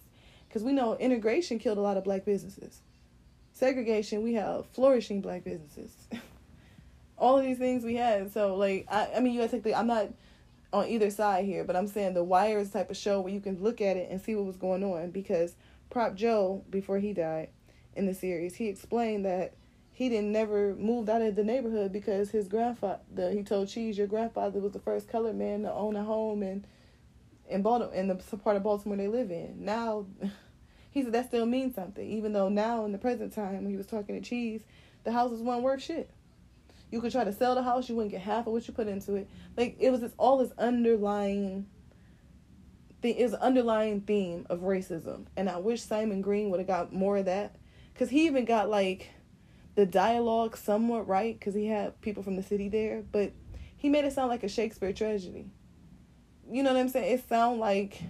because 0.49 0.63
we 0.63 0.73
know 0.73 0.97
integration 0.97 1.59
killed 1.59 1.79
a 1.79 1.81
lot 1.81 1.97
of 1.97 2.05
black 2.05 2.25
businesses. 2.25 2.81
Segregation, 3.53 4.23
we 4.23 4.35
have 4.35 4.67
flourishing 4.67 5.21
black 5.21 5.45
businesses. 5.45 5.93
All 7.19 7.39
of 7.39 7.45
these 7.45 7.59
things 7.59 7.85
we 7.85 7.97
had. 7.97 8.33
So 8.33 8.55
like, 8.57 8.87
I, 8.91 9.09
I 9.17 9.21
mean, 9.21 9.35
you 9.35 9.41
gotta 9.41 9.51
take 9.51 9.65
the. 9.65 9.75
I'm 9.75 9.89
not 9.89 10.09
on 10.73 10.89
either 10.89 11.11
side 11.11 11.45
here, 11.45 11.65
but 11.65 11.77
I'm 11.77 11.87
saying 11.87 12.15
the 12.15 12.25
wires 12.25 12.71
type 12.71 12.91
of 12.91 12.97
show 12.97 13.21
where 13.21 13.33
you 13.33 13.41
can 13.41 13.63
look 13.63 13.81
at 13.81 13.97
it 13.97 14.11
and 14.11 14.21
see 14.21 14.35
what 14.35 14.47
was 14.47 14.57
going 14.57 14.83
on 14.83 15.11
because 15.11 15.55
Prop 15.93 16.15
Joe 16.15 16.65
before 16.71 16.99
he 16.99 17.13
died 17.13 17.51
in 17.95 18.07
the 18.07 18.15
series, 18.15 18.55
he 18.55 18.69
explained 18.69 19.27
that 19.27 19.53
he 19.93 20.09
didn't 20.09 20.33
never 20.33 20.75
moved 20.75 21.11
out 21.11 21.21
of 21.21 21.37
the 21.37 21.45
neighborhood 21.45 21.93
because 21.93 22.31
his 22.31 22.49
grandfather 22.49 23.31
he 23.31 23.43
told 23.43 23.69
Cheese 23.69 23.99
your 23.99 24.07
grandfather 24.07 24.59
was 24.59 24.73
the 24.73 24.79
first 24.79 25.07
colored 25.07 25.37
man 25.37 25.63
to 25.65 25.73
own 25.73 25.95
a 25.95 26.03
home 26.03 26.43
and 26.43 26.67
in 27.47 27.61
Baltimore, 27.61 27.95
in 27.95 28.09
the 28.09 28.15
part 28.15 28.57
of 28.57 28.63
Baltimore 28.63 28.97
they 28.97 29.07
live 29.07 29.31
in. 29.31 29.57
Now, 29.59 30.07
he 30.91 31.03
said 31.03 31.13
that 31.13 31.27
still 31.27 31.45
means 31.45 31.75
something, 31.75 32.09
even 32.09 32.33
though 32.33 32.49
now 32.49 32.87
in 32.87 32.93
the 32.93 32.99
present 32.99 33.35
time 33.35 33.57
when 33.57 33.71
he 33.71 33.77
was 33.77 33.87
talking 33.87 34.15
to 34.15 34.27
Cheese, 34.27 34.63
the 35.05 35.13
houses 35.13 35.43
weren't 35.43 35.63
worth 35.63 35.83
shit. 35.83 36.09
You 36.91 37.03
could 37.03 37.13
try 37.13 37.25
to 37.25 37.33
sell 37.35 37.55
the 37.55 37.63
house, 37.63 37.91
you 37.91 37.97
wouldn't 37.97 38.13
get 38.13 38.23
half 38.23 38.47
of 38.47 38.55
what 38.55 38.67
you 38.67 38.73
put 38.73 38.89
into 38.89 39.17
it. 39.17 39.29
Like 39.59 39.77
it 39.79 39.91
was 39.91 40.01
this 40.01 40.13
all 40.17 40.39
this 40.39 40.53
underlying 40.57 41.67
thing 43.03 43.17
is 43.17 43.35
underlying 43.35 44.01
theme 44.01 44.47
of 44.49 44.61
racism, 44.61 45.27
and 45.37 45.51
I 45.51 45.59
wish 45.59 45.83
Simon 45.83 46.23
Green 46.23 46.51
would 46.51 46.61
have 46.61 46.67
got 46.67 46.93
more 46.93 47.19
of 47.19 47.27
that, 47.27 47.57
because 47.93 48.09
he 48.09 48.27
even 48.27 48.45
got 48.45 48.71
like 48.71 49.11
the 49.75 49.85
dialogue 49.85 50.57
somewhat 50.57 51.07
right, 51.07 51.39
because 51.39 51.55
he 51.55 51.67
had 51.67 52.01
people 52.01 52.23
from 52.23 52.37
the 52.37 52.43
city 52.43 52.69
there, 52.69 53.03
but 53.13 53.33
he 53.77 53.89
made 53.89 54.05
it 54.05 54.13
sound 54.13 54.31
like 54.31 54.45
a 54.45 54.49
Shakespeare 54.49 54.93
tragedy 54.93 55.51
you 56.53 56.63
know 56.63 56.73
what 56.73 56.81
I'm 56.81 56.89
saying? 56.89 57.15
It 57.15 57.29
sound 57.29 57.61
like 57.61 58.03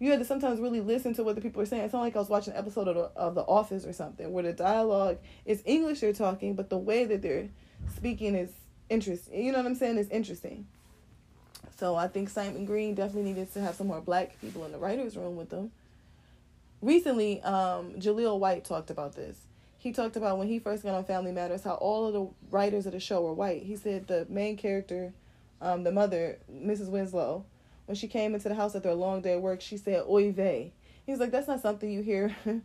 you 0.00 0.10
had 0.10 0.18
to 0.18 0.24
sometimes 0.24 0.60
really 0.60 0.80
listen 0.80 1.14
to 1.14 1.22
what 1.22 1.36
the 1.36 1.40
people 1.40 1.62
are 1.62 1.66
saying. 1.66 1.84
It 1.84 1.90
sounded 1.92 2.06
like 2.06 2.16
I 2.16 2.18
was 2.18 2.28
watching 2.28 2.54
an 2.54 2.58
episode 2.58 2.88
of 2.88 2.96
the, 2.96 3.02
of 3.14 3.34
the 3.36 3.42
Office 3.42 3.86
or 3.86 3.92
something, 3.92 4.32
where 4.32 4.42
the 4.42 4.52
dialogue 4.52 5.18
is 5.44 5.62
English 5.64 6.00
they're 6.00 6.12
talking, 6.12 6.54
but 6.54 6.70
the 6.70 6.78
way 6.78 7.04
that 7.04 7.22
they're 7.22 7.48
speaking 7.94 8.34
is 8.34 8.50
interesting. 8.88 9.44
You 9.44 9.52
know 9.52 9.58
what 9.58 9.66
I'm 9.66 9.76
saying? 9.76 9.98
Is 9.98 10.08
interesting. 10.08 10.66
So 11.82 11.96
I 11.96 12.06
think 12.06 12.28
Simon 12.28 12.64
Green 12.64 12.94
definitely 12.94 13.32
needed 13.32 13.52
to 13.54 13.60
have 13.60 13.74
some 13.74 13.88
more 13.88 14.00
black 14.00 14.40
people 14.40 14.64
in 14.64 14.70
the 14.70 14.78
writers' 14.78 15.16
room 15.16 15.34
with 15.34 15.50
them. 15.50 15.72
Recently, 16.80 17.42
um, 17.42 17.94
Jaleel 17.94 18.38
White 18.38 18.64
talked 18.64 18.88
about 18.88 19.16
this. 19.16 19.36
He 19.78 19.90
talked 19.90 20.14
about 20.14 20.38
when 20.38 20.46
he 20.46 20.60
first 20.60 20.84
got 20.84 20.94
on 20.94 21.02
Family 21.02 21.32
Matters 21.32 21.64
how 21.64 21.72
all 21.72 22.06
of 22.06 22.12
the 22.12 22.28
writers 22.52 22.86
of 22.86 22.92
the 22.92 23.00
show 23.00 23.22
were 23.22 23.32
white. 23.32 23.64
He 23.64 23.74
said 23.74 24.06
the 24.06 24.28
main 24.30 24.56
character 24.56 25.12
um, 25.60 25.82
the 25.82 25.90
mother, 25.90 26.38
Mrs. 26.48 26.88
Winslow, 26.88 27.44
when 27.86 27.96
she 27.96 28.06
came 28.06 28.36
into 28.36 28.48
the 28.48 28.54
house 28.54 28.76
after 28.76 28.90
a 28.90 28.94
long 28.94 29.20
day 29.20 29.32
of 29.32 29.42
work, 29.42 29.60
she 29.60 29.76
said, 29.76 30.04
Oy 30.08 30.30
vey. 30.30 30.72
He's 31.04 31.18
like, 31.18 31.32
that's 31.32 31.48
not 31.48 31.62
something 31.62 31.90
you 31.90 32.02
hear, 32.02 32.36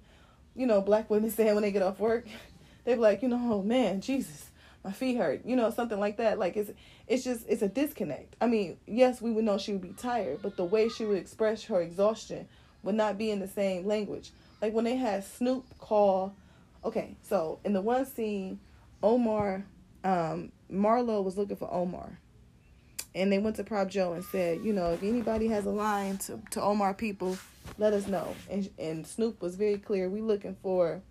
you 0.55 0.67
know, 0.67 0.79
black 0.79 1.09
women 1.09 1.31
saying 1.31 1.55
when 1.55 1.63
they 1.63 1.71
get 1.71 1.81
off 1.81 1.97
work. 1.97 2.27
They're 2.85 2.97
like, 2.97 3.23
you 3.23 3.29
know, 3.29 3.39
oh 3.51 3.63
man, 3.63 3.99
Jesus, 3.99 4.51
my 4.83 4.91
feet 4.91 5.17
hurt, 5.17 5.41
you 5.43 5.55
know, 5.55 5.71
something 5.71 5.99
like 5.99 6.17
that. 6.17 6.37
Like 6.37 6.55
it's, 6.55 6.69
it's 7.07 7.23
just, 7.23 7.45
it's 7.47 7.61
a 7.61 7.67
disconnect. 7.67 8.35
I 8.41 8.47
mean, 8.47 8.77
yes, 8.85 9.21
we 9.21 9.31
would 9.31 9.45
know 9.45 9.57
she 9.57 9.71
would 9.73 9.81
be 9.81 9.93
tired, 9.93 10.39
but 10.41 10.57
the 10.57 10.65
way 10.65 10.89
she 10.89 11.05
would 11.05 11.17
express 11.17 11.63
her 11.65 11.81
exhaustion 11.81 12.47
would 12.83 12.95
not 12.95 13.17
be 13.17 13.31
in 13.31 13.39
the 13.39 13.47
same 13.47 13.85
language. 13.85 14.31
Like 14.61 14.73
when 14.73 14.85
they 14.85 14.95
had 14.95 15.23
Snoop 15.23 15.65
call, 15.79 16.33
okay, 16.83 17.15
so 17.23 17.59
in 17.63 17.73
the 17.73 17.81
one 17.81 18.05
scene, 18.05 18.59
Omar, 19.01 19.65
um, 20.03 20.51
Marlo 20.71 21.23
was 21.23 21.37
looking 21.37 21.57
for 21.57 21.71
Omar 21.71 22.19
and 23.17 23.31
they 23.31 23.39
went 23.39 23.55
to 23.55 23.63
Prop 23.63 23.87
Joe 23.87 24.13
and 24.13 24.23
said, 24.23 24.61
you 24.63 24.73
know, 24.73 24.91
if 24.91 25.01
anybody 25.01 25.47
has 25.47 25.65
a 25.65 25.71
line 25.71 26.17
to, 26.19 26.39
to 26.51 26.61
Omar 26.61 26.93
people, 26.93 27.37
let 27.77 27.93
us 27.93 28.07
know. 28.07 28.35
And 28.49 28.69
and 28.77 29.05
Snoop 29.05 29.41
was 29.41 29.55
very 29.55 29.77
clear. 29.77 30.09
We 30.09 30.21
looking 30.21 30.55
for 30.61 31.01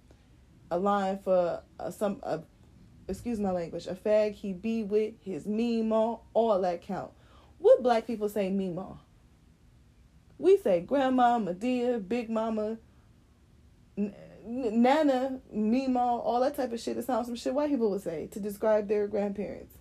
a 0.71 0.79
line 0.79 1.19
for 1.23 1.63
uh, 1.79 1.91
some, 1.91 2.21
excuse 3.09 3.39
my 3.39 3.51
language, 3.51 3.87
a 3.87 3.95
fag 3.95 4.35
he 4.35 4.53
be 4.53 4.83
with 4.83 5.15
his 5.21 5.47
mima, 5.47 6.19
all 6.35 6.61
that 6.61 6.83
count. 6.83 7.13
What 7.59 7.83
black 7.83 8.07
people 8.07 8.29
say 8.29 8.51
mima? 8.51 8.99
We 10.39 10.59
say 10.59 10.81
grandma, 10.81 11.39
Madea, 11.39 12.07
big 12.07 12.29
mama, 12.29 12.79
n- 13.97 14.15
nana, 14.45 15.41
mima, 15.51 16.01
all 16.01 16.41
that 16.41 16.57
type 16.57 16.73
of 16.73 16.81
shit. 16.81 16.99
It 16.99 17.05
sounds 17.05 17.27
some 17.27 17.37
shit 17.37 17.55
white 17.55 17.71
people 17.71 17.91
would 17.91 18.03
say 18.03 18.29
to 18.33 18.41
describe 18.41 18.89
their 18.89 19.07
grandparents 19.07 19.77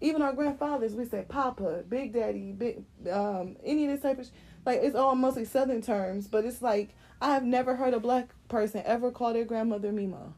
even 0.00 0.22
our 0.22 0.32
grandfathers, 0.32 0.94
we 0.94 1.04
say 1.04 1.24
papa, 1.28 1.84
big 1.88 2.12
daddy, 2.12 2.52
big 2.52 2.84
um 3.10 3.56
any 3.64 3.84
of 3.84 3.90
this 3.92 4.02
type 4.02 4.18
of 4.18 4.26
sh- 4.26 4.30
like 4.64 4.80
it's 4.82 4.96
all 4.96 5.14
mostly 5.14 5.44
southern 5.44 5.82
terms, 5.82 6.26
but 6.26 6.44
it's 6.44 6.62
like 6.62 6.90
I 7.20 7.32
have 7.34 7.44
never 7.44 7.76
heard 7.76 7.94
a 7.94 8.00
black 8.00 8.30
person 8.48 8.82
ever 8.86 9.10
call 9.10 9.32
their 9.32 9.44
grandmother 9.44 9.92
Mima. 9.92 10.32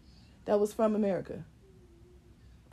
That 0.46 0.58
was 0.58 0.72
from 0.72 0.96
America. 0.96 1.44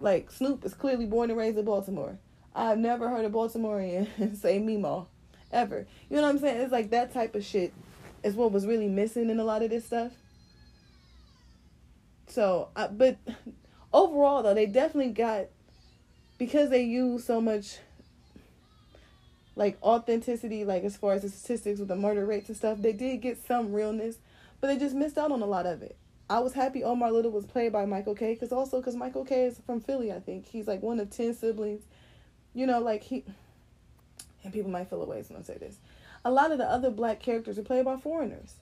Like 0.02 0.32
Snoop 0.32 0.66
is 0.66 0.74
clearly 0.74 1.06
born 1.06 1.30
and 1.30 1.38
raised 1.38 1.58
in 1.58 1.66
Baltimore. 1.66 2.18
I've 2.56 2.78
never 2.78 3.10
heard 3.10 3.26
a 3.26 3.30
Baltimorean 3.30 4.36
say 4.38 4.60
Mimo 4.60 5.08
ever. 5.52 5.86
You 6.10 6.16
know 6.16 6.24
what 6.24 6.30
I'm 6.30 6.40
saying? 6.40 6.62
It's 6.62 6.72
like 6.72 6.90
that 6.92 7.14
type 7.14 7.36
of 7.36 7.44
shit 7.44 7.74
is 8.24 8.36
what 8.36 8.52
was 8.52 8.66
really 8.66 8.88
missing 8.88 9.30
in 9.30 9.40
a 9.40 9.44
lot 9.44 9.64
of 9.64 9.70
this 9.70 9.86
stuff. 9.86 10.12
So, 12.28 12.70
but 12.92 13.18
overall 13.94 14.44
though, 14.44 14.54
they 14.54 14.66
definitely 14.66 15.14
got 15.14 15.48
because 16.38 16.70
they 16.70 16.84
use 16.84 17.26
so 17.26 17.42
much 17.42 17.80
like 19.56 19.78
authenticity, 19.84 20.64
like 20.64 20.84
as 20.84 20.96
far 20.96 21.14
as 21.14 21.24
the 21.24 21.30
statistics 21.30 21.80
with 21.80 21.90
the 21.90 21.96
murder 21.96 22.26
rates 22.26 22.48
and 22.48 22.58
stuff, 22.58 22.82
they 22.82 22.94
did 22.94 23.22
get 23.22 23.46
some 23.46 23.74
realness, 23.74 24.18
but 24.62 24.68
they 24.68 24.78
just 24.78 24.96
missed 24.96 25.18
out 25.18 25.32
on 25.32 25.42
a 25.42 25.46
lot 25.46 25.66
of 25.66 25.82
it. 25.82 25.98
I 26.30 26.40
was 26.40 26.54
happy 26.54 26.84
Omar 26.84 27.12
Little 27.12 27.32
was 27.32 27.46
played 27.46 27.72
by 27.72 27.86
Michael 27.86 28.16
K. 28.16 28.34
Because 28.34 28.52
also 28.52 28.80
because 28.80 28.96
Michael 28.96 29.26
K. 29.26 29.46
is 29.46 29.60
from 29.66 29.82
Philly, 29.82 30.12
I 30.12 30.20
think 30.20 30.46
he's 30.46 30.68
like 30.68 30.82
one 30.82 31.00
of 31.00 31.10
ten 31.10 31.34
siblings. 31.34 31.84
You 32.54 32.68
know, 32.68 32.80
like 32.80 33.04
he, 33.04 33.24
and 34.44 34.54
people 34.54 34.72
might 34.72 34.90
feel 34.90 35.02
away 35.02 35.24
when 35.28 35.40
I 35.40 35.44
say 35.44 35.58
this. 35.58 35.78
A 36.26 36.32
lot 36.32 36.52
of 36.52 36.58
the 36.58 36.66
other 36.66 36.90
black 36.90 37.20
characters 37.20 37.58
are 37.58 37.64
played 37.64 37.86
by 37.86 37.98
foreigners. 37.98 38.56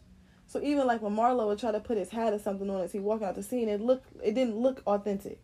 So 0.48 0.62
even 0.62 0.88
like 0.88 1.02
when 1.02 1.16
Marlo 1.16 1.48
would 1.48 1.60
try 1.60 1.72
to 1.72 1.80
put 1.80 1.98
his 1.98 2.10
hat 2.10 2.32
or 2.34 2.40
something 2.40 2.70
on 2.70 2.82
as 2.82 2.94
he 2.94 3.00
walked 3.00 3.24
out 3.24 3.36
the 3.36 3.44
scene, 3.44 3.68
it 3.68 3.82
looked 3.82 4.08
it 4.24 4.34
didn't 4.34 4.56
look 4.56 4.82
authentic. 4.88 5.44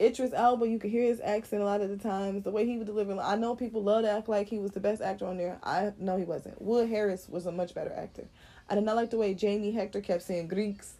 Idris 0.00 0.32
Elba, 0.32 0.68
you 0.68 0.78
could 0.78 0.92
hear 0.92 1.02
his 1.02 1.20
accent 1.20 1.60
a 1.60 1.64
lot 1.64 1.80
of 1.80 1.88
the 1.88 1.96
times. 1.96 2.44
The 2.44 2.52
way 2.52 2.64
he 2.64 2.78
would 2.78 2.86
deliver, 2.86 3.18
I 3.18 3.34
know 3.34 3.56
people 3.56 3.82
love 3.82 4.04
to 4.04 4.10
act 4.10 4.28
like 4.28 4.48
he 4.48 4.60
was 4.60 4.70
the 4.70 4.78
best 4.78 5.02
actor 5.02 5.26
on 5.26 5.38
there. 5.38 5.58
I 5.64 5.92
know 5.98 6.16
he 6.16 6.24
wasn't. 6.24 6.62
Wood 6.62 6.88
Harris 6.88 7.28
was 7.28 7.46
a 7.46 7.52
much 7.52 7.74
better 7.74 7.92
actor. 7.92 8.28
I 8.68 8.76
did 8.76 8.84
not 8.84 8.94
like 8.94 9.10
the 9.10 9.16
way 9.16 9.34
Jamie 9.34 9.72
Hector 9.72 10.00
kept 10.00 10.22
saying 10.22 10.48
Greeks. 10.48 10.97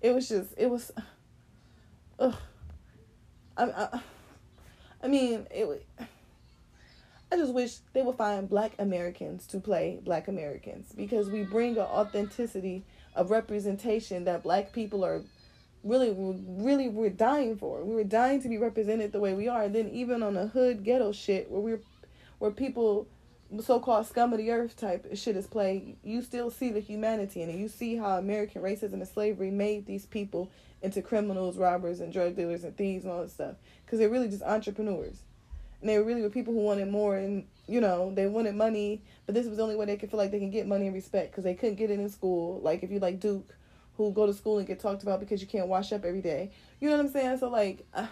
It 0.00 0.14
was 0.14 0.28
just, 0.28 0.54
it 0.56 0.68
was, 0.70 0.92
ugh. 2.18 2.36
I, 3.56 3.64
I, 3.64 4.00
I 5.02 5.08
mean, 5.08 5.46
it. 5.50 5.86
I 7.32 7.36
just 7.36 7.54
wish 7.54 7.76
they 7.92 8.02
would 8.02 8.16
find 8.16 8.48
black 8.48 8.72
Americans 8.78 9.46
to 9.48 9.60
play 9.60 10.00
black 10.02 10.26
Americans 10.26 10.92
because 10.96 11.30
we 11.30 11.44
bring 11.44 11.76
an 11.76 11.84
authenticity 11.84 12.84
of 13.14 13.30
representation 13.30 14.24
that 14.24 14.42
black 14.42 14.72
people 14.72 15.04
are 15.04 15.22
really 15.84 16.12
really 16.12 16.88
we're 16.88 17.08
dying 17.08 17.56
for. 17.56 17.84
We 17.84 17.94
were 17.94 18.04
dying 18.04 18.42
to 18.42 18.48
be 18.48 18.58
represented 18.58 19.12
the 19.12 19.20
way 19.20 19.34
we 19.34 19.46
are. 19.46 19.62
And 19.62 19.74
then 19.74 19.90
even 19.90 20.22
on 20.22 20.34
the 20.34 20.48
hood 20.48 20.82
ghetto 20.82 21.12
shit 21.12 21.50
where 21.50 21.60
we're 21.60 21.80
where 22.38 22.50
people 22.50 23.06
so-called 23.60 24.06
scum 24.06 24.32
of 24.32 24.38
the 24.38 24.50
earth 24.50 24.76
type 24.76 25.06
shit 25.14 25.36
is 25.36 25.46
played, 25.46 25.96
you 26.04 26.22
still 26.22 26.50
see 26.50 26.70
the 26.70 26.80
humanity 26.80 27.42
in 27.42 27.50
it. 27.50 27.56
You 27.56 27.68
see 27.68 27.96
how 27.96 28.18
American 28.18 28.62
racism 28.62 28.94
and 28.94 29.08
slavery 29.08 29.50
made 29.50 29.86
these 29.86 30.06
people 30.06 30.50
into 30.82 31.02
criminals, 31.02 31.56
robbers, 31.56 32.00
and 32.00 32.12
drug 32.12 32.36
dealers 32.36 32.64
and 32.64 32.76
thieves 32.76 33.04
and 33.04 33.12
all 33.12 33.22
that 33.22 33.30
stuff. 33.30 33.56
Because 33.84 33.98
they're 33.98 34.08
really 34.08 34.28
just 34.28 34.42
entrepreneurs. 34.42 35.18
And 35.80 35.88
they 35.88 35.98
were 35.98 36.04
really 36.04 36.22
were 36.22 36.30
people 36.30 36.52
who 36.52 36.60
wanted 36.60 36.88
more 36.88 37.16
and, 37.16 37.46
you 37.66 37.80
know, 37.80 38.12
they 38.14 38.26
wanted 38.26 38.54
money, 38.54 39.02
but 39.26 39.34
this 39.34 39.46
was 39.46 39.56
the 39.56 39.62
only 39.62 39.76
way 39.76 39.86
they 39.86 39.96
could 39.96 40.10
feel 40.10 40.18
like 40.18 40.30
they 40.30 40.38
can 40.38 40.50
get 40.50 40.66
money 40.66 40.86
and 40.86 40.94
respect 40.94 41.30
because 41.30 41.44
they 41.44 41.54
couldn't 41.54 41.76
get 41.76 41.90
it 41.90 41.98
in 41.98 42.08
school. 42.08 42.60
Like 42.60 42.82
if 42.82 42.90
you 42.90 42.98
like 42.98 43.18
Duke, 43.18 43.54
who 43.96 44.12
go 44.12 44.26
to 44.26 44.32
school 44.32 44.58
and 44.58 44.66
get 44.66 44.80
talked 44.80 45.02
about 45.02 45.20
because 45.20 45.40
you 45.40 45.46
can't 45.46 45.68
wash 45.68 45.92
up 45.92 46.04
every 46.04 46.22
day. 46.22 46.50
You 46.80 46.88
know 46.88 46.96
what 46.96 47.06
I'm 47.06 47.12
saying? 47.12 47.38
So 47.38 47.48
like, 47.48 47.86
uh, 47.94 48.06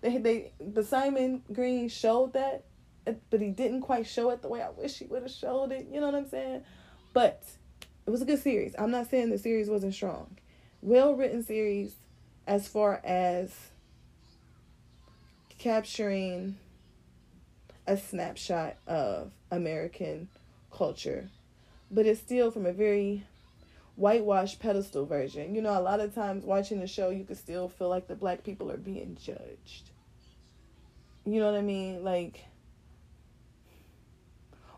they 0.00 0.18
they 0.18 0.52
the 0.60 0.82
Simon 0.84 1.42
Green 1.52 1.88
showed 1.88 2.32
that 2.34 2.64
but 3.30 3.40
he 3.40 3.50
didn't 3.50 3.82
quite 3.82 4.06
show 4.06 4.30
it 4.30 4.42
the 4.42 4.48
way 4.48 4.62
I 4.62 4.70
wish 4.70 4.98
he 4.98 5.06
would 5.06 5.22
have 5.22 5.30
showed 5.30 5.72
it. 5.72 5.86
You 5.90 6.00
know 6.00 6.06
what 6.06 6.14
I'm 6.14 6.28
saying? 6.28 6.62
But 7.12 7.44
it 8.06 8.10
was 8.10 8.22
a 8.22 8.26
good 8.26 8.42
series. 8.42 8.74
I'm 8.78 8.90
not 8.90 9.10
saying 9.10 9.30
the 9.30 9.38
series 9.38 9.68
wasn't 9.68 9.94
strong. 9.94 10.36
Well 10.82 11.14
written 11.14 11.42
series 11.42 11.94
as 12.46 12.68
far 12.68 13.00
as 13.04 13.52
capturing 15.58 16.56
a 17.86 17.96
snapshot 17.96 18.76
of 18.86 19.32
American 19.50 20.28
culture. 20.72 21.28
But 21.90 22.06
it's 22.06 22.20
still 22.20 22.50
from 22.50 22.66
a 22.66 22.72
very 22.72 23.24
whitewashed 23.96 24.60
pedestal 24.60 25.06
version. 25.06 25.54
You 25.54 25.62
know, 25.62 25.78
a 25.78 25.80
lot 25.80 26.00
of 26.00 26.14
times 26.14 26.44
watching 26.44 26.80
the 26.80 26.86
show, 26.86 27.10
you 27.10 27.24
could 27.24 27.38
still 27.38 27.68
feel 27.68 27.88
like 27.88 28.08
the 28.08 28.14
black 28.14 28.44
people 28.44 28.70
are 28.70 28.76
being 28.76 29.16
judged. 29.20 29.90
You 31.24 31.40
know 31.40 31.50
what 31.50 31.58
I 31.58 31.62
mean? 31.62 32.04
Like, 32.04 32.44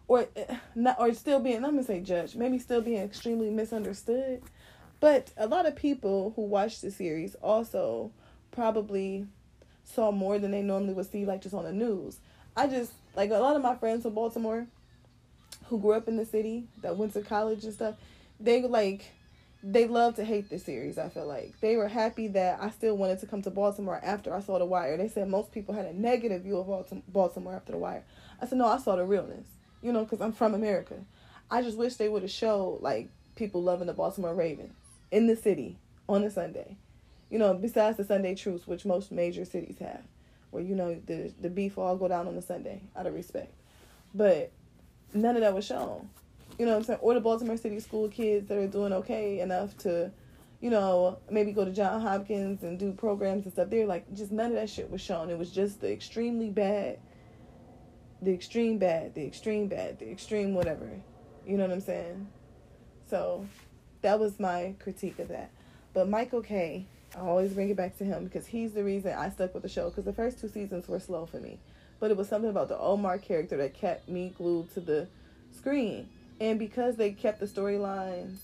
or 0.09 0.27
eh, 0.35 0.57
not 0.75 0.99
or 0.99 1.13
still 1.13 1.39
being 1.39 1.63
let 1.63 1.73
me 1.73 1.83
say 1.83 2.01
judged 2.01 2.35
maybe 2.35 2.59
still 2.59 2.81
being 2.81 3.03
extremely 3.03 3.51
misunderstood. 3.51 4.43
But 5.01 5.31
a 5.37 5.47
lot 5.47 5.67
of 5.67 5.77
people 5.77 6.33
who 6.35 6.43
watch 6.43 6.81
the 6.81 6.91
series 6.91 7.37
also 7.37 8.11
probably 8.51 9.27
saw 9.85 10.11
more 10.11 10.41
than 10.41 10.51
they 10.51 10.63
normally 10.63 10.95
would 10.95 11.11
see 11.11 11.25
like 11.25 11.43
just 11.43 11.55
on 11.55 11.65
the 11.65 11.73
news. 11.73 12.19
I 12.57 12.67
just 12.67 12.91
like 13.15 13.31
a 13.31 13.35
lot 13.35 13.55
of 13.55 13.63
my 13.63 13.77
friends 13.77 14.03
from 14.03 14.15
baltimore 14.15 14.67
who 15.67 15.79
grew 15.79 15.93
up 15.93 16.09
in 16.09 16.17
the 16.17 16.25
city 16.25 16.65
that 16.83 16.97
went 16.97 17.13
to 17.13 17.21
college 17.21 17.63
and 17.65 17.75
stuff 17.75 17.95
they 18.41 18.63
like 18.63 19.13
they 19.63 19.87
love 19.87 20.15
to 20.15 20.25
hate 20.25 20.49
the 20.49 20.59
series 20.59 20.99
i 20.99 21.09
feel 21.09 21.27
like. 21.27 21.53
They 21.61 21.77
were 21.77 21.89
happy 21.89 22.29
that 22.29 22.59
i 22.63 22.71
still 22.71 22.97
wanted 22.97 23.21
to 23.21 23.27
come 23.27 23.43
to 23.43 23.51
baltimore 23.51 24.01
after 24.03 24.35
i 24.35 24.41
saw 24.41 24.59
the 24.59 24.65
wire. 24.65 24.97
They 24.97 25.09
said 25.09 25.29
most 25.29 25.53
people 25.53 25.75
had 25.75 25.85
a 25.85 25.93
negative 25.93 26.43
view 26.43 26.57
of 26.57 27.03
baltimore 27.09 27.55
after 27.55 27.73
the 27.73 27.79
wire. 27.79 28.05
I 28.41 28.47
said 28.47 28.59
no 28.59 28.67
i 28.67 28.79
saw 28.79 28.97
the 28.97 29.05
realness 29.05 29.47
you 29.83 29.93
know, 29.93 30.05
because 30.05 30.20
I'm 30.20 30.33
from 30.33 30.55
America. 30.55 30.95
I 31.51 31.62
just 31.62 31.79
wish 31.79 31.97
they 31.97 32.09
would 32.09 32.22
have 32.22 32.31
showed 32.31 32.81
like 32.83 33.09
people 33.37 33.62
loving 33.62 33.87
the 33.87 33.93
Baltimore 33.95 34.35
Ravens 34.35 34.74
in 35.11 35.26
the 35.26 35.37
city 35.37 35.79
on 36.09 36.22
a 36.24 36.31
Sunday. 36.31 36.76
You 37.31 37.39
know, 37.39 37.55
besides 37.55 37.97
the 37.97 38.05
Sunday 38.05 38.35
truce, 38.35 38.66
which 38.66 38.85
most 38.85 39.12
major 39.12 39.45
cities 39.45 39.76
have, 39.81 40.03
where 40.51 40.62
you 40.62 40.74
know 40.74 41.01
the 41.07 41.33
the 41.41 41.51
beef 41.51 41.79
all 41.79 41.97
go 41.97 42.09
down 42.09 42.26
on 42.26 42.37
a 42.37 42.43
Sunday 42.43 42.83
out 42.97 43.07
of 43.07 43.14
respect. 43.14 43.53
But 44.14 44.51
none 45.14 45.37
of 45.37 45.43
that 45.43 45.55
was 45.55 45.64
shown. 45.66 46.09
You 46.59 46.66
know 46.66 46.72
what 46.72 46.79
I'm 46.79 46.85
saying? 46.85 46.99
Or 47.03 47.14
the 47.14 47.20
Baltimore 47.20 47.57
City 47.57 47.81
school 47.81 48.09
kids 48.09 48.49
that 48.49 48.59
are 48.59 48.66
doing 48.66 48.93
okay 48.93 49.41
enough 49.41 49.76
to, 49.79 50.11
you 50.61 50.70
know, 50.70 51.18
maybe 51.31 51.53
go 51.53 51.64
to 51.64 51.70
John 51.70 52.01
Hopkins 52.01 52.62
and 52.62 52.79
do 52.79 52.93
programs 52.93 53.45
and 53.45 53.53
stuff. 53.53 53.70
They're 53.70 53.87
like 53.87 54.12
just 54.14 54.33
none 54.33 54.47
of 54.47 54.55
that 54.55 54.70
shit 54.70 54.91
was 54.91 55.01
shown. 55.01 55.31
It 55.31 55.39
was 55.39 55.51
just 55.51 55.81
the 55.81 55.93
extremely 55.93 56.51
bad 56.51 56.99
the 58.23 58.33
extreme 58.33 58.79
bad, 58.79 59.14
the 59.14 59.25
extreme 59.25 59.69
bad, 59.69 59.99
the 59.99 60.11
extreme 60.11 60.55
whatever. 60.55 60.91
You 61.47 61.57
know 61.57 61.64
what 61.64 61.73
I'm 61.73 61.81
saying? 61.81 62.29
So 63.09 63.47
that 64.03 64.19
was 64.19 64.39
my 64.39 64.75
critique 64.79 65.19
of 65.19 65.29
that. 65.29 65.51
But 65.95 66.09
Michael 66.09 66.43
K, 66.43 66.87
I 67.16 67.21
always 67.21 67.53
bring 67.53 67.71
it 67.71 67.77
back 67.77 67.97
to 67.99 68.05
him 68.05 68.25
because 68.25 68.47
he's 68.47 68.73
the 68.73 68.85
reason 68.85 69.12
I 69.12 69.31
stuck 69.31 69.55
with 69.55 69.62
the 69.62 69.69
show 69.69 69.89
because 69.89 70.05
the 70.05 70.12
first 70.12 70.41
two 70.41 70.49
seasons 70.49 70.89
were 70.89 71.01
slow 71.01 71.27
for 71.27 71.39
me. 71.39 71.59
But 72.01 72.11
it 72.11 72.16
was 72.16 72.29
something 72.29 72.51
about 72.51 72.69
the 72.69 72.79
Omar 72.79 73.19
character 73.19 73.57
that 73.57 73.75
kept 73.75 74.09
me 74.09 74.33
glued 74.37 74.73
to 74.75 74.81
the 74.81 75.09
screen. 75.57 76.09
And 76.41 76.59
because 76.59 76.97
they 76.97 77.11
kept 77.11 77.41
the 77.41 77.47
storylines, 77.47 78.39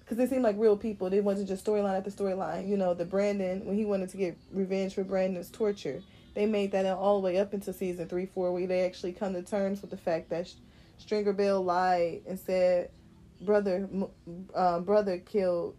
because 0.00 0.18
they 0.18 0.26
seemed 0.26 0.44
like 0.44 0.56
real 0.58 0.76
people, 0.76 1.10
they 1.10 1.20
wasn't 1.20 1.48
just 1.48 1.64
storyline 1.64 1.96
after 1.96 2.10
storyline. 2.10 2.68
You 2.68 2.76
know, 2.76 2.94
the 2.94 3.04
Brandon, 3.04 3.64
when 3.64 3.76
he 3.76 3.84
wanted 3.84 4.10
to 4.10 4.16
get 4.16 4.36
revenge 4.52 4.94
for 4.94 5.04
Brandon's 5.04 5.50
torture, 5.50 6.02
they 6.34 6.46
made 6.46 6.72
that 6.72 6.86
all 6.86 7.20
the 7.20 7.24
way 7.24 7.38
up 7.38 7.54
into 7.54 7.72
season 7.72 8.08
three, 8.08 8.26
four, 8.26 8.52
where 8.52 8.66
they 8.66 8.84
actually 8.84 9.12
come 9.12 9.34
to 9.34 9.42
terms 9.42 9.80
with 9.80 9.90
the 9.90 9.96
fact 9.96 10.30
that 10.30 10.52
Stringer 10.98 11.32
Bell 11.32 11.62
lied 11.62 12.22
and 12.28 12.38
said 12.38 12.90
brother 13.40 13.88
uh, 14.54 14.80
brother 14.80 15.18
killed 15.18 15.76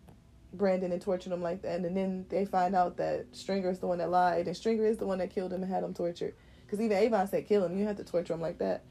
Brandon 0.53 0.91
and 0.91 1.01
tortured 1.01 1.31
him 1.31 1.41
like 1.41 1.61
that, 1.61 1.79
and 1.79 1.95
then 1.95 2.25
they 2.29 2.45
find 2.45 2.75
out 2.75 2.97
that 2.97 3.27
Stringer 3.31 3.69
is 3.69 3.79
the 3.79 3.87
one 3.87 3.99
that 3.99 4.09
lied, 4.09 4.47
and 4.47 4.57
Stringer 4.57 4.85
is 4.85 4.97
the 4.97 5.05
one 5.05 5.19
that 5.19 5.29
killed 5.29 5.53
him 5.53 5.63
and 5.63 5.71
had 5.71 5.83
him 5.83 5.93
tortured. 5.93 6.33
Because 6.65 6.81
even 6.81 6.97
Avon 6.97 7.27
said 7.27 7.47
kill 7.47 7.65
him, 7.65 7.77
you 7.77 7.85
have 7.85 7.97
to 7.97 8.03
torture 8.03 8.33
him 8.33 8.41
like 8.41 8.57
that. 8.59 8.83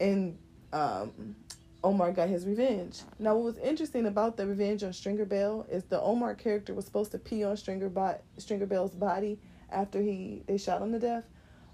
And 0.00 0.38
um, 0.72 1.36
Omar 1.84 2.12
got 2.12 2.28
his 2.28 2.46
revenge. 2.46 3.00
Now, 3.18 3.34
what 3.34 3.44
was 3.44 3.58
interesting 3.58 4.06
about 4.06 4.36
the 4.36 4.46
revenge 4.46 4.82
on 4.82 4.92
Stringer 4.92 5.24
Bell 5.24 5.66
is 5.70 5.84
the 5.84 6.00
Omar 6.00 6.34
character 6.34 6.74
was 6.74 6.84
supposed 6.84 7.12
to 7.12 7.18
pee 7.18 7.44
on 7.44 7.56
Stringer, 7.56 7.88
bo- 7.88 8.20
Stringer 8.38 8.66
Bell's 8.66 8.94
body 8.94 9.38
after 9.72 10.00
he 10.00 10.42
they 10.46 10.58
shot 10.58 10.82
him 10.82 10.92
to 10.92 10.98
death. 10.98 11.24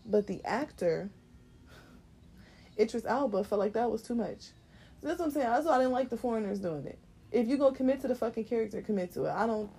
But 0.07 0.27
the 0.27 0.43
actor, 0.45 1.11
Idris 2.79 3.05
Elba, 3.05 3.45
felt 3.45 3.59
like 3.59 3.75
that 3.75 3.91
was 3.91 4.03
too 4.03 4.15
much. 4.15 4.41
So 5.01 5.09
that's 5.09 5.19
what 5.19 5.27
I'm 5.27 5.31
saying. 5.33 5.47
That's 5.47 5.67
why 5.67 5.77
I 5.77 5.79
didn't 5.79 5.93
like 5.93 6.09
the 6.09 6.17
foreigners 6.17 6.59
doing 6.59 6.87
it. 6.87 6.99
If 7.31 7.47
you 7.47 7.59
go 7.59 7.71
commit 7.73 8.01
to 8.01 8.09
the 8.09 8.15
fucking 8.15 8.45
character, 8.45 8.81
commit 8.81 9.13
to 9.13 9.25
it. 9.25 9.33
I 9.33 9.47
don't. 9.47 9.71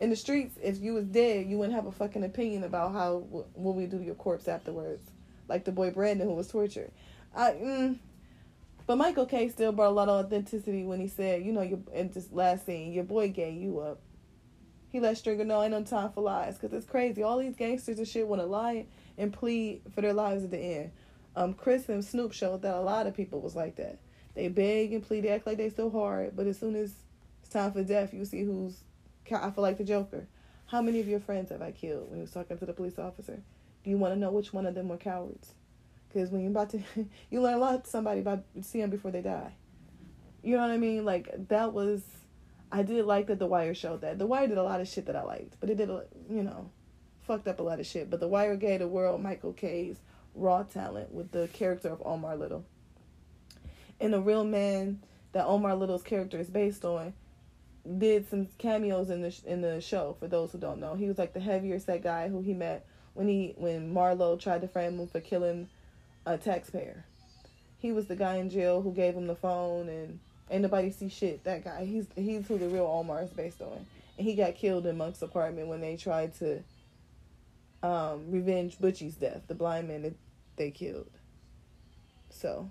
In 0.00 0.10
the 0.10 0.16
streets, 0.16 0.56
if 0.62 0.78
you 0.80 0.94
was 0.94 1.06
dead, 1.06 1.46
you 1.46 1.58
wouldn't 1.58 1.74
have 1.74 1.86
a 1.86 1.92
fucking 1.92 2.24
opinion 2.24 2.64
about 2.64 2.92
how 2.92 3.18
what 3.54 3.74
we 3.74 3.86
do 3.86 3.98
to 3.98 4.04
your 4.04 4.14
corpse 4.14 4.48
afterwards, 4.48 5.02
like 5.48 5.64
the 5.64 5.72
boy 5.72 5.90
Brandon 5.90 6.28
who 6.28 6.34
was 6.34 6.48
tortured. 6.48 6.90
I. 7.34 7.52
Mm, 7.52 7.98
but 8.86 8.96
Michael 8.96 9.26
K 9.26 9.50
still 9.50 9.72
brought 9.72 9.90
a 9.90 9.90
lot 9.90 10.08
of 10.08 10.24
authenticity 10.24 10.82
when 10.82 10.98
he 10.98 11.08
said, 11.08 11.44
you 11.44 11.52
know, 11.52 11.60
your 11.60 11.80
in 11.92 12.10
this 12.10 12.32
last 12.32 12.64
scene, 12.64 12.92
your 12.92 13.04
boy 13.04 13.28
gave 13.28 13.54
you 13.54 13.80
up. 13.80 14.00
He 14.90 15.00
let 15.00 15.18
Stringer 15.18 15.44
know 15.44 15.62
ain't 15.62 15.72
no 15.72 15.82
time 15.82 16.10
for 16.12 16.22
lies 16.22 16.56
because 16.56 16.72
it's 16.72 16.90
crazy. 16.90 17.22
All 17.22 17.38
these 17.38 17.56
gangsters 17.56 17.98
and 17.98 18.08
shit 18.08 18.26
want 18.26 18.40
to 18.40 18.46
lie 18.46 18.86
and 19.18 19.32
plead 19.32 19.82
for 19.94 20.00
their 20.00 20.14
lives 20.14 20.44
at 20.44 20.50
the 20.50 20.58
end. 20.58 20.90
Um, 21.36 21.54
Chris 21.54 21.88
and 21.88 22.04
Snoop 22.04 22.32
showed 22.32 22.62
that 22.62 22.74
a 22.74 22.80
lot 22.80 23.06
of 23.06 23.14
people 23.14 23.40
was 23.40 23.54
like 23.54 23.76
that. 23.76 23.98
They 24.34 24.48
beg 24.48 24.92
and 24.92 25.06
plead, 25.06 25.24
they 25.24 25.28
act 25.28 25.46
like 25.46 25.58
they 25.58 25.68
still 25.68 25.90
hard, 25.90 26.36
but 26.36 26.46
as 26.46 26.58
soon 26.58 26.74
as 26.74 26.94
it's 27.42 27.52
time 27.52 27.72
for 27.72 27.82
death, 27.82 28.14
you 28.14 28.24
see 28.24 28.44
who's. 28.44 28.78
I 29.30 29.50
feel 29.50 29.62
like 29.62 29.76
the 29.76 29.84
Joker. 29.84 30.26
How 30.66 30.80
many 30.80 31.00
of 31.00 31.08
your 31.08 31.20
friends 31.20 31.50
have 31.50 31.60
I 31.60 31.70
killed? 31.70 32.08
When 32.08 32.18
he 32.18 32.22
was 32.22 32.30
talking 32.30 32.56
to 32.58 32.66
the 32.66 32.72
police 32.72 32.98
officer, 32.98 33.42
do 33.84 33.90
you 33.90 33.98
want 33.98 34.14
to 34.14 34.18
know 34.18 34.30
which 34.30 34.52
one 34.52 34.66
of 34.66 34.74
them 34.74 34.88
were 34.88 34.96
cowards? 34.96 35.52
Because 36.08 36.30
when 36.30 36.40
you're 36.40 36.50
about 36.50 36.70
to, 36.70 36.80
you 37.30 37.42
learn 37.42 37.54
a 37.54 37.58
lot 37.58 37.84
to 37.84 37.90
somebody 37.90 38.22
by 38.22 38.38
seeing 38.62 38.82
them 38.82 38.90
before 38.90 39.10
they 39.10 39.20
die. 39.20 39.52
You 40.42 40.56
know 40.56 40.62
what 40.62 40.70
I 40.70 40.78
mean? 40.78 41.04
Like 41.04 41.48
that 41.48 41.72
was 41.72 42.02
I 42.70 42.82
did 42.82 43.04
like 43.04 43.28
that 43.28 43.38
The 43.38 43.46
Wire 43.46 43.74
showed 43.74 44.02
that. 44.02 44.18
The 44.18 44.26
Wire 44.26 44.46
did 44.46 44.58
a 44.58 44.62
lot 44.62 44.80
of 44.80 44.88
shit 44.88 45.06
that 45.06 45.16
I 45.16 45.22
liked, 45.22 45.56
but 45.60 45.70
it 45.70 45.76
did, 45.76 45.90
a, 45.90 46.04
you 46.30 46.42
know, 46.42 46.70
fucked 47.26 47.48
up 47.48 47.60
a 47.60 47.62
lot 47.62 47.80
of 47.80 47.86
shit. 47.86 48.10
But 48.10 48.20
The 48.20 48.28
Wire 48.28 48.56
gave 48.56 48.80
the 48.80 48.88
world 48.88 49.22
Michael 49.22 49.52
K's 49.52 50.00
raw 50.34 50.62
talent 50.62 51.12
with 51.12 51.30
the 51.32 51.48
character 51.48 51.88
of 51.88 52.02
Omar 52.04 52.36
Little. 52.36 52.64
And 54.00 54.12
the 54.12 54.20
real 54.20 54.44
man 54.44 55.02
that 55.32 55.46
Omar 55.46 55.74
Little's 55.74 56.02
character 56.02 56.38
is 56.38 56.50
based 56.50 56.84
on 56.84 57.14
did 57.96 58.28
some 58.28 58.48
cameos 58.58 59.08
in 59.08 59.22
the 59.22 59.34
in 59.46 59.62
the 59.62 59.80
show. 59.80 60.16
For 60.18 60.28
those 60.28 60.52
who 60.52 60.58
don't 60.58 60.80
know, 60.80 60.94
he 60.94 61.06
was 61.06 61.18
like 61.18 61.32
the 61.32 61.40
heavier 61.40 61.78
set 61.78 62.02
guy 62.02 62.28
who 62.28 62.42
he 62.42 62.52
met 62.52 62.86
when 63.14 63.28
he 63.28 63.54
when 63.56 63.92
Marlo 63.92 64.38
tried 64.38 64.60
to 64.60 64.68
frame 64.68 64.98
him 64.98 65.08
for 65.08 65.20
killing 65.20 65.68
a 66.26 66.36
taxpayer. 66.36 67.04
He 67.78 67.92
was 67.92 68.06
the 68.06 68.16
guy 68.16 68.36
in 68.36 68.50
jail 68.50 68.82
who 68.82 68.92
gave 68.92 69.14
him 69.14 69.26
the 69.26 69.36
phone 69.36 69.88
and 69.88 70.20
Ain't 70.50 70.62
nobody 70.62 70.90
see 70.90 71.08
shit. 71.08 71.44
That 71.44 71.64
guy, 71.64 71.84
he's 71.84 72.06
he's 72.16 72.46
who 72.46 72.58
the 72.58 72.68
real 72.68 72.86
Omar 72.86 73.22
is 73.22 73.30
based 73.30 73.60
on, 73.60 73.86
and 74.16 74.26
he 74.26 74.34
got 74.34 74.54
killed 74.54 74.86
in 74.86 74.96
Monk's 74.96 75.22
apartment 75.22 75.68
when 75.68 75.80
they 75.80 75.96
tried 75.96 76.34
to 76.38 76.62
um, 77.82 78.30
revenge 78.30 78.78
Butchie's 78.78 79.14
death, 79.14 79.42
the 79.46 79.54
blind 79.54 79.88
man 79.88 80.02
that 80.02 80.14
they 80.56 80.70
killed. 80.70 81.10
So, 82.30 82.70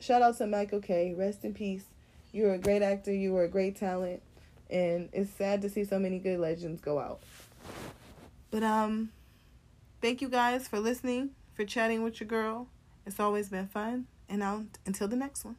shout 0.00 0.22
out 0.22 0.38
to 0.38 0.46
Michael 0.46 0.80
K. 0.80 1.14
Rest 1.16 1.44
in 1.44 1.54
peace. 1.54 1.84
You 2.32 2.44
were 2.44 2.54
a 2.54 2.58
great 2.58 2.82
actor. 2.82 3.12
You 3.12 3.32
were 3.32 3.44
a 3.44 3.48
great 3.48 3.76
talent, 3.76 4.22
and 4.70 5.08
it's 5.12 5.30
sad 5.30 5.62
to 5.62 5.68
see 5.68 5.84
so 5.84 5.98
many 5.98 6.18
good 6.18 6.38
legends 6.38 6.80
go 6.80 6.98
out. 6.98 7.20
But 8.50 8.62
um, 8.62 9.10
thank 10.00 10.20
you 10.20 10.28
guys 10.28 10.68
for 10.68 10.78
listening 10.78 11.30
for 11.54 11.64
chatting 11.64 12.02
with 12.02 12.20
your 12.20 12.28
girl. 12.28 12.68
It's 13.06 13.20
always 13.20 13.48
been 13.48 13.68
fun. 13.68 14.06
And 14.28 14.42
I'll 14.42 14.66
until 14.86 15.08
the 15.08 15.16
next 15.16 15.44
one. 15.44 15.56